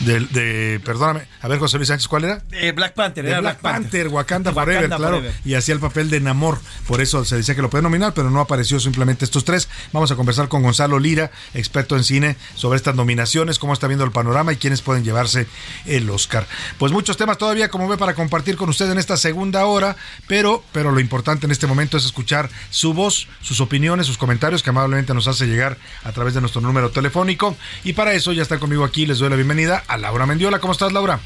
[0.00, 2.42] de- perdóname, a ver José Luis Sánchez, ¿cuál era?
[2.52, 5.34] Eh, Black Panther, De era Black, Panther, Wakanda, Wakanda Forever, claro, Forever.
[5.44, 8.30] y hacía el papel de Namor, por eso se decía que lo puede nominar, pero
[8.30, 9.68] no apareció simplemente estos tres.
[9.92, 14.04] Vamos a conversar con Gonzalo Lira, experto en cine, sobre estas nominaciones, cómo está viendo
[14.04, 15.46] el panorama y quiénes pueden llevarse
[15.84, 16.46] el Oscar.
[16.78, 19.96] Pues muchos temas todavía, como ve, para compartir con usted en esta segunda hora,
[20.26, 24.62] pero, pero lo importante en este momento es escuchar su voz, sus opiniones, sus comentarios
[24.62, 27.56] que amablemente nos hace llegar a través de nuestro número telefónico.
[27.84, 30.60] Y para eso ya está conmigo aquí, les doy la bienvenida a Laura Mendiola.
[30.60, 31.18] ¿Cómo estás, Laura?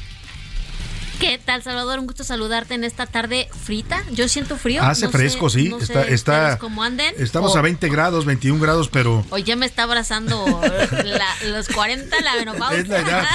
[1.21, 1.99] ¿Qué tal, Salvador?
[1.99, 4.01] Un gusto saludarte en esta tarde frita.
[4.11, 4.81] Yo siento frío.
[4.81, 5.69] Hace no sé- fresco, sí.
[5.69, 7.13] no sé está, está, cómo anden.
[7.19, 10.59] estamos O- a 20 grados, 21 grados, pero Hoy ya me está abrazando
[11.03, 12.79] la- los 40, la menopausia.
[12.79, 13.25] es la edad.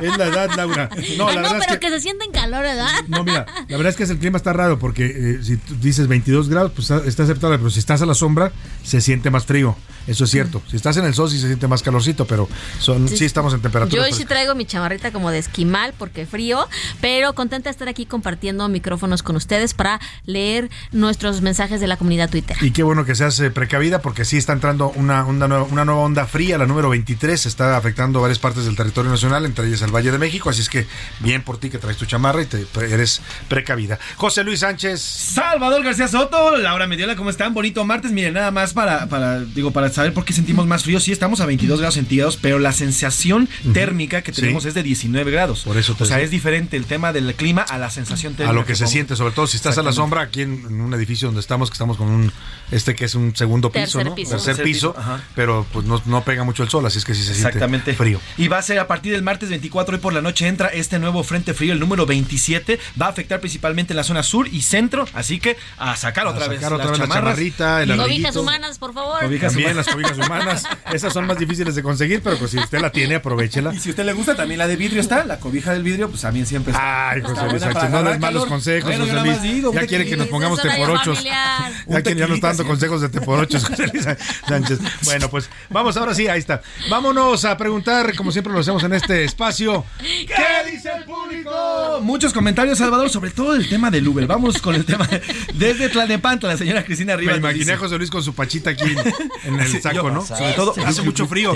[0.00, 0.90] Es la edad, Laura.
[1.16, 1.86] No, Ah, la no, verdad pero es que.
[1.86, 1.90] que...
[1.92, 2.88] se siente en calor, ¿verdad?
[3.06, 6.08] No, mira, la verdad es que el clima está raro porque eh, si tú dices
[6.08, 8.50] 22 grados, pues está, está aceptable, pero si estás a la sombra,
[8.82, 9.76] se siente más frío.
[10.08, 10.60] Eso es cierto.
[10.68, 12.48] Si estás en el sol, sí se siente más calorcito, pero
[12.80, 13.24] son, sí, Sí.
[13.26, 14.02] estamos en temperatura.
[14.02, 16.66] Yo hoy sí traigo mi chamarrita como de esquimal porque frío,
[17.00, 21.96] pero contenta de estar aquí compartiendo micrófonos con ustedes para leer nuestros mensajes de la
[21.96, 22.56] comunidad Twitter.
[22.60, 25.84] Y qué bueno que seas eh, precavida porque sí está entrando una, onda nueva, una
[25.84, 29.82] nueva onda fría, la número 23, está afectando varias partes del territorio nacional, entre ellas
[29.82, 30.86] el Valle de México, así es que
[31.20, 33.98] bien por ti que traes tu chamarra y te, eres precavida.
[34.16, 35.00] José Luis Sánchez.
[35.00, 37.54] Salvador García Soto, Laura Mediola, ¿cómo están?
[37.54, 38.12] Bonito martes.
[38.12, 41.00] Miren, nada más para, para, digo, para saber por qué sentimos más frío.
[41.00, 44.40] Sí, estamos a 22 grados centígrados, pero la sensación térmica que Sí.
[44.40, 45.62] tenemos es de 19 grados.
[45.64, 48.50] Por eso te O sea, es diferente el tema del clima a la sensación térmica.
[48.50, 50.80] a lo que se siente, sobre todo si estás a la sombra aquí en, en
[50.82, 52.30] un edificio donde estamos, que estamos con un
[52.70, 54.14] este que es un segundo piso, Tercer ¿no?
[54.14, 54.30] piso.
[54.32, 54.94] Tercer Tercer piso,
[55.34, 57.86] pero pues no, no pega mucho el sol, así es que sí se Exactamente.
[57.86, 58.20] siente frío.
[58.36, 60.98] Y va a ser a partir del martes 24, hoy por la noche entra este
[60.98, 62.78] nuevo frente frío, el número 27.
[63.00, 66.30] Va a afectar principalmente en la zona sur y centro, así que a sacar A
[66.30, 67.24] otra vez sacar otra las vez la chamarras.
[67.36, 67.96] chamarrita, el.
[67.96, 69.20] Cobijas humanas, por favor.
[69.22, 69.86] Cobijas También humanas.
[69.86, 73.14] las cobijas humanas, esas son más difíciles de conseguir, pero pues si usted la tiene,
[73.16, 73.72] aprovechela.
[73.74, 76.08] Y si a usted le gusta, también la de vidrio está, la cobija del vidrio,
[76.10, 76.81] pues también siempre está.
[76.84, 79.42] Ay, José Luis Sánchez, no des malos consejos, Bueno, José Luis.
[79.42, 81.22] digo, Ya quiere que nos pongamos teporochos.
[81.22, 84.04] Ya, que ya nos está dando consejos de teporochos, José Luis
[84.48, 84.80] Sánchez.
[85.04, 86.60] Bueno, pues vamos ahora sí, ahí está.
[86.90, 89.84] Vámonos a preguntar, como siempre lo hacemos en este espacio.
[90.00, 92.00] ¿Qué dice el público?
[92.02, 94.26] Muchos comentarios, Salvador, sobre todo el tema del Uber.
[94.26, 95.08] Vamos con el tema.
[95.54, 97.40] Desde Tlalnepantla, la señora Cristina Me Rivas.
[97.40, 98.96] nos imaginé a José Luis con su pachita aquí
[99.44, 100.26] en, el saco, ¿no?
[100.26, 101.54] Sobre todo, hace mucho frío.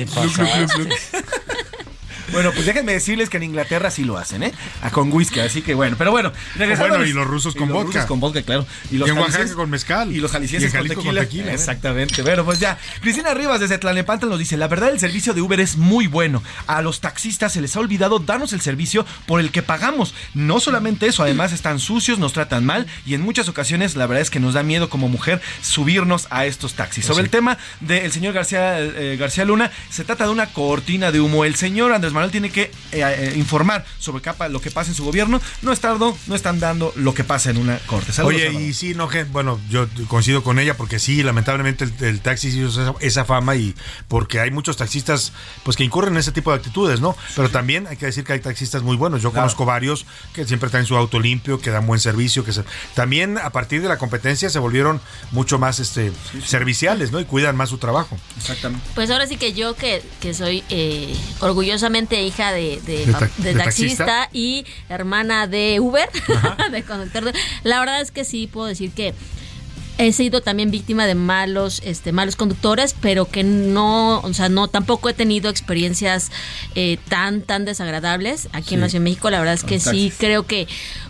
[2.32, 4.52] Bueno, pues déjenme decirles que en Inglaterra sí lo hacen, ¿eh?
[4.82, 5.96] A con whisky, así que bueno.
[5.98, 7.92] Pero bueno, regresando Bueno, y los rusos con y los vodka.
[8.00, 8.66] rusos con vodka, claro.
[8.90, 10.12] Y en Oaxaca con mezcal.
[10.14, 11.54] Y los jaliscienses con tequila, ¿eh?
[11.54, 12.22] Exactamente.
[12.22, 12.78] Bueno, pues ya.
[13.00, 16.42] Cristina Rivas desde Tlalnepantla nos dice, la verdad el servicio de Uber es muy bueno.
[16.66, 20.14] A los taxistas se les ha olvidado darnos el servicio por el que pagamos.
[20.34, 24.22] No solamente eso, además están sucios, nos tratan mal y en muchas ocasiones la verdad
[24.22, 27.04] es que nos da miedo como mujer subirnos a estos taxis.
[27.04, 31.12] Pues Sobre el tema del señor García, eh, García Luna, se trata de una cortina
[31.12, 31.44] de humo.
[31.44, 34.96] El señor Andrés Manuel tiene que eh, eh, informar sobre capa- lo que pasa en
[34.96, 35.40] su gobierno.
[35.62, 38.12] No, está, no, no están dando lo que pasa en una corte.
[38.12, 38.68] Saludos, Oye, Salvador.
[38.68, 42.50] y sí, no, que, bueno, yo coincido con ella porque sí, lamentablemente el, el taxi
[42.50, 43.74] sí usa esa, esa fama y
[44.08, 47.16] porque hay muchos taxistas pues que incurren en ese tipo de actitudes, ¿no?
[47.34, 49.22] Pero también hay que decir que hay taxistas muy buenos.
[49.22, 49.44] Yo Claro.
[49.44, 52.64] conozco varios que siempre traen su auto limpio, que dan buen servicio, que se-
[52.94, 55.00] también a partir de la competencia se volvieron
[55.32, 56.12] mucho más este
[56.44, 57.20] serviciales, ¿no?
[57.20, 58.16] Y cuidan más su trabajo.
[58.36, 58.86] Exactamente.
[58.94, 63.30] Pues ahora sí que yo que, que soy eh, orgullosamente hija de, de, De ta-
[63.38, 64.28] de de taxista, taxista.
[64.32, 66.08] y hermana de Uber,
[66.70, 67.32] de conductor,
[67.64, 69.14] la verdad es que sí puedo decir que
[69.98, 74.68] he sido también víctima de malos este malos conductores pero que no o sea no
[74.68, 76.30] tampoco he tenido experiencias
[76.74, 79.94] eh, tan tan desagradables aquí en la Ciudad de México la verdad es que Con
[79.94, 80.14] sí taxis.
[80.18, 80.68] creo que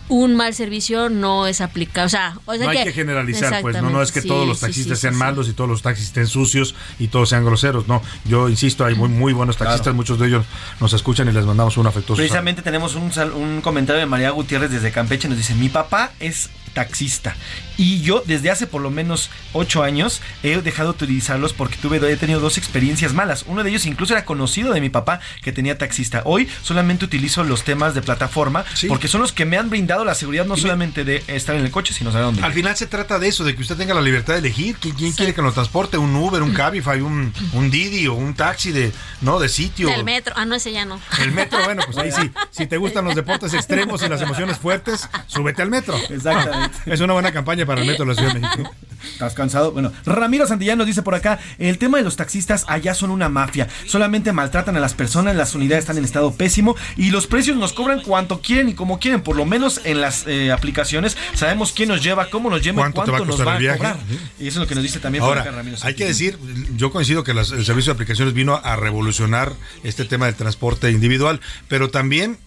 [0.09, 3.81] un mal servicio no es aplicable o sea, o sea no hay que generalizar, pues
[3.81, 5.19] no, no es que todos los sí, taxistas sí, sean sí.
[5.19, 8.01] malos y todos los taxis estén sucios y todos sean groseros, no.
[8.25, 10.45] Yo insisto, hay muy, muy buenos taxistas, muchos de ellos
[10.79, 12.17] nos escuchan y les mandamos un afectuoso.
[12.17, 12.27] saludo.
[12.27, 15.27] Precisamente tenemos un, sal- un comentario de María Gutiérrez desde Campeche.
[15.27, 17.35] Nos dice, mi papá es taxista
[17.75, 21.97] y yo desde hace por lo menos ocho años he dejado de utilizarlos porque tuve,
[21.97, 23.45] he tenido dos experiencias malas.
[23.47, 26.21] Uno de ellos incluso era conocido de mi papá que tenía taxista.
[26.25, 30.15] Hoy solamente utilizo los temas de plataforma porque son los que me han brindado la
[30.15, 32.55] seguridad no solamente de estar en el coche, sino saber dónde Al ir.
[32.55, 35.11] final se trata de eso, de que usted tenga la libertad de elegir quién, quién
[35.13, 38.91] quiere que nos transporte, un Uber, un Cabify, un, un Didi o un taxi de
[39.21, 39.89] no de sitio.
[39.93, 42.31] el metro ah no ese ya no El metro, bueno, pues ahí sí.
[42.51, 45.95] Si te gustan los deportes extremos y las emociones fuertes, súbete al metro.
[46.09, 46.77] Exactamente.
[46.85, 48.71] Es una buena campaña para el metro de la Ciudad de México.
[49.13, 49.71] ¿Estás cansado?
[49.71, 53.29] Bueno, Ramiro Santillán nos dice por acá, el tema de los taxistas allá son una
[53.29, 57.57] mafia, solamente maltratan a las personas, las unidades están en estado pésimo y los precios
[57.57, 61.71] nos cobran cuanto quieren y como quieren, por lo menos en las eh, aplicaciones sabemos
[61.71, 63.55] quién nos lleva, cómo nos lleva y ¿Cuánto te va a cuánto nos va a
[63.55, 63.77] el viaje?
[63.77, 63.97] cobrar.
[64.39, 66.37] Y eso es lo que nos dice también Ahora, Ramiro hay que decir,
[66.75, 70.91] yo coincido que las- el servicio de aplicaciones vino a revolucionar este tema del transporte
[70.91, 72.37] individual, pero también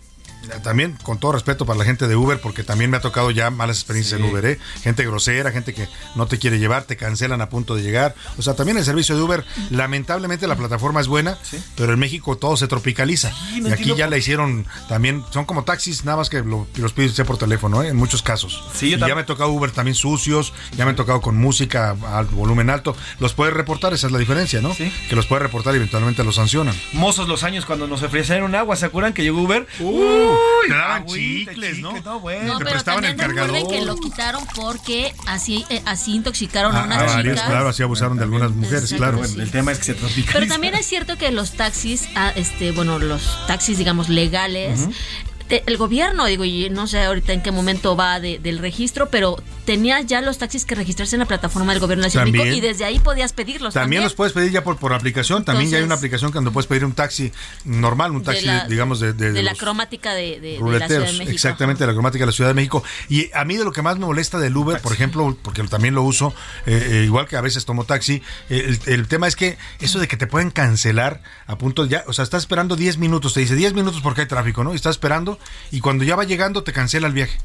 [0.62, 3.50] también con todo respeto para la gente de Uber, porque también me ha tocado ya
[3.50, 4.24] malas experiencias Sí.
[4.26, 4.58] en Uber, ¿eh?
[4.82, 8.14] gente grosera, gente que no te quiere llevar, te cancelan a punto de llegar.
[8.38, 11.38] O sea, también el servicio de Uber, lamentablemente la plataforma es buena,
[11.76, 13.32] pero en México todo se tropicaliza.
[13.54, 16.92] y aquí ya por- la hicieron también, son como taxis, nada más que lo- los
[16.92, 17.88] pides por teléfono, ¿eh?
[17.88, 18.62] en muchos casos.
[18.74, 21.90] Sí, y ya me ha tocado Uber también sucios, ya me ha tocado con música
[21.90, 22.96] a volumen alto.
[23.18, 24.74] Los puedes reportar, esa es la diferencia, ¿no?
[24.74, 26.74] Que los puedes reportar y eventualmente los sancionan.
[26.92, 29.66] Mozos los años cuando nos ofrecieron agua, ¿se acuerdan que llegó Uber?
[29.80, 30.29] Uh,
[30.66, 31.92] te daban agüita, chicles, ¿no?
[32.02, 32.44] No, bueno.
[32.46, 36.74] No, te pero prestaban el también recuerden que lo quitaron porque así eh, así intoxicaron
[36.76, 37.50] a Ah, unas a varios, chicas.
[37.50, 39.24] claro, así abusaron de algunas mujeres, Exacto, claro.
[39.28, 39.40] sí.
[39.40, 40.32] El tema es que se tropicaliza.
[40.32, 44.80] Pero también es cierto que los taxis, ah, este, bueno, los taxis, digamos, legales,
[45.50, 49.10] te- el gobierno, digo, y no sé ahorita en qué momento va de- del registro,
[49.10, 49.36] pero
[49.66, 52.44] tenías ya los taxis que registrarse en la plataforma del gobierno de Ciudad de México
[52.46, 52.64] También.
[52.64, 53.74] y desde ahí podías pedirlos.
[53.74, 55.44] También También, los puedes pedir ya por, por aplicación.
[55.44, 57.30] También ya hay una aplicación cuando puedes pedir un taxi
[57.64, 60.86] normal, un De taxi, la- digamos, de, de- de, de la cromática de, la.
[60.86, 61.30] Ciudad de México.
[61.30, 62.82] Exactamente, de la cromática de la Ciudad de México.
[63.08, 65.94] Y a mí de lo que más me molesta del Uber, por ejemplo, porque también
[65.94, 66.32] lo uso,
[66.66, 69.98] eh, eh, igual que a veces tomo taxi, eh, el, el tema es que eso
[69.98, 73.40] de que te pueden cancelar a punto ya, o sea, estás esperando 10 minutos, te
[73.40, 74.72] dice 10 minutos porque hay tráfico, ¿no?
[74.72, 75.38] Y estás esperando
[75.70, 77.38] y cuando ya va llegando te cancela el viaje.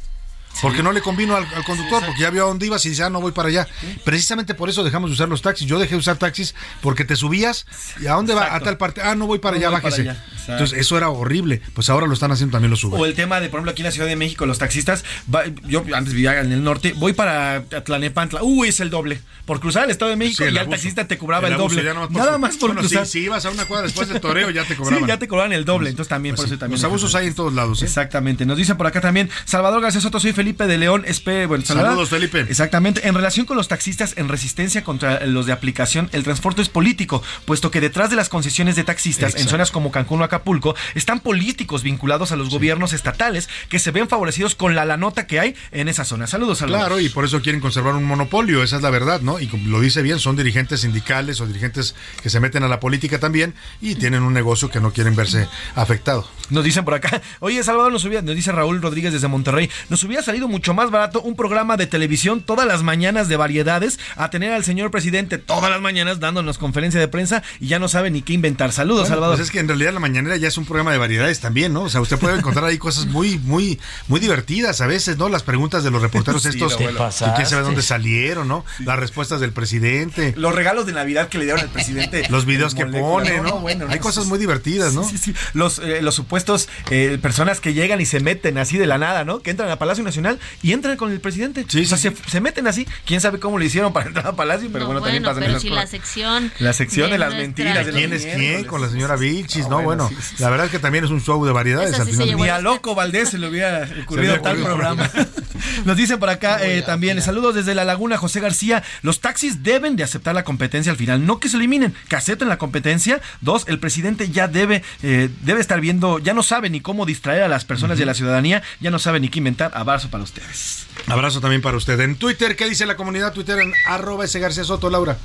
[0.61, 3.03] Porque no le convino al, al conductor, porque ya vio a dónde ibas y dice,
[3.03, 3.67] ah, no voy para allá.
[4.03, 5.67] Precisamente por eso dejamos de usar los taxis.
[5.67, 7.65] Yo dejé de usar taxis porque te subías
[8.01, 9.89] y a dónde va, a tal parte, ah, no voy para No allá, voy para
[9.95, 10.09] bájese.
[10.09, 10.25] allá.
[10.47, 11.61] Entonces, eso era horrible.
[11.73, 12.99] Pues ahora lo están haciendo también los Uber.
[12.99, 15.03] O el tema de, por ejemplo, aquí en la Ciudad de México, los taxistas,
[15.33, 19.21] va- yo antes vivía en el norte, voy para Tlanepantla, uy, es el doble.
[19.45, 20.75] Por cruzar el Estado de México Sí, el y al abuso.
[20.77, 21.83] taxista te cobraba el, El doble.
[21.83, 23.05] ya por Nada más por Bueno, cruzar.
[23.05, 25.03] si- si ibas a una cuadra después del toreo, ya te cobraban.
[25.03, 25.89] Sí, ya te cobraban el doble.
[25.89, 26.79] Entonces también, por Pues eso también.
[26.81, 27.81] los abusos hay en todos lados.
[27.81, 27.85] ¿eh?
[27.85, 28.45] Exactamente.
[28.45, 31.03] Nos dicen por acá también, Salvador García Soto, soy Felipe de León.
[31.07, 31.65] Espe, bueno.
[31.65, 32.41] Saludos, Felipe.
[32.41, 33.07] Exactamente.
[33.07, 37.23] En relación con los taxistas en resistencia contra los de aplicación, el transporte es político,
[37.45, 41.19] puesto que detrás de las concesiones de taxistas en zonas como Cancún o Acapulco están
[41.19, 45.55] políticos vinculados a los gobiernos estatales que se ven favorecidos con la lanota que hay
[45.71, 46.27] en esa zona.
[46.27, 46.85] Saludos, Salvador.
[46.89, 49.39] Claro, y por eso quieren conservar un monopolio, esa es la verdad, ¿no?
[49.39, 53.17] Y lo dice bien, son dirigentes sindicales o dirigentes que se meten a la política
[53.19, 56.29] también y tienen un negocio que no quieren verse afectado.
[56.51, 60.03] Nos dicen por acá, oye Salvador, nos, hubiera- nos dice Raúl Rodríguez desde Monterrey, nos
[60.03, 64.29] hubiera salido mucho más barato un programa de televisión todas las mañanas de variedades a
[64.29, 68.11] tener al señor presidente todas las mañanas dándonos conferencia de prensa y ya no sabe
[68.11, 68.73] ni qué inventar.
[68.73, 69.37] Saludos, Bueno, Salvador.
[69.37, 71.83] Pues es que en realidad la mañanera ya es un programa de variedades también, ¿no?
[71.83, 73.79] O sea, usted puede encontrar ahí cosas muy, muy,
[74.09, 75.29] muy divertidas a veces, ¿no?
[75.29, 78.65] Las preguntas de los reporteros Sí, estos, que quién sabe dónde salieron, ¿no?
[78.79, 80.33] Las respuestas del presidente.
[80.35, 82.27] Los regalos de Navidad que le dieron al presidente.
[82.29, 83.61] Los videos que pone, ¿no?
[83.61, 85.05] bueno, Hay no, cosas muy divertidas, ¿no?
[85.05, 85.35] Sí, sí, sí.
[85.53, 89.23] Los, eh, los supuestos eh, personas que llegan y se meten así de la nada,
[89.23, 89.39] ¿no?
[89.39, 90.24] Que entran a Palacio Nacional
[90.61, 91.65] y entran con el presidente.
[91.67, 92.87] o sea, se, se meten así.
[93.05, 95.51] Quién sabe cómo le hicieron para entrar a Palacio, pero No, bueno, también pasan pero
[95.51, 95.83] esas si cosas.
[95.83, 96.51] la sección.
[96.59, 97.85] La sección de las mentiras.
[97.85, 98.65] de ¿Quién es quién?
[98.65, 99.81] Con la señora Vilchis, ¿no?
[99.81, 102.05] bueno, Bueno, sí, sí, la verdad es que también es un show de variedades al
[102.05, 102.35] sí final.
[102.35, 105.09] Ni a loco Valdés se le hubiera ocurrido tal programa.
[105.85, 108.83] Nos dicen por acá eh, también, saludos desde La Laguna, José García.
[109.01, 112.49] Los taxis deben de aceptar la competencia al final, no que se eliminen, que acepten
[112.49, 113.21] la competencia.
[113.41, 117.43] Dos, el presidente ya debe, eh, debe estar viendo, ya no sabe ni cómo distraer
[117.43, 119.71] a las personas y a la ciudadanía, ya no sabe ni qué inventar.
[120.05, 120.85] Abrazo para ustedes.
[121.07, 121.99] Abrazo también para usted.
[121.99, 125.17] En Twitter, ¿qué dice la comunidad Twitter en arroba ese García Soto, Laura?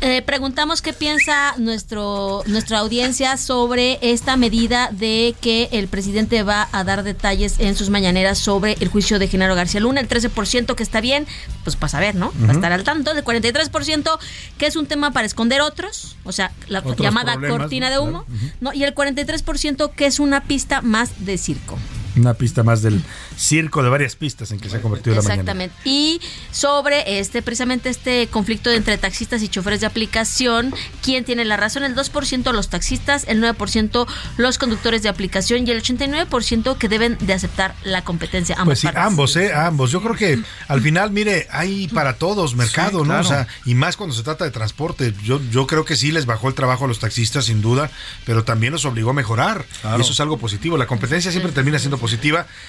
[0.00, 6.68] Eh, preguntamos qué piensa nuestro nuestra audiencia sobre esta medida de que el presidente va
[6.70, 10.00] a dar detalles en sus mañaneras sobre el juicio de Genaro García Luna.
[10.00, 11.26] El 13% que está bien,
[11.64, 12.26] pues para saber, ¿no?
[12.36, 12.52] Va a Ujú.
[12.52, 13.10] estar al tanto.
[13.10, 14.18] El 43%
[14.56, 18.24] que es un tema para esconder otros, o sea, la Otros llamada cortina de humo.
[18.60, 18.72] ¿no?
[18.72, 21.76] Y el 43% que es una pista más de circo.
[22.18, 23.02] Una pista más del
[23.36, 25.34] circo de varias pistas en que se ha convertido la mañana.
[25.42, 25.76] Exactamente.
[25.84, 31.56] Y sobre este precisamente este conflicto entre taxistas y choferes de aplicación, ¿quién tiene la
[31.56, 31.84] razón?
[31.84, 34.06] El 2% los taxistas, el 9%
[34.36, 38.54] los conductores de aplicación y el 89% que deben de aceptar la competencia.
[38.56, 39.02] Ambas Pues sí, partes.
[39.04, 39.52] ambos, ¿eh?
[39.54, 39.90] Ambos.
[39.90, 43.20] Yo creo que al final, mire, hay para todos mercado, Sí, ¿no?
[43.20, 45.14] O sea, y más cuando se trata de transporte.
[45.22, 47.90] Yo, yo creo que sí les bajó el trabajo a los taxistas, sin duda,
[48.24, 49.66] pero también los obligó a mejorar.
[49.80, 49.98] Claro.
[49.98, 50.76] Y eso es algo positivo.
[50.76, 52.07] La competencia siempre termina siendo positiva.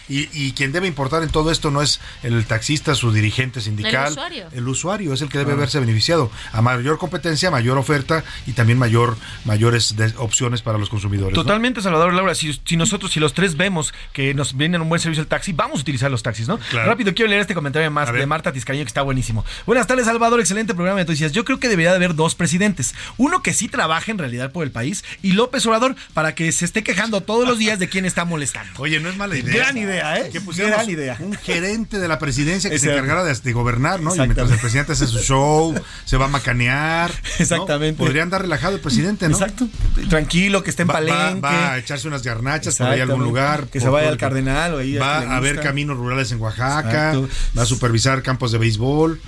[0.07, 4.05] Y, y quien debe importar en todo esto no es el taxista, su dirigente sindical.
[4.07, 4.47] El usuario.
[4.53, 6.31] El usuario es el que debe verse beneficiado.
[6.51, 11.35] A mayor competencia, mayor oferta y también mayor mayores de- opciones para los consumidores.
[11.35, 11.43] ¿no?
[11.43, 12.35] Totalmente, Salvador Laura.
[12.35, 15.53] Si, si nosotros, si los tres vemos que nos vienen un buen servicio el taxi,
[15.53, 16.57] vamos a utilizar los taxis, ¿no?
[16.57, 16.89] Claro.
[16.89, 19.45] Rápido, quiero leer este comentario más de Marta Tiscareño que está buenísimo.
[19.65, 20.39] Buenas tardes, Salvador.
[20.39, 21.31] Excelente programa de noticias.
[21.31, 22.93] Yo creo que debería de haber dos presidentes.
[23.17, 26.65] Uno que sí trabaje en realidad por el país y López Obrador para que se
[26.65, 28.71] esté quejando todos los días de quién está molestando.
[28.77, 29.53] Oye, no es mala idea.
[29.63, 30.29] Gran idea, ¿eh?
[30.31, 31.17] Que Gran idea.
[31.19, 34.13] un gerente de la presidencia que se encargara de, de gobernar, ¿no?
[34.15, 35.73] Y mientras el presidente hace su show,
[36.05, 37.11] se va a macanear.
[37.11, 37.29] ¿no?
[37.39, 37.97] Exactamente.
[37.97, 39.35] Podría andar relajado el presidente, ¿no?
[39.37, 39.67] Exacto.
[40.09, 41.41] Tranquilo, que esté en Va, va- palenque.
[41.41, 43.67] va a echarse unas garnachas por ahí a algún lugar.
[43.67, 44.73] Que se por- vaya al Cardenal.
[44.75, 47.13] o ahí Va le a ver caminos rurales en Oaxaca.
[47.13, 47.29] Exacto.
[47.57, 49.21] Va a supervisar campos de béisbol.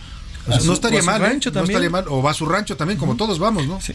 [0.47, 1.39] O sea, A su- no estaría mal, ¿eh?
[1.53, 2.05] No estaría mal.
[2.07, 3.79] O va a su rancho también, como todos vamos, ¿no?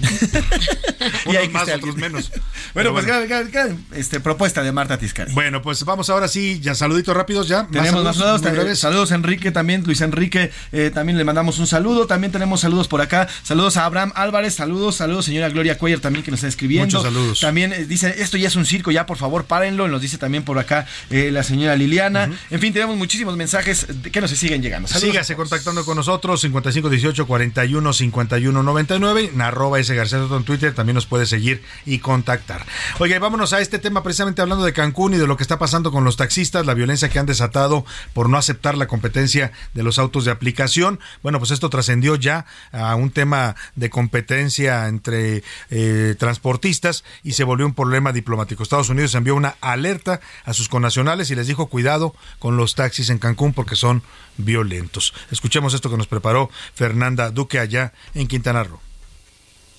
[1.26, 2.30] Y Unos hay más, otros menos.
[2.30, 2.40] Bueno,
[2.74, 5.32] Pero pues gran- gran, este, propuesta de Marta Tiscari.
[5.32, 7.66] Bueno, pues vamos ahora sí, ya saluditos rápidos ya.
[7.68, 8.78] Tenemos más saludos, también- breves.
[8.78, 13.00] saludos Enrique también, Luis Enrique, eh, también le mandamos un saludo, también tenemos saludos por
[13.00, 16.86] acá, saludos a Abraham Álvarez, saludos, saludos señora Gloria Cuellar también que nos está escribiendo.
[16.86, 17.40] Muchos saludos.
[17.40, 20.42] También eh, dice, esto ya es un circo, ya por favor párenlo, nos dice también
[20.44, 22.30] por acá eh, la señora Liliana.
[22.50, 24.88] En fin, tenemos muchísimos mensajes que nos siguen llegando.
[24.88, 25.10] Saludos.
[25.10, 30.74] Sígase contactando con nosotros 5518 41 51 99 en arroba ese García Soto en Twitter
[30.74, 32.64] también nos puede seguir y contactar.
[32.98, 35.92] Oye, vámonos a este tema precisamente hablando de Cancún y de lo que está pasando
[35.92, 39.98] con los taxistas, la violencia que han desatado por no aceptar la competencia de los
[39.98, 41.00] autos de aplicación.
[41.22, 47.44] Bueno, pues esto trascendió ya a un tema de competencia entre eh, transportistas y se
[47.44, 48.62] volvió un problema diplomático.
[48.62, 53.10] Estados Unidos envió una alerta a sus connacionales y les dijo cuidado con los taxis
[53.10, 54.02] en Cancún porque son
[54.38, 55.14] violentos.
[55.30, 58.80] Escuchemos esto que nos preparó Fernanda Duque allá en Quintana Roo.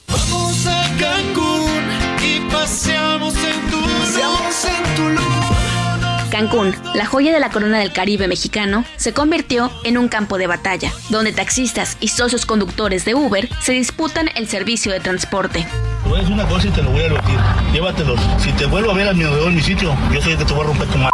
[0.07, 1.83] Vamos a Cancún
[2.23, 6.29] y paseamos en tu paseamos en Tulum.
[6.31, 10.47] Cancún, la joya de la corona del Caribe mexicano, se convirtió en un campo de
[10.47, 15.67] batalla, donde taxistas y socios conductores de Uber se disputan el servicio de transporte.
[16.03, 17.39] Te voy a decir una cosa y te lo voy a repetir.
[17.73, 18.21] Llévatelos.
[18.39, 20.45] Si te vuelvo a ver a mi alrededor en mi sitio, yo soy el que
[20.45, 21.11] te voy a romper tu madre.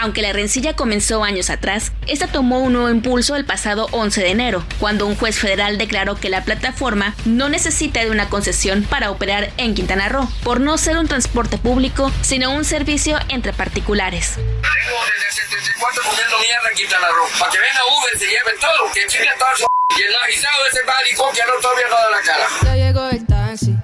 [0.00, 4.30] Aunque la rencilla comenzó años atrás, esta tomó un nuevo impulso el pasado 11 de
[4.30, 9.10] enero, cuando un juez federal declaró que la plataforma no necesita de una concesión para
[9.10, 14.34] operar en Quintana Roo, por no ser un transporte público, sino un servicio entre particulares.
[14.36, 17.28] Tengo desde el 74 comiendo mierda en Quintana Roo.
[17.38, 19.66] Para que venga Uber, se lleve todo, que todo su...
[19.98, 22.46] Y el de ese maricón que no todavía no da la cara.
[22.64, 23.76] Ya llegó el taxi.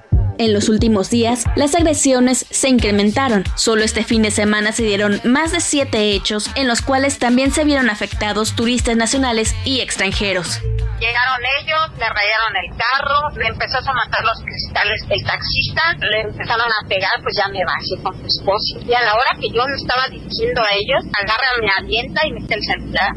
[0.43, 3.45] En los últimos días, las agresiones se incrementaron.
[3.55, 7.53] Solo este fin de semana se dieron más de siete hechos en los cuales también
[7.53, 10.59] se vieron afectados turistas nacionales y extranjeros.
[10.99, 16.21] Llegaron ellos, le rayaron el carro, le empezó a matar los cristales el taxista, le
[16.21, 18.79] empezaron a pegar, pues ya me bajé con su esposo.
[18.87, 22.31] Y a la hora que yo me estaba dirigiendo a ellos, agarra, me avienta y
[22.31, 23.11] me mete el celular.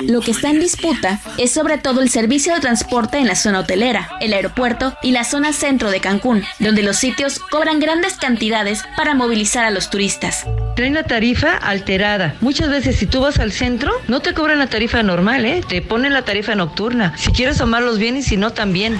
[0.00, 3.60] Lo que está en disputa es sobre todo el servicio de transporte en la zona
[3.60, 8.84] hotelera, el aeropuerto y la zona centro de Cancún, donde los sitios cobran grandes cantidades
[8.96, 10.46] para movilizar a los turistas.
[10.76, 12.34] Traen la tarifa alterada.
[12.40, 15.62] Muchas veces si tú vas al centro, no te cobran la tarifa normal, ¿eh?
[15.68, 17.16] Te ponen la tarifa nocturna.
[17.16, 18.98] Si quieres tomarlos bien y si no, también.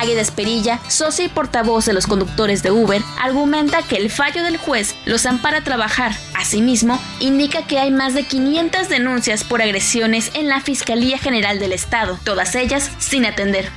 [0.00, 4.56] Águeda Esperilla, socio y portavoz de los conductores de Uber, argumenta que el fallo del
[4.56, 6.12] juez los ampara trabajar.
[6.34, 11.72] Asimismo, indica que hay más de 500 denuncias por agresiones en la Fiscalía General del
[11.72, 13.70] Estado, todas ellas sin atender.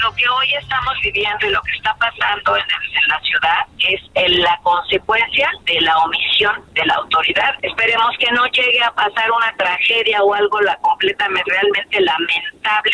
[0.00, 4.00] Lo que hoy estamos viviendo y lo que está pasando en, en la ciudad es
[4.14, 7.54] el- la consecuencia de la omisión de la autoridad.
[7.62, 12.92] Esperemos que no llegue a pasar una tragedia o algo la completamente realmente lamentable.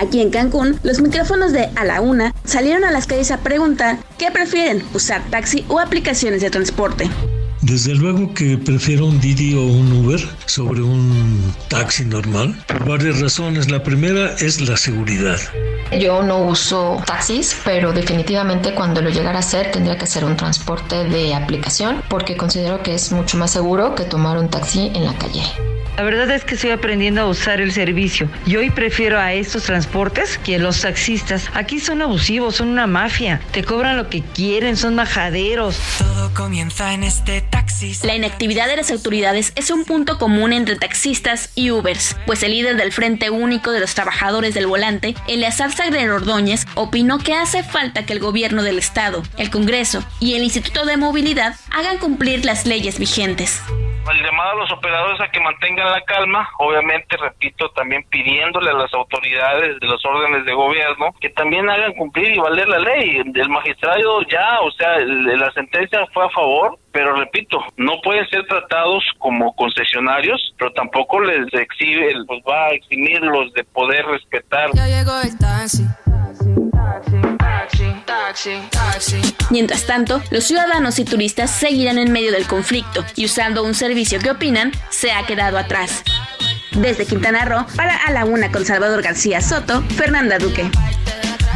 [0.00, 3.96] Aquí en Cancún, los micrófonos de A la Una salieron a las calles a preguntar
[4.18, 7.10] qué prefieren, usar taxi o aplicaciones de transporte.
[7.68, 13.20] Desde luego que prefiero un Didi o un Uber sobre un taxi normal, por varias
[13.20, 13.70] razones.
[13.70, 15.38] La primera es la seguridad.
[16.00, 20.34] Yo no uso taxis, pero definitivamente cuando lo llegara a hacer tendría que ser un
[20.34, 25.04] transporte de aplicación porque considero que es mucho más seguro que tomar un taxi en
[25.04, 25.42] la calle.
[25.98, 29.64] La verdad es que estoy aprendiendo a usar el servicio y hoy prefiero a estos
[29.64, 31.50] transportes que a los taxistas.
[31.54, 33.40] Aquí son abusivos, son una mafia.
[33.50, 35.76] Te cobran lo que quieren, son majaderos.
[35.98, 37.96] Todo comienza en este taxi.
[38.04, 42.52] La inactividad de las autoridades es un punto común entre taxistas y Ubers, pues el
[42.52, 47.64] líder del Frente Único de los Trabajadores del Volante, Eleazar Sagrero Ordóñez, opinó que hace
[47.64, 52.44] falta que el gobierno del Estado, el Congreso y el Instituto de Movilidad hagan cumplir
[52.44, 53.60] las leyes vigentes.
[54.10, 58.74] El llamado a los operadores a que mantengan la calma, obviamente, repito, también pidiéndole a
[58.74, 63.22] las autoridades de los órdenes de gobierno que también hagan cumplir y valer la ley.
[63.34, 68.46] El magistrado ya, o sea, la sentencia fue a favor, pero repito, no pueden ser
[68.46, 74.70] tratados como concesionarios, pero tampoco les exhibe, pues va a eximirlos de poder respetar.
[74.74, 75.84] Ya llegó el taxi.
[78.08, 79.20] Taxi, taxi.
[79.50, 84.18] Mientras tanto, los ciudadanos y turistas seguirán en medio del conflicto y usando un servicio
[84.18, 86.02] que opinan se ha quedado atrás.
[86.72, 90.70] Desde Quintana Roo, para A la Una con Salvador García Soto, Fernanda Duque.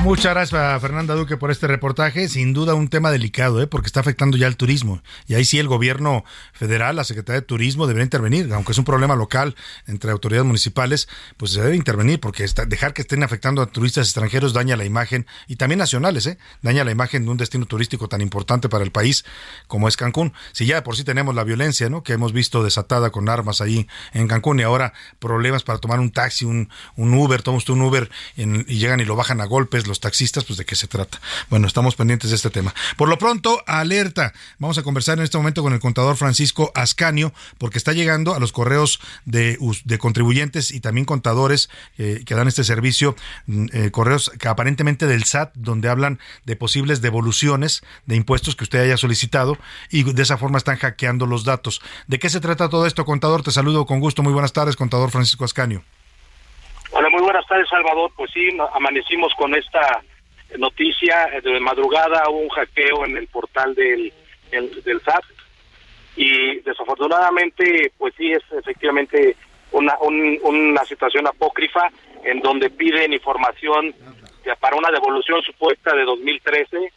[0.03, 2.29] Muchas gracias a Fernanda Duque por este reportaje.
[2.29, 3.69] Sin duda un tema delicado, ¿eh?
[3.69, 5.01] porque está afectando ya el turismo.
[5.29, 8.53] Y ahí sí el gobierno federal, la Secretaría de Turismo debería intervenir.
[8.53, 9.55] Aunque es un problema local
[9.87, 14.09] entre autoridades municipales, pues se debe intervenir porque está- dejar que estén afectando a turistas
[14.09, 16.37] extranjeros daña la imagen y también nacionales, ¿eh?
[16.63, 19.25] daña la imagen de un destino turístico tan importante para el país
[19.69, 20.33] como es Cancún.
[20.51, 22.03] Si ya de por sí tenemos la violencia, ¿no?
[22.03, 26.11] Que hemos visto desatada con armas ahí en Cancún y ahora problemas para tomar un
[26.11, 30.01] taxi, un, Uber, tomas usted un Uber y llegan y lo bajan a golpes los
[30.01, 31.21] taxistas, pues de qué se trata.
[31.51, 32.75] Bueno, estamos pendientes de este tema.
[32.97, 34.33] Por lo pronto, alerta.
[34.59, 38.41] Vamos a conversar en este momento con el contador Francisco Ascanio, porque está llegando a
[38.41, 39.59] los correos de,
[39.99, 43.15] contribuyentes y también contadores eh, que dan este servicio,
[43.47, 48.65] mm, eh, correos que aparentemente del SAT, donde hablan de posibles devoluciones de impuestos que
[48.65, 49.59] usted haya solicitado
[49.91, 51.83] y de esa forma están hackeando los datos.
[52.07, 53.43] ¿De qué se trata todo esto, contador?
[53.43, 54.23] Te saludo con gusto.
[54.23, 55.85] Muy buenas tardes, contador Francisco Ascanio.
[56.93, 58.11] Hola, muy buenas tardes, Salvador.
[58.17, 60.03] Pues sí, amanecimos con esta
[60.59, 64.13] noticia de madrugada, hubo un hackeo en el portal del,
[64.51, 65.25] el- del SAT
[66.17, 69.35] y desafortunadamente, pues sí, es efectivamente
[69.73, 71.89] una, un- una situación apócrifa
[72.25, 73.95] en donde piden información
[74.61, 76.93] para una devolución supuesta de 2013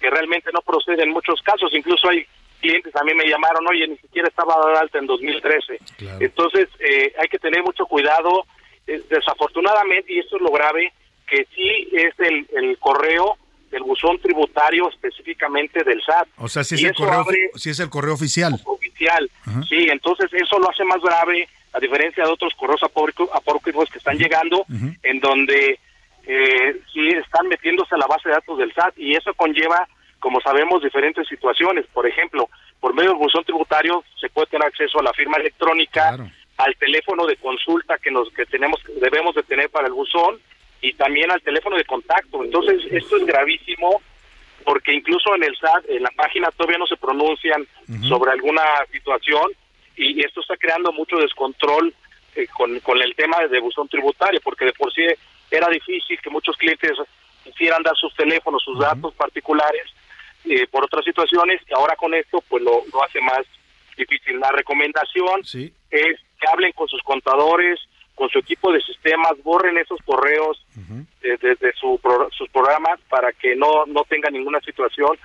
[0.00, 1.72] que realmente no procede en muchos casos.
[1.74, 2.24] Incluso hay
[2.60, 5.78] clientes a mí me llamaron, oye, ni siquiera estaba dado de alta en 2013.
[6.20, 8.46] Entonces, eh, hay que tener mucho cuidado.
[8.86, 10.92] Eh, desafortunadamente, y esto es lo grave,
[11.26, 13.36] que sí es el, el correo
[13.70, 16.28] del buzón tributario específicamente del SAT.
[16.38, 18.54] O sea, si es, el correo, abre- si es el correo oficial.
[18.64, 19.30] oficial.
[19.68, 23.98] Sí, entonces eso lo hace más grave, a diferencia de otros correos apócrifos, apócrifos que
[23.98, 24.64] están llegando,
[25.02, 25.80] en donde
[26.26, 29.88] eh, sí están metiéndose a la base de datos del SAT y eso conlleva,
[30.20, 31.84] como sabemos, diferentes situaciones.
[31.92, 32.48] Por ejemplo,
[32.80, 36.16] por medio del buzón tributario se puede tener acceso a la firma electrónica,
[36.56, 40.40] al teléfono de consulta que nos que tenemos debemos de tener para el buzón
[40.80, 42.44] y también al teléfono de contacto.
[42.44, 44.02] Entonces, esto es gravísimo
[44.64, 47.66] porque incluso en el SAT, en la página todavía no se pronuncian
[48.08, 49.50] sobre alguna situación
[49.96, 51.94] y esto está creando mucho descontrol
[52.34, 55.02] eh, con, con el tema de buzón tributario, porque de por sí
[55.50, 56.92] era difícil que muchos clientes
[57.44, 59.84] quisieran dar sus teléfonos, sus datos particulares
[60.44, 63.42] eh, por otras situaciones y ahora con esto pues lo, lo hace más
[63.96, 64.40] difícil.
[64.40, 65.40] La recomendación
[65.90, 67.80] es que hablen con sus contadores,
[68.14, 70.64] con su equipo de sistemas, borren esos correos
[71.20, 75.18] desde de, su pro- sus programas para que no, no tengan ninguna situación,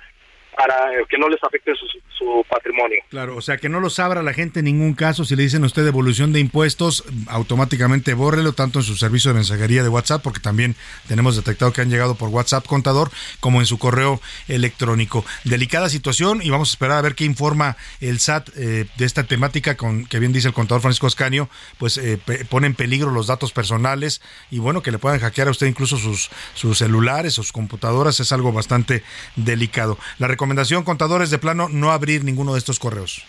[0.56, 1.86] para eh, que no les afecte su,
[2.16, 3.00] su patrimonio.
[3.08, 5.24] Claro, o sea, que no los abra la gente en ningún caso.
[5.24, 9.36] Si le dicen a usted devolución de impuestos, automáticamente bórrelo tanto en su servicio de
[9.36, 10.76] mensajería de WhatsApp, porque también
[11.08, 13.10] tenemos detectado que han llegado por WhatsApp contador,
[13.40, 15.24] como en su correo electrónico.
[15.44, 19.24] Delicada situación y vamos a esperar a ver qué informa el SAT eh, de esta
[19.24, 21.48] temática, con que bien dice el contador Francisco Ascanio,
[21.78, 22.18] pues eh,
[22.48, 24.20] pone en peligro los datos personales
[24.50, 28.32] y bueno, que le puedan hackear a usted incluso sus, sus celulares, sus computadoras, es
[28.32, 29.02] algo bastante
[29.36, 29.98] delicado.
[30.18, 33.22] La recomendación, contadores, de plano, no abrir ninguno de estos correos.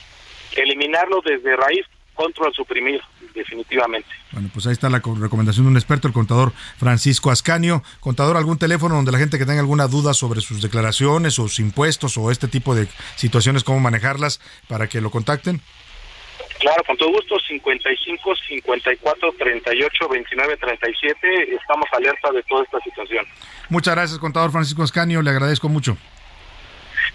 [0.56, 1.86] Eliminarlo desde raíz,
[2.16, 3.02] control suprimir,
[3.36, 4.08] definitivamente.
[4.32, 7.84] Bueno, pues ahí está la co- recomendación de un experto, el contador Francisco Ascanio.
[8.00, 12.16] Contador, ¿algún teléfono donde la gente que tenga alguna duda sobre sus declaraciones, sus impuestos
[12.18, 14.40] o este tipo de situaciones, cómo manejarlas,
[14.70, 15.60] para que lo contacten?
[16.62, 21.56] Claro, con todo gusto, 55 54 38 29 37.
[21.60, 23.26] Estamos alerta de toda esta situación.
[23.68, 25.98] Muchas gracias, contador Francisco Ascanio, le agradezco mucho.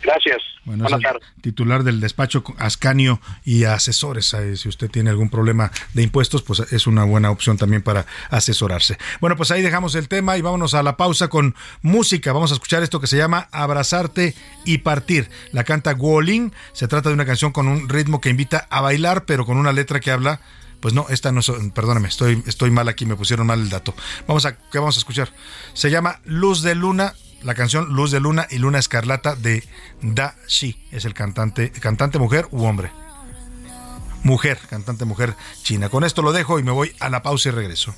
[0.03, 0.39] Gracias.
[0.65, 1.29] Bueno, es Buenas tardes.
[1.43, 4.33] titular del despacho Ascanio y asesores.
[4.35, 8.05] Eh, Si usted tiene algún problema de impuestos, pues es una buena opción también para
[8.31, 8.99] asesorarse.
[9.21, 12.33] Bueno, pues ahí dejamos el tema y vámonos a la pausa con música.
[12.33, 14.35] Vamos a escuchar esto que se llama Abrazarte
[14.65, 15.31] y Partir.
[15.53, 16.53] La canta Guolin.
[16.73, 19.73] Se trata de una canción con un ritmo que invita a bailar, pero con una
[19.73, 20.41] letra que habla
[20.81, 23.95] pues no, esta no, son- perdóname, estoy, estoy mal aquí, me pusieron mal el dato.
[24.29, 25.33] Vamos a, ¿qué vamos a escuchar?
[25.73, 29.64] Se llama Luz de Luna, la canción Luz de Luna y Luna Escarlata de
[30.02, 32.92] Da Shi, es el cantante, cantante mujer u hombre.
[34.24, 35.90] Mujer, cantante mujer china.
[35.90, 37.94] Con esto lo dejo y me voy a la pausa y regreso.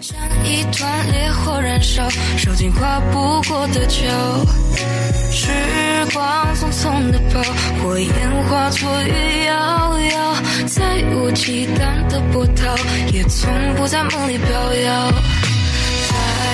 [0.00, 2.08] 像一团烈火燃烧，
[2.38, 4.08] 烧尽跨不过的桥。
[5.30, 5.48] 时
[6.12, 7.42] 光匆匆的跑，
[7.82, 10.34] 火焰化作雨遥遥，
[10.66, 12.74] 再无忌惮的波涛，
[13.12, 15.12] 也从不在梦里飘摇。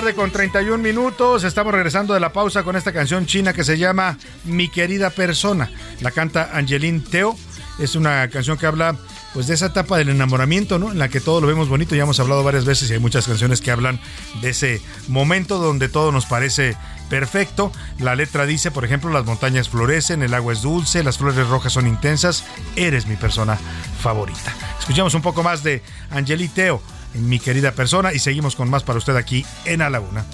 [0.00, 1.42] Tarde con 31 minutos.
[1.42, 5.70] Estamos regresando de la pausa con esta canción china que se llama Mi querida persona.
[6.02, 7.34] La canta Angeline Teo.
[7.78, 8.94] Es una canción que habla
[9.32, 10.92] pues de esa etapa del enamoramiento, ¿no?
[10.92, 11.94] En la que todo lo vemos bonito.
[11.94, 13.98] Ya hemos hablado varias veces y hay muchas canciones que hablan
[14.42, 16.76] de ese momento donde todo nos parece
[17.08, 17.72] perfecto.
[17.98, 21.72] La letra dice, por ejemplo, las montañas florecen, el agua es dulce, las flores rojas
[21.72, 22.44] son intensas.
[22.76, 23.56] Eres mi persona
[24.02, 24.52] favorita.
[24.78, 26.82] Escuchamos un poco más de Angeline Teo,
[27.16, 30.24] mi querida persona, y seguimos con más para usted aquí en A la Una.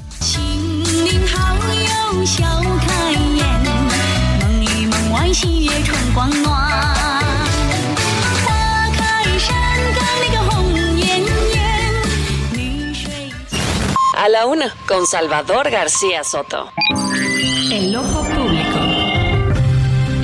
[14.14, 16.70] A la una, con Salvador García Soto.
[17.72, 18.22] El ojo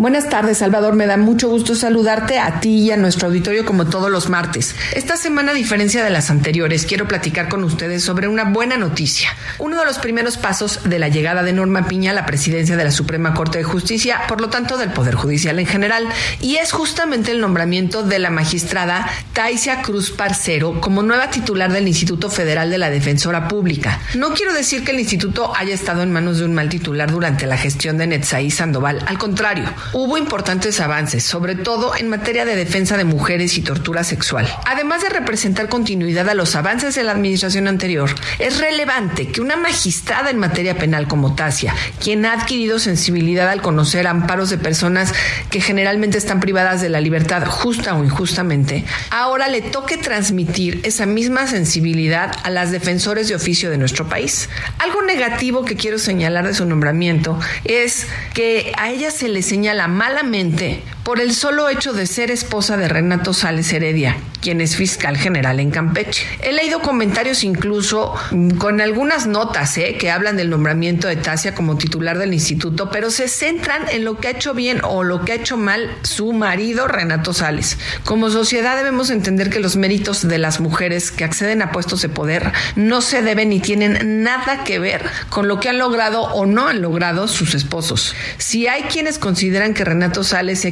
[0.00, 0.94] Buenas tardes, Salvador.
[0.94, 4.74] Me da mucho gusto saludarte a ti y a nuestro auditorio como todos los martes.
[4.94, 9.28] Esta semana, a diferencia de las anteriores, quiero platicar con ustedes sobre una buena noticia.
[9.58, 12.84] Uno de los primeros pasos de la llegada de Norma Piña a la presidencia de
[12.84, 16.08] la Suprema Corte de Justicia, por lo tanto del Poder Judicial en general,
[16.40, 21.86] y es justamente el nombramiento de la magistrada Taisia Cruz Parcero como nueva titular del
[21.86, 24.00] Instituto Federal de la Defensora Pública.
[24.14, 27.46] No quiero decir que el instituto haya estado en manos de un mal titular durante
[27.46, 32.56] la gestión de Netzaí Sandoval, al contrario, hubo importantes avances, sobre todo en materia de
[32.56, 34.48] defensa de mujeres y tortura sexual.
[34.66, 39.56] Además de representar continuidad a los avances de la administración anterior, es relevante que una
[39.56, 45.12] magistrada en materia penal como Tasia, quien ha adquirido sensibilidad al conocer amparos de personas
[45.50, 51.06] que generalmente están privadas de la libertad justa o injustamente, ahora le toque transmitir esa
[51.06, 54.48] misma sensibilidad a las defensores de oficio de nuestro país.
[54.78, 59.79] Algo negativo que quiero señalar de su nombramiento es que a ella se le señala
[59.88, 65.16] malamente por el solo hecho de ser esposa de Renato Sales Heredia, quien es fiscal
[65.16, 66.24] general en Campeche.
[66.40, 69.96] He leído comentarios incluso mm, con algunas notas ¿eh?
[69.98, 74.18] que hablan del nombramiento de Tasia como titular del instituto, pero se centran en lo
[74.18, 77.76] que ha hecho bien o lo que ha hecho mal su marido Renato Sales.
[78.04, 82.08] Como sociedad debemos entender que los méritos de las mujeres que acceden a puestos de
[82.08, 86.46] poder no se deben ni tienen nada que ver con lo que han logrado o
[86.46, 88.14] no han logrado sus esposos.
[88.38, 90.70] Si hay quienes consideran que Renato Sales se ha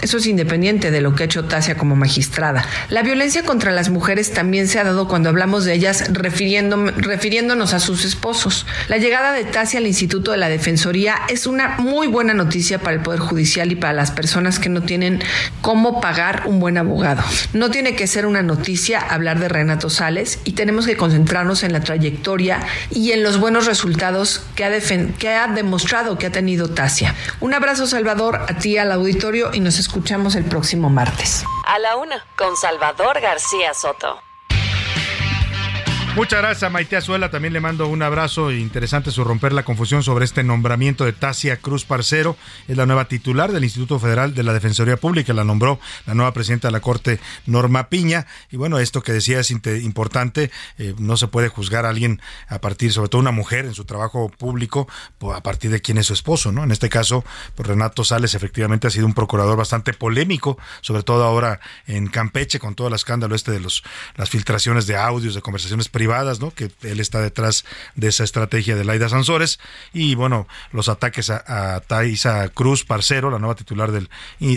[0.00, 2.64] eso es independiente de lo que ha hecho Tasia como magistrada.
[2.88, 7.80] La violencia contra las mujeres también se ha dado cuando hablamos de ellas refiriéndonos a
[7.80, 8.66] sus esposos.
[8.88, 12.96] La llegada de Tasia al Instituto de la Defensoría es una muy buena noticia para
[12.96, 15.22] el Poder Judicial y para las personas que no tienen
[15.60, 17.22] cómo pagar un buen abogado.
[17.52, 21.72] No tiene que ser una noticia hablar de Renato Sales y tenemos que concentrarnos en
[21.72, 22.60] la trayectoria
[22.90, 24.70] y en los buenos resultados que ha,
[25.18, 27.14] que ha demostrado que ha tenido Tasia.
[27.40, 31.44] Un abrazo, Salvador, a ti, al auditorio y nos escuchamos el próximo martes.
[31.66, 34.20] A la una, con Salvador García Soto.
[36.14, 37.30] Muchas gracias a Maite Azuela.
[37.30, 38.52] También le mando un abrazo.
[38.52, 42.36] Interesante su romper la confusión sobre este nombramiento de Tasia Cruz Parcero.
[42.68, 45.32] Es la nueva titular del Instituto Federal de la Defensoría Pública.
[45.32, 48.26] La nombró la nueva presidenta de la Corte, Norma Piña.
[48.50, 50.50] Y bueno, esto que decía es importante.
[50.76, 53.86] Eh, no se puede juzgar a alguien a partir, sobre todo una mujer en su
[53.86, 54.86] trabajo público,
[55.34, 56.62] a partir de quién es su esposo, ¿no?
[56.62, 57.24] En este caso,
[57.54, 62.58] pues Renato Sales efectivamente ha sido un procurador bastante polémico, sobre todo ahora en Campeche,
[62.58, 63.82] con todo el escándalo este de los,
[64.16, 66.01] las filtraciones de audios, de conversaciones privadas,
[66.40, 66.52] ¿no?
[66.52, 67.64] Que él está detrás
[67.94, 69.58] de esa estrategia de Laida Sansores.
[69.92, 74.08] Y bueno, los ataques a, a Thaisa Cruz Parcero, la nueva titular de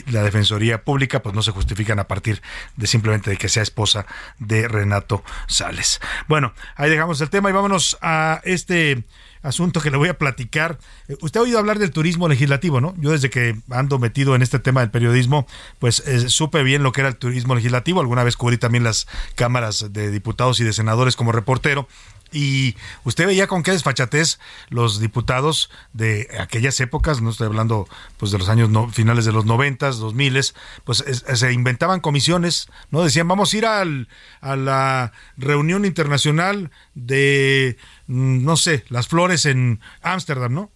[0.08, 2.42] la Defensoría Pública, pues no se justifican a partir
[2.76, 4.06] de simplemente de que sea esposa
[4.40, 6.00] de Renato Sales.
[6.28, 9.04] Bueno, ahí dejamos el tema y vámonos a este
[9.46, 10.78] asunto que le voy a platicar.
[11.08, 12.94] Eh, Usted ha oído hablar del turismo legislativo, ¿no?
[12.98, 15.48] Yo desde que ando metido en este tema del periodismo,
[15.80, 18.00] pues eh, supe bien lo que era el turismo legislativo.
[18.00, 21.88] Alguna vez cubrí también las cámaras de diputados y de senadores como reportero.
[22.32, 22.76] Y
[23.06, 24.40] usted veía con qué desfachatez
[24.70, 27.88] los diputados de aquellas épocas, no estoy hablando
[28.18, 30.54] pues de los años finales de los noventas, dos miles,
[30.84, 33.04] pues es- se inventaban comisiones, ¿no?
[33.04, 34.08] Decían, vamos a ir al,
[34.42, 37.78] a la reunión internacional de,
[38.08, 40.72] mm, no sé, las flores en Ámsterdam, ¿no?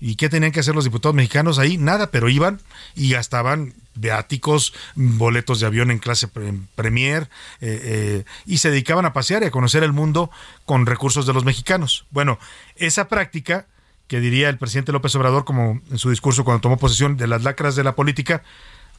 [0.00, 1.78] ¿Y qué tenían que hacer los diputados mexicanos ahí?
[1.78, 2.60] Nada, pero iban
[2.96, 7.28] y gastaban viáticos, boletos de avión en clase pre- premier,
[7.60, 10.30] eh, eh, y se dedicaban a pasear y a conocer el mundo
[10.64, 12.06] con recursos de los mexicanos.
[12.10, 12.38] Bueno,
[12.76, 13.66] esa práctica
[14.08, 17.42] que diría el presidente López Obrador como en su discurso cuando tomó posesión de las
[17.44, 18.42] lacras de la política,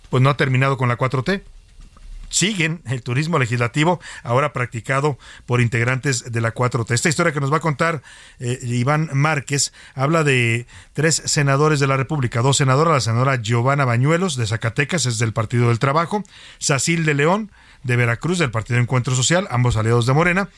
[0.10, 1.42] pues no ha terminado con la 4T
[2.34, 6.92] siguen el turismo legislativo, ahora practicado por integrantes de la 4T.
[6.92, 8.02] Esta historia que nos va a contar
[8.40, 13.86] eh, Iván Márquez habla de tres senadores de la República, dos senadoras, la senadora Giovanna
[13.86, 16.24] Bañuelos de Zacatecas, es del Partido del Trabajo,
[16.58, 17.52] Sacil de León
[17.84, 20.50] de Veracruz, del Partido Encuentro Social, ambos aliados de Morena,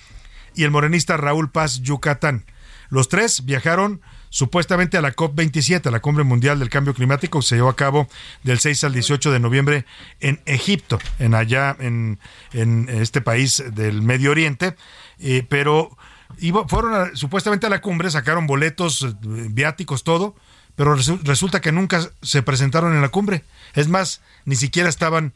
[0.55, 2.45] y el morenista Raúl Paz Yucatán.
[2.87, 4.01] Los tres viajaron
[4.35, 7.75] supuestamente a la COP27, a la Cumbre Mundial del Cambio Climático, que se llevó a
[7.77, 8.09] cabo
[8.43, 9.85] del 6 al 18 de noviembre
[10.19, 12.19] en Egipto, en allá en,
[12.89, 14.75] este país del Medio Oriente,
[15.19, 15.97] eh, pero
[16.67, 20.35] fueron supuestamente a la cumbre, sacaron boletos, eh, viáticos, todo,
[20.75, 23.45] pero resu- resulta que nunca se presentaron en la cumbre.
[23.73, 25.33] Es más, ni siquiera estaban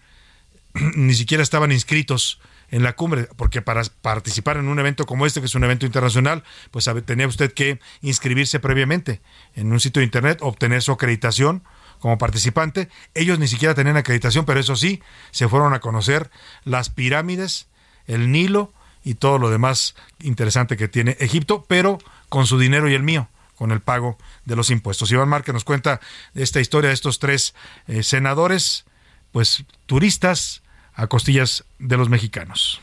[0.74, 5.40] ni siquiera estaban inscritos en la cumbre, porque para participar en un evento como este,
[5.40, 9.22] que es un evento internacional, pues tenía usted que inscribirse previamente
[9.56, 11.64] en un sitio de internet, obtener su acreditación
[12.00, 12.90] como participante.
[13.14, 15.02] Ellos ni siquiera tenían acreditación, pero eso sí,
[15.32, 16.30] se fueron a conocer
[16.64, 17.68] las pirámides,
[18.08, 18.74] el Nilo
[19.04, 23.30] y todo lo demás interesante que tiene Egipto, pero con su dinero y el mío
[23.56, 25.12] con el pago de los impuestos.
[25.12, 26.00] Iván Márquez nos cuenta
[26.34, 27.54] esta historia de estos tres
[27.88, 28.86] eh, senadores,
[29.34, 30.64] pues turistas
[31.00, 32.82] a costillas de los mexicanos.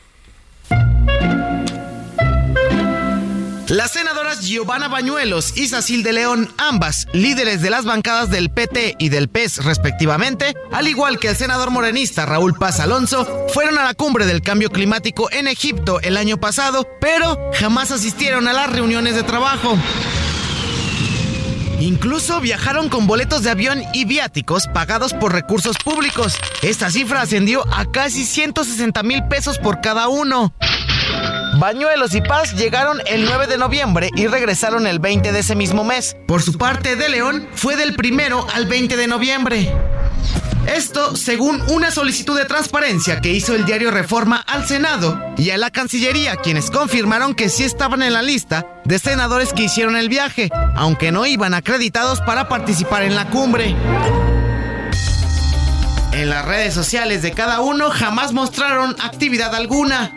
[3.67, 8.95] Las senadoras Giovanna Bañuelos y Sacil de León, ambas líderes de las bancadas del PT
[8.97, 13.83] y del PES respectivamente, al igual que el senador morenista Raúl Paz Alonso, fueron a
[13.83, 18.71] la cumbre del cambio climático en Egipto el año pasado, pero jamás asistieron a las
[18.71, 19.77] reuniones de trabajo.
[21.79, 26.35] Incluso viajaron con boletos de avión y viáticos pagados por recursos públicos.
[26.63, 30.53] Esta cifra ascendió a casi 160 mil pesos por cada uno.
[31.59, 35.83] Bañuelos y Paz llegaron el 9 de noviembre y regresaron el 20 de ese mismo
[35.83, 36.15] mes.
[36.27, 39.73] Por su parte, de León fue del primero al 20 de noviembre.
[40.67, 45.57] Esto según una solicitud de transparencia que hizo el diario Reforma al Senado y a
[45.57, 50.09] la Cancillería, quienes confirmaron que sí estaban en la lista de senadores que hicieron el
[50.09, 53.75] viaje, aunque no iban acreditados para participar en la cumbre.
[56.11, 60.11] En las redes sociales de cada uno jamás mostraron actividad alguna.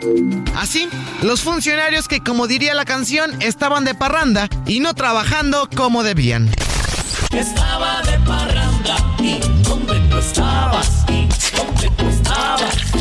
[0.55, 0.89] Así,
[1.21, 6.49] los funcionarios que, como diría la canción, estaban de parranda y no trabajando como debían.
[7.31, 9.80] Estaba de parranda y tú
[10.21, 12.91] estabas y donde tú estabas,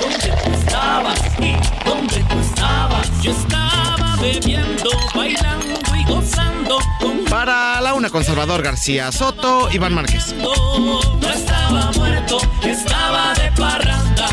[0.00, 1.52] donde tú estabas y
[1.84, 3.22] donde tú estabas.
[3.22, 9.94] Yo estaba bebiendo, bailando y gozando con Para la una con Salvador García Soto, Iván
[9.94, 10.34] Márquez.
[10.34, 14.28] no estaba muerto, estaba de parranda.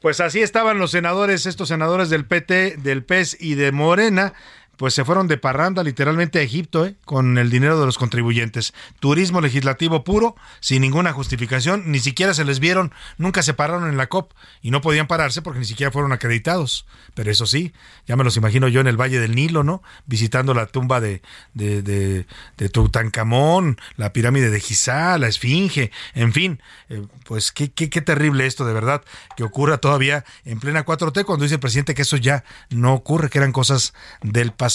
[0.00, 4.32] Pues así estaban los senadores, estos senadores del PT, del PES y de Morena,
[4.80, 6.96] pues se fueron de parranda literalmente a Egipto, ¿eh?
[7.04, 8.72] con el dinero de los contribuyentes.
[8.98, 13.98] Turismo legislativo puro, sin ninguna justificación, ni siquiera se les vieron, nunca se pararon en
[13.98, 14.32] la COP
[14.62, 16.86] y no podían pararse porque ni siquiera fueron acreditados.
[17.12, 17.74] Pero eso sí,
[18.06, 19.82] ya me los imagino yo en el Valle del Nilo, ¿no?
[20.06, 21.20] Visitando la tumba de,
[21.52, 22.24] de,
[22.72, 28.46] Tutankamón, la pirámide de Giza, la Esfinge, en fin, eh, pues qué, qué, qué terrible
[28.46, 29.02] esto de verdad
[29.36, 33.28] que ocurra todavía en plena 4T cuando dice el presidente que eso ya no ocurre,
[33.28, 33.92] que eran cosas
[34.22, 34.69] del pasado.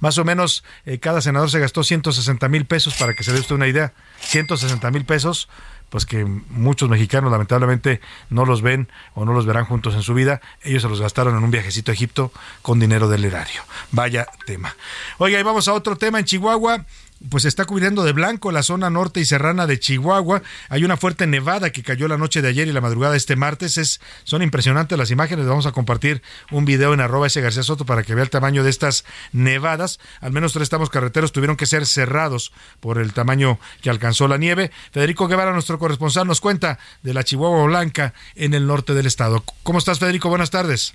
[0.00, 3.40] Más o menos eh, cada senador se gastó 160 mil pesos para que se dé
[3.40, 3.92] usted una idea.
[4.20, 5.48] 160 mil pesos
[5.94, 10.12] pues que muchos mexicanos lamentablemente no los ven o no los verán juntos en su
[10.12, 10.40] vida.
[10.62, 13.62] Ellos se los gastaron en un viajecito a Egipto con dinero del erario.
[13.92, 14.74] Vaya tema.
[15.18, 16.84] Oiga, y vamos a otro tema en Chihuahua
[17.28, 20.42] pues está cubriendo de blanco la zona norte y serrana de Chihuahua.
[20.68, 23.36] Hay una fuerte nevada que cayó la noche de ayer y la madrugada de este
[23.36, 23.78] martes.
[23.78, 25.46] Es, son impresionantes las imágenes.
[25.46, 28.64] Vamos a compartir un video en arroba ese García Soto para que vea el tamaño
[28.64, 30.00] de estas nevadas.
[30.20, 34.36] Al menos tres tramos carreteros tuvieron que ser cerrados por el tamaño que alcanzó la
[34.36, 34.70] nieve.
[34.92, 39.44] Federico Guevara, nuestro corresponsal, nos cuenta de la Chihuahua Blanca en el norte del estado.
[39.62, 40.28] ¿Cómo estás, Federico?
[40.28, 40.94] Buenas tardes.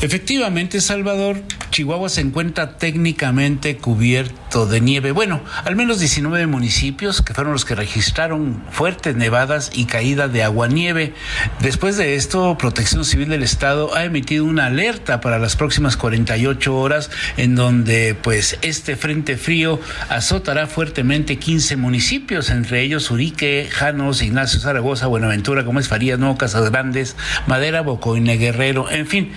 [0.00, 1.40] Efectivamente, Salvador,
[1.70, 5.12] Chihuahua se encuentra técnicamente cubierto de nieve.
[5.12, 10.42] Bueno, al menos 19 municipios que fueron los que registraron fuertes nevadas y caída de
[10.42, 11.14] agua-nieve.
[11.60, 16.76] Después de esto, Protección Civil del Estado ha emitido una alerta para las próximas 48
[16.76, 24.20] horas en donde pues este frente frío azotará fuertemente 15 municipios, entre ellos Urique, Janos,
[24.22, 27.16] Ignacio Zaragoza, Buenaventura, Gómez Farías, Nuevo Casas Grandes,
[27.46, 29.32] Madera, Bocoine, Guerrero, en fin,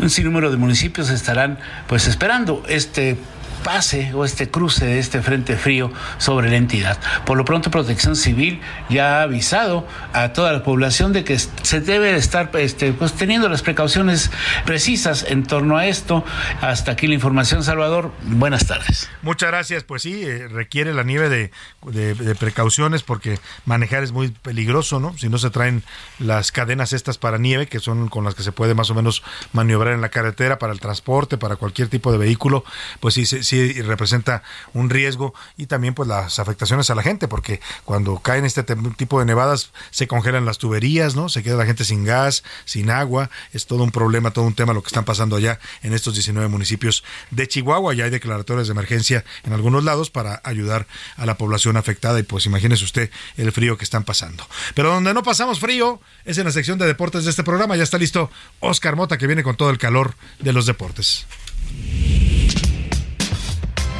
[0.00, 3.16] un sinnúmero de municipios estarán pues esperando este
[3.64, 6.98] pase o este cruce de este frente frío sobre la entidad.
[7.24, 11.80] Por lo pronto, Protección Civil ya ha avisado a toda la población de que se
[11.80, 14.30] debe estar este, pues, teniendo las precauciones
[14.64, 16.24] precisas en torno a esto.
[16.60, 18.12] Hasta aquí la información, Salvador.
[18.22, 19.08] Buenas tardes.
[19.22, 19.84] Muchas gracias.
[19.84, 21.50] Pues sí, eh, requiere la nieve de,
[21.86, 25.16] de- de precauciones porque manejar es muy peligroso, ¿no?
[25.18, 25.82] Si no se traen
[26.18, 29.22] las cadenas estas para nieve, que son con las que se puede más o menos
[29.52, 32.64] maniobrar en la carretera para el transporte, para cualquier tipo de vehículo,
[33.00, 34.42] pues sí, sí, sí representa
[34.74, 38.62] un riesgo y también pues las afectaciones a la gente, porque cuando caen este
[38.96, 41.28] tipo de nevadas se congelan las tuberías, ¿no?
[41.28, 44.72] Se queda la gente sin gas, sin agua, es todo un problema, todo un tema
[44.72, 47.92] lo que están pasando allá en estos 19 municipios de Chihuahua.
[47.94, 50.86] Ya hay declaratorias de emergencia en algunos lados para ayudar
[51.16, 54.46] a la población afectada y pues imagínese usted el frío que están pasando.
[54.74, 57.76] Pero donde no pasamos frío es en la sección de deportes de este programa.
[57.76, 61.26] Ya está listo Oscar Mota que viene con todo el calor de los deportes.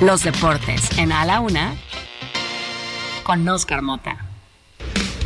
[0.00, 1.74] Los deportes en A la Una
[3.22, 4.16] con Oscar Mota.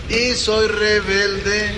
[0.08, 1.72] Y soy rebelde.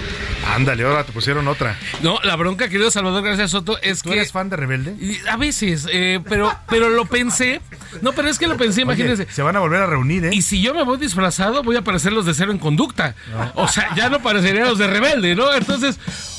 [0.55, 1.77] Ándale, ahora te pusieron otra.
[2.02, 4.16] No, la bronca, querido Salvador García Soto, es ¿Tú que.
[4.16, 4.94] eres fan de Rebelde?
[5.01, 7.60] Y A veces, eh, pero, pero lo pensé.
[8.01, 9.24] No, pero es que lo pensé, imagínense.
[9.24, 10.31] Oye, se van a volver a reunir, ¿eh?
[10.32, 13.14] Y si yo me voy disfrazado, voy a parecer los de cero en conducta.
[13.55, 15.52] O sea, ya no parecerían los de rebelde, ¿no?
[15.52, 15.98] Entonces,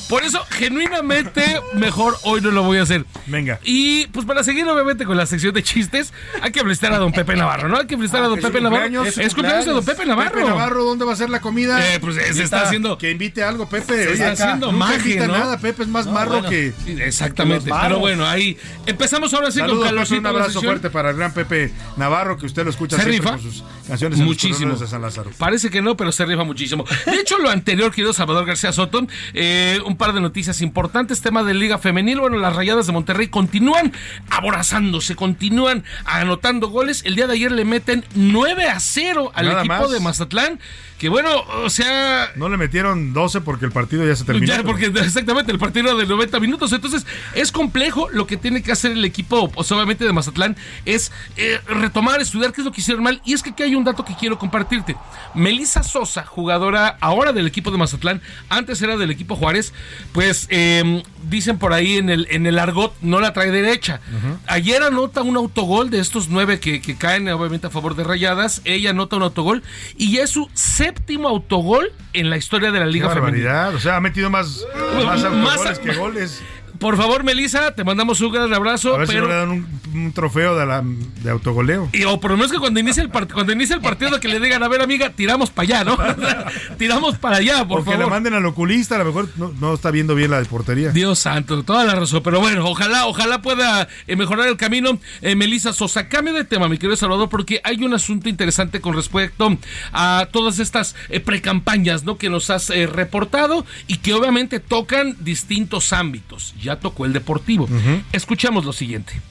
[0.10, 3.06] Por eso, genuinamente, mejor hoy no lo voy a hacer.
[3.26, 3.60] Venga.
[3.64, 7.12] Y pues para seguir, obviamente, con la sección de chistes, hay que felicitar a don
[7.12, 7.78] Pepe Navarro, ¿no?
[7.78, 9.04] Hay que felicitar a don Ah, Pepe Navarro.
[9.04, 10.32] Es cumpleaños de don Pepe Navarro.
[10.36, 11.94] Pepe Navarro, ¿dónde va a ser la comida?
[11.94, 14.06] Eh, pues, se está haciendo- Que invite algo, Pepe.
[14.06, 15.38] Se está haciendo nunca magia, invita ¿no?
[15.38, 15.58] nada.
[15.60, 16.74] Pepe es más No, marro bueno, que.
[17.06, 17.66] Exactamente.
[17.70, 20.20] que Pero bueno, ahí empezamos ahora sí Saludos, con calorcito.
[20.22, 23.32] un abrazo fuerte para el gran Pepe Navarro, que usted lo escucha ¿Se siempre rifa?
[23.32, 24.58] con sus canciones en los Muchísimo.
[24.58, 25.32] corredores de San Lázaro.
[25.38, 26.86] Parece que no, pero se rifa muchísimo.
[27.06, 31.22] De hecho, lo anterior, querido Salvador García Soto, eh, un par de noticias importantes.
[31.22, 32.20] Tema de Liga Femenil.
[32.20, 33.94] Bueno, las rayadas de Monterrey continúan
[34.30, 37.02] aborazándose, continúan anotando goles.
[37.06, 39.92] El día de ayer le meten 9 a 0 al Nada equipo más.
[39.92, 40.60] de Mazatlán.
[40.98, 41.30] Que bueno,
[41.64, 44.48] o sea, No le metieron 12 porque el partido ya se terminó.
[44.48, 46.72] ya, porque exactamente el partido era de 90 minutos.
[46.74, 47.06] Entonces,
[47.36, 48.10] es complejo.
[48.12, 50.56] Lo que tiene que hacer el equipo, pues, obviamente, de Mazatlán,
[50.86, 53.22] es eh, retomar, estudiar qué es lo que hicieron mal.
[53.26, 54.96] Y es que aquí hay un dato que quiero compartirte.
[55.36, 59.74] Melissa Sosa, jugadora ahora del equipo de Mazatlán, antes era del equipo Juárez,
[60.14, 64.02] pues eh, dicen por ahí en el, en el argot, no la trae derecha.
[64.48, 68.62] Ayer anota un autogol de estos nueve que, que caen, obviamente, a favor de Rayadas.
[68.66, 69.62] Ella anota un autogol
[69.96, 70.50] y ya es su
[70.88, 73.70] séptimo autogol en la historia de la Liga Femenina.
[73.76, 74.66] O sea, ha metido más,
[74.96, 76.44] más Más- autogoles que goles.
[76.80, 78.96] Por favor, Melissa, te mandamos un gran abrazo.
[78.96, 81.90] A ver si no le dan un, un trofeo de, la, de autogoleo.
[81.94, 84.28] Y, o por lo menos que cuando inicie el, part- cuando inicie el partido que
[84.28, 85.98] le digan, a ver amiga, tiramos para allá, ¿no?
[86.78, 88.06] tiramos para allá, por o que favor.
[88.06, 90.92] la manden al oculista, a lo mejor no, no está viendo bien la portería.
[90.92, 92.22] Dios santo, toda la razón.
[92.24, 95.00] Pero bueno, ojalá, ojalá pueda eh, mejorar el camino.
[95.22, 98.94] Eh, Melissa Sosa, cambio de tema, mi querido Salvador, porque hay un asunto interesante con
[98.94, 99.58] respecto
[99.94, 102.18] a todas estas eh, precampañas, ¿no?
[102.18, 106.54] Que nos has eh, reportado y que obviamente tocan distintos ámbitos.
[106.68, 107.66] Ya tocó el deportivo.
[108.12, 109.22] Escuchemos lo siguiente.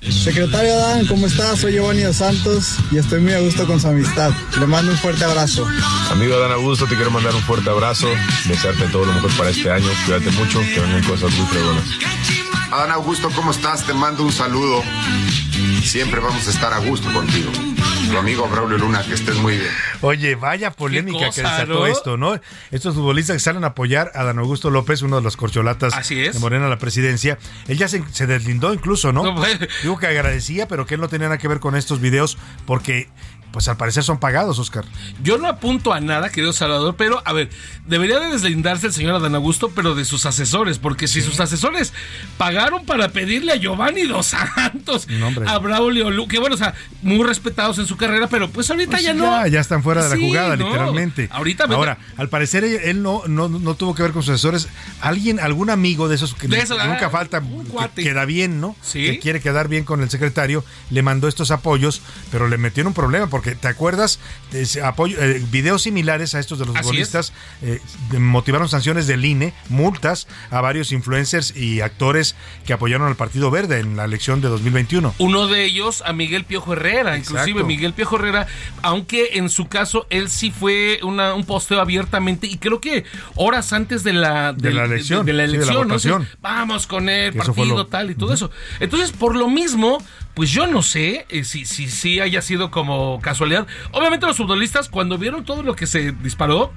[0.00, 1.58] Secretario Adán, ¿cómo estás?
[1.58, 4.32] Soy Giovanni Dos Santos y estoy muy a gusto con su amistad.
[4.58, 5.68] Le mando un fuerte abrazo.
[6.10, 8.08] Amigo Dan Augusto, te quiero mandar un fuerte abrazo,
[8.46, 11.84] desearte todo lo mejor para este año, cuídate mucho, que vengan cosas muy fregonas.
[12.72, 13.84] Adán Augusto, ¿cómo estás?
[13.84, 14.82] Te mando un saludo.
[15.82, 17.50] Siempre vamos a estar a gusto contigo.
[18.10, 19.70] Tu amigo Braulio Luna, que estés muy bien.
[20.00, 21.86] Oye, vaya polémica cosa, que desató ¿no?
[21.86, 22.40] esto, ¿no?
[22.70, 26.20] Estos futbolistas que salen a apoyar a Dan Augusto López, uno de los corcholatas Así
[26.20, 26.34] es.
[26.34, 27.36] de Morena a la presidencia.
[27.66, 29.24] Él ya se, se deslindó incluso, ¿no?
[29.24, 29.58] No, pues.
[29.82, 33.08] Digo que agradecía, pero que él no tenía nada que ver con estos videos porque,
[33.56, 34.84] pues al parecer son pagados, Oscar.
[35.22, 37.48] Yo no apunto a nada, querido Salvador, pero a ver,
[37.86, 41.94] debería de deslindarse el señor Adán Augusto, pero de sus asesores, porque si sus asesores
[42.36, 45.48] pagaron para pedirle a Giovanni Dos Santos, hombre.
[45.48, 48.90] a Braulio Lu, que bueno, o sea, muy respetados en su carrera, pero pues ahorita
[48.90, 49.46] Pues ya no.
[49.46, 50.66] Ya, están fuera de la Sí, jugada, no.
[50.66, 51.30] literalmente.
[51.32, 54.68] Ahorita Ahora, al parecer él, no, no, no tuvo que ver con sus asesores.
[55.00, 58.76] Alguien, algún amigo de esos que De nunca ah, falta, un que queda bien, ¿no?
[58.82, 59.02] Sí.
[59.02, 62.88] Que quiere quedar bien con el secretario, le mandó estos apoyos, pero le metió en
[62.88, 64.18] un problema, porque ¿te acuerdas?
[64.82, 67.32] Apoyo, eh, videos similares a estos de los Así futbolistas
[67.62, 67.80] eh,
[68.18, 72.34] motivaron sanciones del INE, multas a varios influencers y actores
[72.66, 75.14] que apoyaron al Partido Verde en la elección de 2021.
[75.18, 77.62] Uno de ellos a Miguel Piojo Herrera, inclusive.
[77.64, 78.46] Miguel Piojo Herrera,
[78.82, 83.04] aunque en su caso él sí fue una- un posteo abiertamente y creo que
[83.34, 85.94] horas antes de la, De la elección, de, la sí, de la elección, ¿no?
[85.96, 88.50] Entonces, vamos con el partido lo- tal y todo eso.
[88.80, 90.02] Entonces, por lo mismo,
[90.36, 93.66] pues yo no sé eh, si, si, si haya sido como casualidad.
[93.92, 96.74] Obviamente los futbolistas cuando vieron todo lo que se disparó,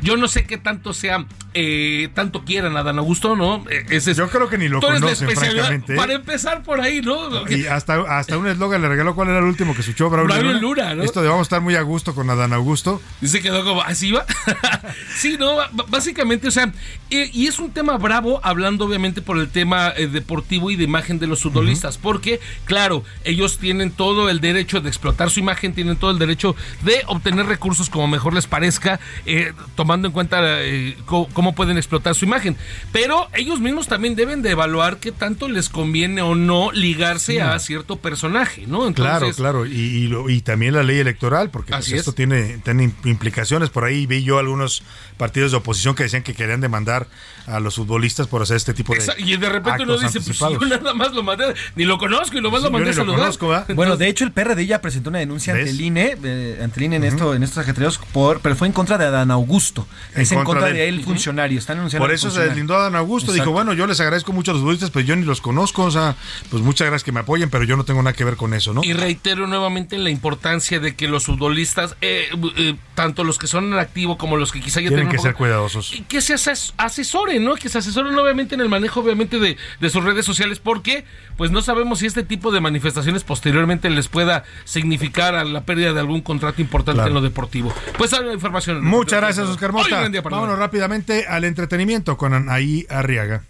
[0.00, 3.64] yo no sé qué tanto sea, eh, tanto quieran a Dan Augusto, ¿no?
[3.68, 5.96] Eh, ese es- Yo creo que ni lo conocen, francamente, ¿eh?
[5.96, 7.50] Para empezar por ahí, ¿no?
[7.50, 10.52] Y hasta, hasta un eslogan le regaló cuál era el último que escuchó Braulio, Braulio
[10.60, 10.84] Luna.
[10.90, 11.02] Luna, ¿no?
[11.02, 13.02] Esto de vamos a estar muy a gusto con Adán Augusto.
[13.20, 14.24] Y se quedó como, ¿así va?
[15.16, 15.56] sí, no,
[15.88, 16.72] básicamente, o sea,
[17.10, 21.18] eh, y es un tema bravo, hablando obviamente por el tema deportivo y de imagen
[21.18, 25.96] de los futbolistas, porque, claro, ellos tienen todo el derecho de explotar su imagen, tienen
[25.96, 30.96] todo el derecho de obtener recursos como mejor les parezca, eh, tomando en cuenta eh,
[31.06, 32.56] cómo pueden explotar su imagen.
[32.92, 37.38] Pero ellos mismos también deben de evaluar qué tanto les conviene o no ligarse Sí.
[37.38, 38.92] a cierto personaje, ¿no?
[38.94, 39.66] claro, claro.
[39.66, 42.16] Y, y lo- y también la ley electoral, porque pues, esto es.
[42.16, 43.70] tiene, tiene implicaciones.
[43.70, 44.82] Por ahí vi yo algunos
[45.16, 47.06] partidos de oposición que decían que querían demandar
[47.46, 49.00] a los futbolistas por hacer este tipo de.
[49.00, 52.38] Exa- Y de repente uno dice, pues yo nada más lo mandé, ni lo conozco
[52.38, 53.20] y lo más lo mandé ni lo saludar.
[53.20, 53.66] conozco, ¿verdad?
[53.74, 56.84] Bueno, de hecho el PRD ya presentó una denuncia ante el INE, eh, ante el
[56.86, 59.86] INE en, esto, en estos ajetreos, por, pero fue en contra de Adán Augusto.
[60.14, 60.98] En es en contra contra de de él.
[60.98, 61.58] él, funcionario.
[61.58, 63.32] Están anunciando Por eso se deslindó a Dan Augusto.
[63.32, 65.84] Dijo, bueno, yo les agradezco mucho a los futbolistas, pero yo ni los conozco.
[65.84, 66.16] O sea,
[66.50, 68.72] pues muchas gracias que me apoyen, pero yo no tengo nada que ver con eso,
[68.74, 68.82] ¿no?
[68.84, 73.72] Y reitero nuevamente la importancia de que los futbolistas, eh, eh, tanto los que son
[73.72, 75.94] en activo como los que quizá ya Tienen tengan que un ser poco- cuidadosos.
[75.94, 77.54] y que se ases- asesoren, ¿no?
[77.54, 81.04] Que se asesoren obviamente en el manejo obviamente de, de sus redes sociales porque
[81.36, 82.79] pues no sabemos si este tipo de manifestaciones
[83.24, 87.08] posteriormente les pueda significar a la pérdida de algún contrato importante Claro.
[87.08, 87.72] en lo deportivo.
[87.98, 88.84] Pues hay información.
[88.84, 90.08] Muchas gracias, Oscar Mota.
[90.22, 93.42] Vámonos rápidamente al entretenimiento con Anaí Arriaga.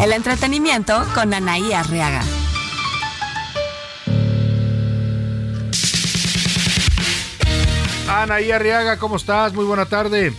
[0.00, 2.22] El entretenimiento con Anaí Arriaga.
[8.08, 9.54] Anaí Arriaga, ¿cómo estás?
[9.54, 10.32] Muy buena tarde.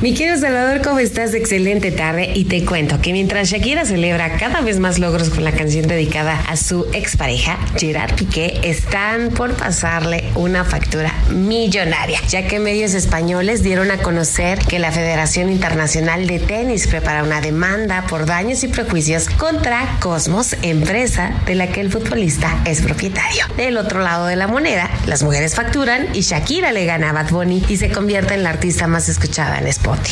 [0.00, 1.34] Mi querido Salvador, ¿cómo estás?
[1.34, 5.52] Excelente tarde y te cuento que mientras Shakira celebra cada vez más logros con la
[5.52, 12.58] canción dedicada a su expareja, Gerard Piqué, están por pasarle una factura millonaria, ya que
[12.58, 18.24] medios españoles dieron a conocer que la Federación Internacional de Tenis prepara una demanda por
[18.24, 23.44] daños y prejuicios contra Cosmos, empresa de la que el futbolista es propietario.
[23.58, 27.28] Del otro lado de la moneda, las mujeres facturan y Shakira le gana a Bad
[27.32, 29.66] Bunny y se convierte en la artista más escuchada en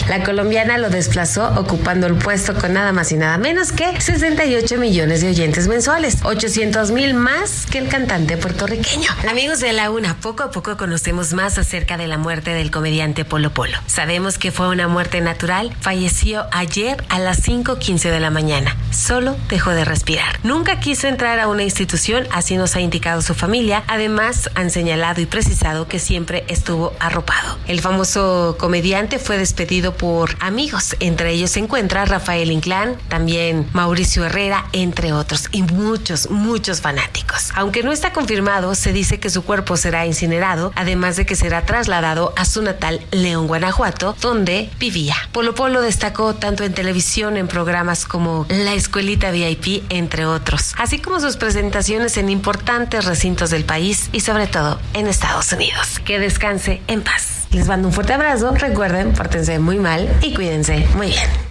[0.09, 4.77] La colombiana lo desplazó ocupando el puesto con nada más y nada menos que 68
[4.79, 9.11] millones de oyentes mensuales, 800 mil más que el cantante puertorriqueño.
[9.29, 13.25] Amigos de la UNA, poco a poco conocemos más acerca de la muerte del comediante
[13.25, 13.79] Polo Polo.
[13.87, 19.37] Sabemos que fue una muerte natural, falleció ayer a las 5.15 de la mañana, solo
[19.49, 20.39] dejó de respirar.
[20.43, 25.21] Nunca quiso entrar a una institución, así nos ha indicado su familia, además han señalado
[25.21, 27.59] y precisado que siempre estuvo arropado.
[27.67, 29.68] El famoso comediante fue despedido
[29.99, 30.97] por amigos.
[30.99, 37.51] Entre ellos se encuentra Rafael Inclán, también Mauricio Herrera, entre otros, y muchos, muchos fanáticos.
[37.55, 41.67] Aunque no está confirmado, se dice que su cuerpo será incinerado, además de que será
[41.67, 45.17] trasladado a su natal León, Guanajuato, donde vivía.
[45.33, 50.99] Polo Polo destacó tanto en televisión, en programas como La Escuelita VIP, entre otros, así
[50.99, 55.99] como sus presentaciones en importantes recintos del país y sobre todo en Estados Unidos.
[56.07, 57.38] Que descanse en paz.
[57.53, 58.55] Les mando un fuerte abrazo.
[58.55, 61.49] Recuerden, pórtense muy mal y cuídense muy bien.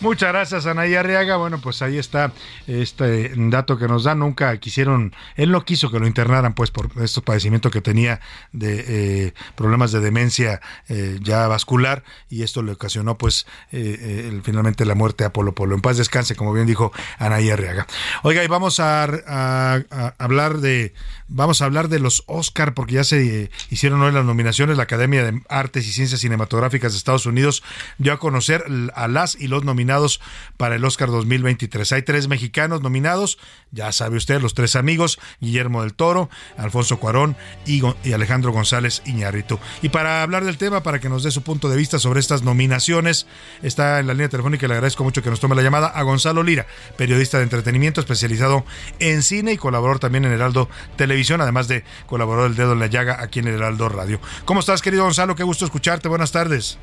[0.00, 1.38] Muchas gracias, Anaí Arriaga.
[1.38, 2.30] Bueno, pues ahí está
[2.68, 4.14] este dato que nos da.
[4.14, 8.20] Nunca quisieron, él no quiso que lo internaran, pues, por estos padecimientos que tenía
[8.52, 14.84] de eh, problemas de demencia eh, ya vascular, y esto le ocasionó, pues, eh, finalmente
[14.84, 15.74] la muerte a Polo Polo.
[15.74, 17.88] En paz descanse, como bien dijo Anaí Arriaga.
[18.22, 19.82] Oiga, y vamos a
[20.18, 20.94] hablar de,
[21.28, 24.76] vamos a hablar de los Oscar, porque ya se eh, hicieron hoy las nominaciones.
[24.76, 27.62] La Academia de Artes y Ciencias Cinematográficas de Estados Unidos
[27.98, 28.64] dio a conocer
[28.94, 30.20] a las y los nominados
[30.56, 31.92] para el Oscar 2023.
[31.92, 33.38] Hay tres mexicanos nominados,
[33.70, 37.36] ya sabe usted, los tres amigos, Guillermo del Toro, Alfonso Cuarón
[37.66, 37.82] y,
[38.12, 39.58] Alejandro González Iñárritu.
[39.82, 42.42] Y para hablar del tema, para que nos dé su punto de vista sobre estas
[42.42, 43.26] nominaciones,
[43.62, 46.02] está en la línea telefónica y le agradezco mucho que nos tome la llamada a
[46.02, 48.64] Gonzalo Lira, periodista de entretenimiento especializado
[48.98, 52.86] en cine y colaborador también en Heraldo Televisión, además de colaborador del Dedo en la
[52.86, 54.20] Llaga aquí en el Heraldo Radio.
[54.44, 55.34] ¿Cómo estás, querido Gonzalo?
[55.34, 56.08] Qué gusto escucharte.
[56.08, 56.78] Buenas tardes.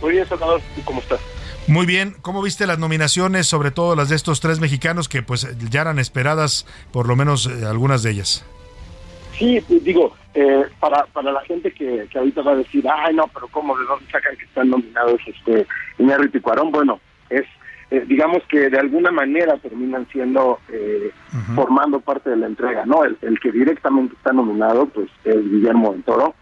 [0.00, 1.20] Muy bien, Salvador, ¿tú cómo estás?
[1.66, 5.48] Muy bien, ¿cómo viste las nominaciones, sobre todo las de estos tres mexicanos que pues
[5.70, 8.44] ya eran esperadas, por lo menos eh, algunas de ellas?
[9.38, 13.14] Sí, pues, digo, eh, para, para la gente que, que ahorita va a decir, ay,
[13.14, 13.76] no, pero ¿cómo?
[13.78, 15.66] ¿De dónde sacan que están nominados este
[15.98, 16.70] Iñárritu y Cuarón?
[16.70, 17.00] Bueno,
[17.30, 17.46] es,
[17.94, 21.12] eh, digamos que de alguna manera terminan siendo, eh,
[21.54, 23.04] formando parte de la entrega, ¿no?
[23.04, 26.34] El, el que directamente está nominado, pues, es Guillermo del Toro.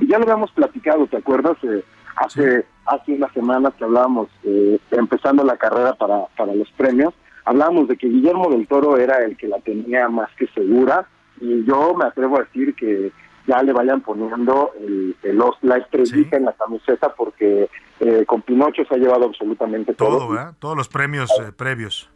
[0.00, 1.56] Y ya lo habíamos platicado, ¿te acuerdas?
[1.62, 1.84] Eh,
[2.16, 7.14] hace hace unas semanas que hablábamos, eh, empezando la carrera para, para los premios,
[7.44, 11.06] hablábamos de que Guillermo del Toro era el que la tenía más que segura
[11.40, 13.12] y yo me atrevo a decir que
[13.50, 17.68] ya le vayan poniendo el, el la estrellita en la camiseta porque
[17.98, 20.18] eh, con Pinocho se ha llevado absolutamente todo.
[20.18, 20.54] Todo, ¿verdad?
[20.58, 22.08] Todos los premios eh, previos.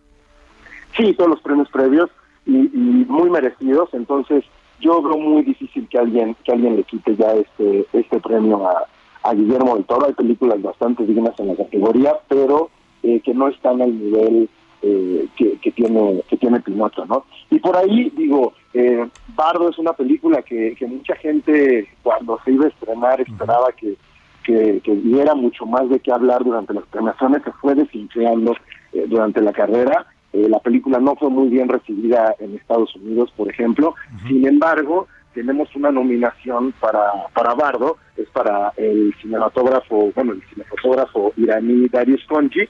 [0.97, 2.09] Sí, todos los premios previos
[2.47, 4.45] y, y muy merecidos, entonces
[4.81, 8.87] yo veo muy difícil que alguien que alguien le quite ya este este premio a,
[9.29, 10.07] a Guillermo del Toro.
[10.07, 12.71] Hay películas bastante dignas en la categoría, pero
[13.03, 14.49] eh, que no están al nivel
[14.87, 17.25] eh, que, que tiene que tiene Pinocho, ¿no?
[17.51, 22.53] Y por ahí digo, eh, Bardo es una película que, que mucha gente cuando se
[22.53, 23.97] iba a estrenar esperaba que
[24.45, 28.55] que, que diera mucho más de qué hablar durante las premiaciones, se fue desinflando
[28.93, 30.07] eh, durante la carrera.
[30.35, 33.95] Eh, la película no fue muy bien recibida en Estados Unidos, por ejemplo.
[34.29, 41.33] Sin embargo, tenemos una nominación para, para Bardo, es para el cinematógrafo, bueno, el cinematógrafo
[41.37, 42.69] iraní Darius Khonji,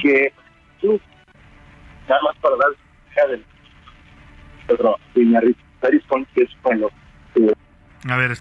[0.00, 0.32] que
[0.80, 1.00] sí,
[2.08, 2.70] nada más para dar
[5.14, 5.60] del Iñárritu.
[5.80, 6.88] Darius Khonji es, bueno,
[8.08, 8.38] A ver,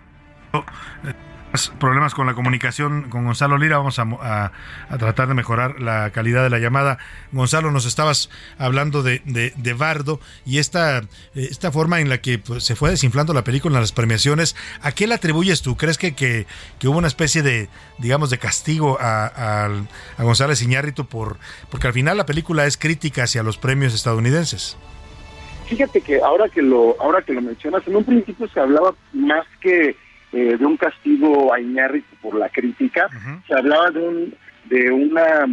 [1.79, 3.77] problemas con la comunicación con Gonzalo Lira.
[3.77, 4.51] Vamos a, a-
[4.89, 6.97] a tratar de mejorar la calidad de la llamada.
[7.31, 11.05] Gonzalo, nos estabas hablando de, de, Bardo y esta, eh,
[11.35, 14.55] esta forma en la que pues, se fue desinflando la película en las premiaciones.
[14.81, 15.75] ¿A qué la atribuyes tú?
[15.77, 16.45] ¿Crees que, que,
[16.87, 17.67] hubo una especie de,
[17.97, 19.65] digamos, de castigo a, a-
[20.17, 21.37] a González Iñárritu por,
[21.69, 24.77] porque al final la película es crítica hacia los premios estadounidenses?
[25.67, 29.45] Fíjate que ahora que lo ahora que lo mencionas, en un principio se hablaba más
[29.61, 29.95] que
[30.35, 33.07] eh, de un castigo a Iñárritu por la crítica,
[33.47, 34.33] se hablaba de un
[34.65, 35.45] de una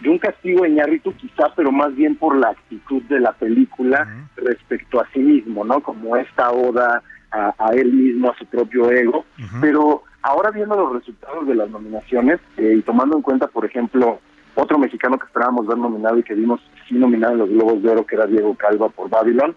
[0.00, 4.26] de un castigo a Iñárritu quizá, pero más bien por la actitud de la película
[4.36, 5.80] respecto a sí mismo, ¿no?
[5.80, 9.24] Como esta oda a, a él mismo, a su propio ego.
[9.60, 14.18] Pero ahora viendo los resultados de las nominaciones eh, y tomando en cuenta, por ejemplo,
[14.54, 17.90] otro mexicano que esperábamos ver nominado y que vimos sí nominado en los Globos de
[17.90, 19.54] Oro, que era Diego Calva por Babylon.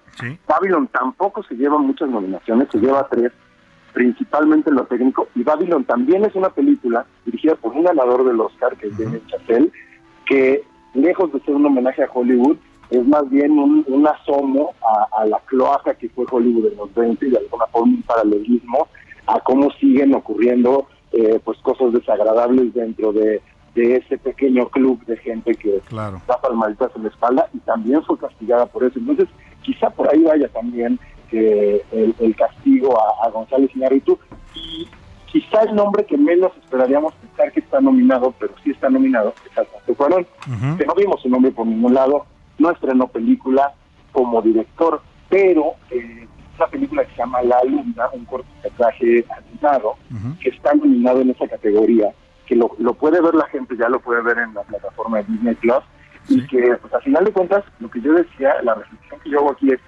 [0.47, 3.31] Babylon tampoco se lleva muchas nominaciones, se lleva tres,
[3.95, 5.27] principalmente en lo técnico.
[5.33, 9.25] Y Babylon también es una película dirigida por un ganador del Oscar, que es Damien
[9.27, 9.71] Chazelle,
[10.27, 10.63] que
[10.93, 12.57] lejos de ser un homenaje a Hollywood,
[12.91, 16.93] es más bien un, un asomo a, a la cloaca que fue Hollywood en los
[16.93, 18.87] 20 y de alguna forma un paralelismo
[19.27, 23.41] a cómo siguen ocurriendo eh, pues cosas desagradables dentro de,
[23.73, 26.21] de ese pequeño club de gente que Claro.
[26.27, 28.99] da palmaditas en la espalda y también fue castigada por eso.
[28.99, 29.29] Entonces,
[29.63, 30.99] quizá por ahí vaya también
[31.31, 34.19] eh, el, el castigo a, a González Iñárritu.
[34.53, 34.87] Y
[35.27, 39.57] quizá el nombre que menos esperaríamos pensar que está nominado, pero sí está nominado, es
[39.57, 40.27] Alfonso Cuarón,
[40.77, 42.25] que no vimos su nombre por ningún lado,
[42.57, 43.73] no estrenó película
[44.13, 46.25] como director, pero eh,
[46.57, 49.95] una película que se llama La Alumna, un cortometraje animado,
[50.39, 52.13] que está nominado en esa categoría,
[52.45, 55.25] que lo, lo puede ver la gente, ya lo puede ver en la plataforma de
[55.25, 55.83] Disney Plus,
[56.29, 59.39] y que pues a final de cuentas, lo que yo decía, la reflexión que yo
[59.39, 59.81] hago aquí es,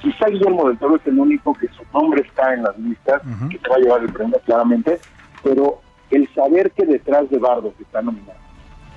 [0.00, 3.58] quizá Guillermo del Toro es el único que su nombre está en las listas, que
[3.58, 4.98] se va a llevar el premio claramente,
[5.42, 5.80] pero
[6.10, 8.38] el saber que detrás de Bardo, que está nominado,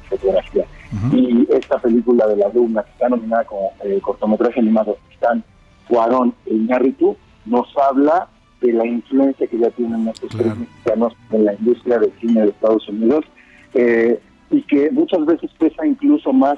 [0.10, 0.66] fotografía,
[1.12, 5.44] y esta película de la Duma, que está nominada como eh, cortometraje animado, están
[5.88, 8.28] Cuarón e Iñárritu, nos habla
[8.62, 12.50] de la influencia que ya tienen estos tres mexicanos en la industria del cine de
[12.50, 13.26] Estados Unidos,
[13.74, 14.20] eh,
[14.50, 16.58] y que muchas veces pesa incluso más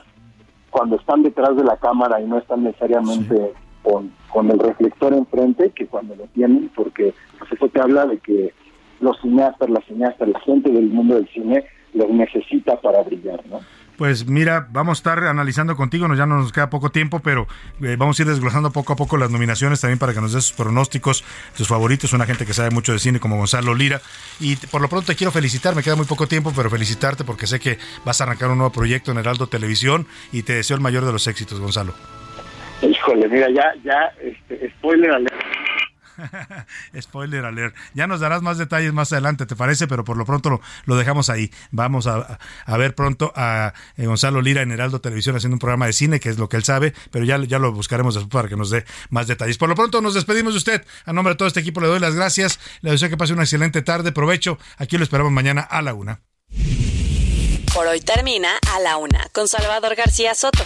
[0.69, 5.71] cuando están detrás de la cámara y no están necesariamente con, con el reflector enfrente
[5.71, 8.53] que cuando lo tienen, porque pues eso te habla de que
[9.01, 13.59] los cineastas, las cineastas, la gente del mundo del cine los necesita para brillar, ¿no?
[13.99, 17.47] Pues mira, vamos a estar analizando contigo, ya no nos queda poco tiempo, pero
[17.81, 20.45] eh, vamos a ir desglosando poco a poco las nominaciones también para que nos des
[20.45, 21.25] sus pronósticos,
[21.57, 23.99] tus favoritos, una gente que sabe mucho de cine como Gonzalo Lira.
[24.39, 27.45] Y por lo pronto te quiero felicitar, me queda muy poco tiempo, pero felicitarte porque
[27.45, 30.81] sé que vas a arrancar un nuevo proyecto en Heraldo Televisión y te deseo el
[30.81, 31.93] mayor de los éxitos, Gonzalo.
[32.99, 35.59] Híjole, mira, ya, ya, este, spoiler alert.
[37.01, 37.75] Spoiler alert.
[37.93, 39.87] Ya nos darás más detalles más adelante, ¿te parece?
[39.87, 41.51] Pero por lo pronto lo, lo dejamos ahí.
[41.71, 45.85] Vamos a, a ver pronto a eh, Gonzalo Lira en Heraldo Televisión haciendo un programa
[45.85, 48.49] de cine, que es lo que él sabe, pero ya, ya lo buscaremos después para
[48.49, 49.57] que nos dé más detalles.
[49.57, 50.85] Por lo pronto nos despedimos de usted.
[51.05, 52.59] A nombre de todo este equipo le doy las gracias.
[52.81, 54.11] Le deseo que pase una excelente tarde.
[54.11, 54.57] Provecho.
[54.77, 56.21] Aquí lo esperamos mañana a la una.
[57.73, 60.65] Por hoy termina A la Una con Salvador García Soto.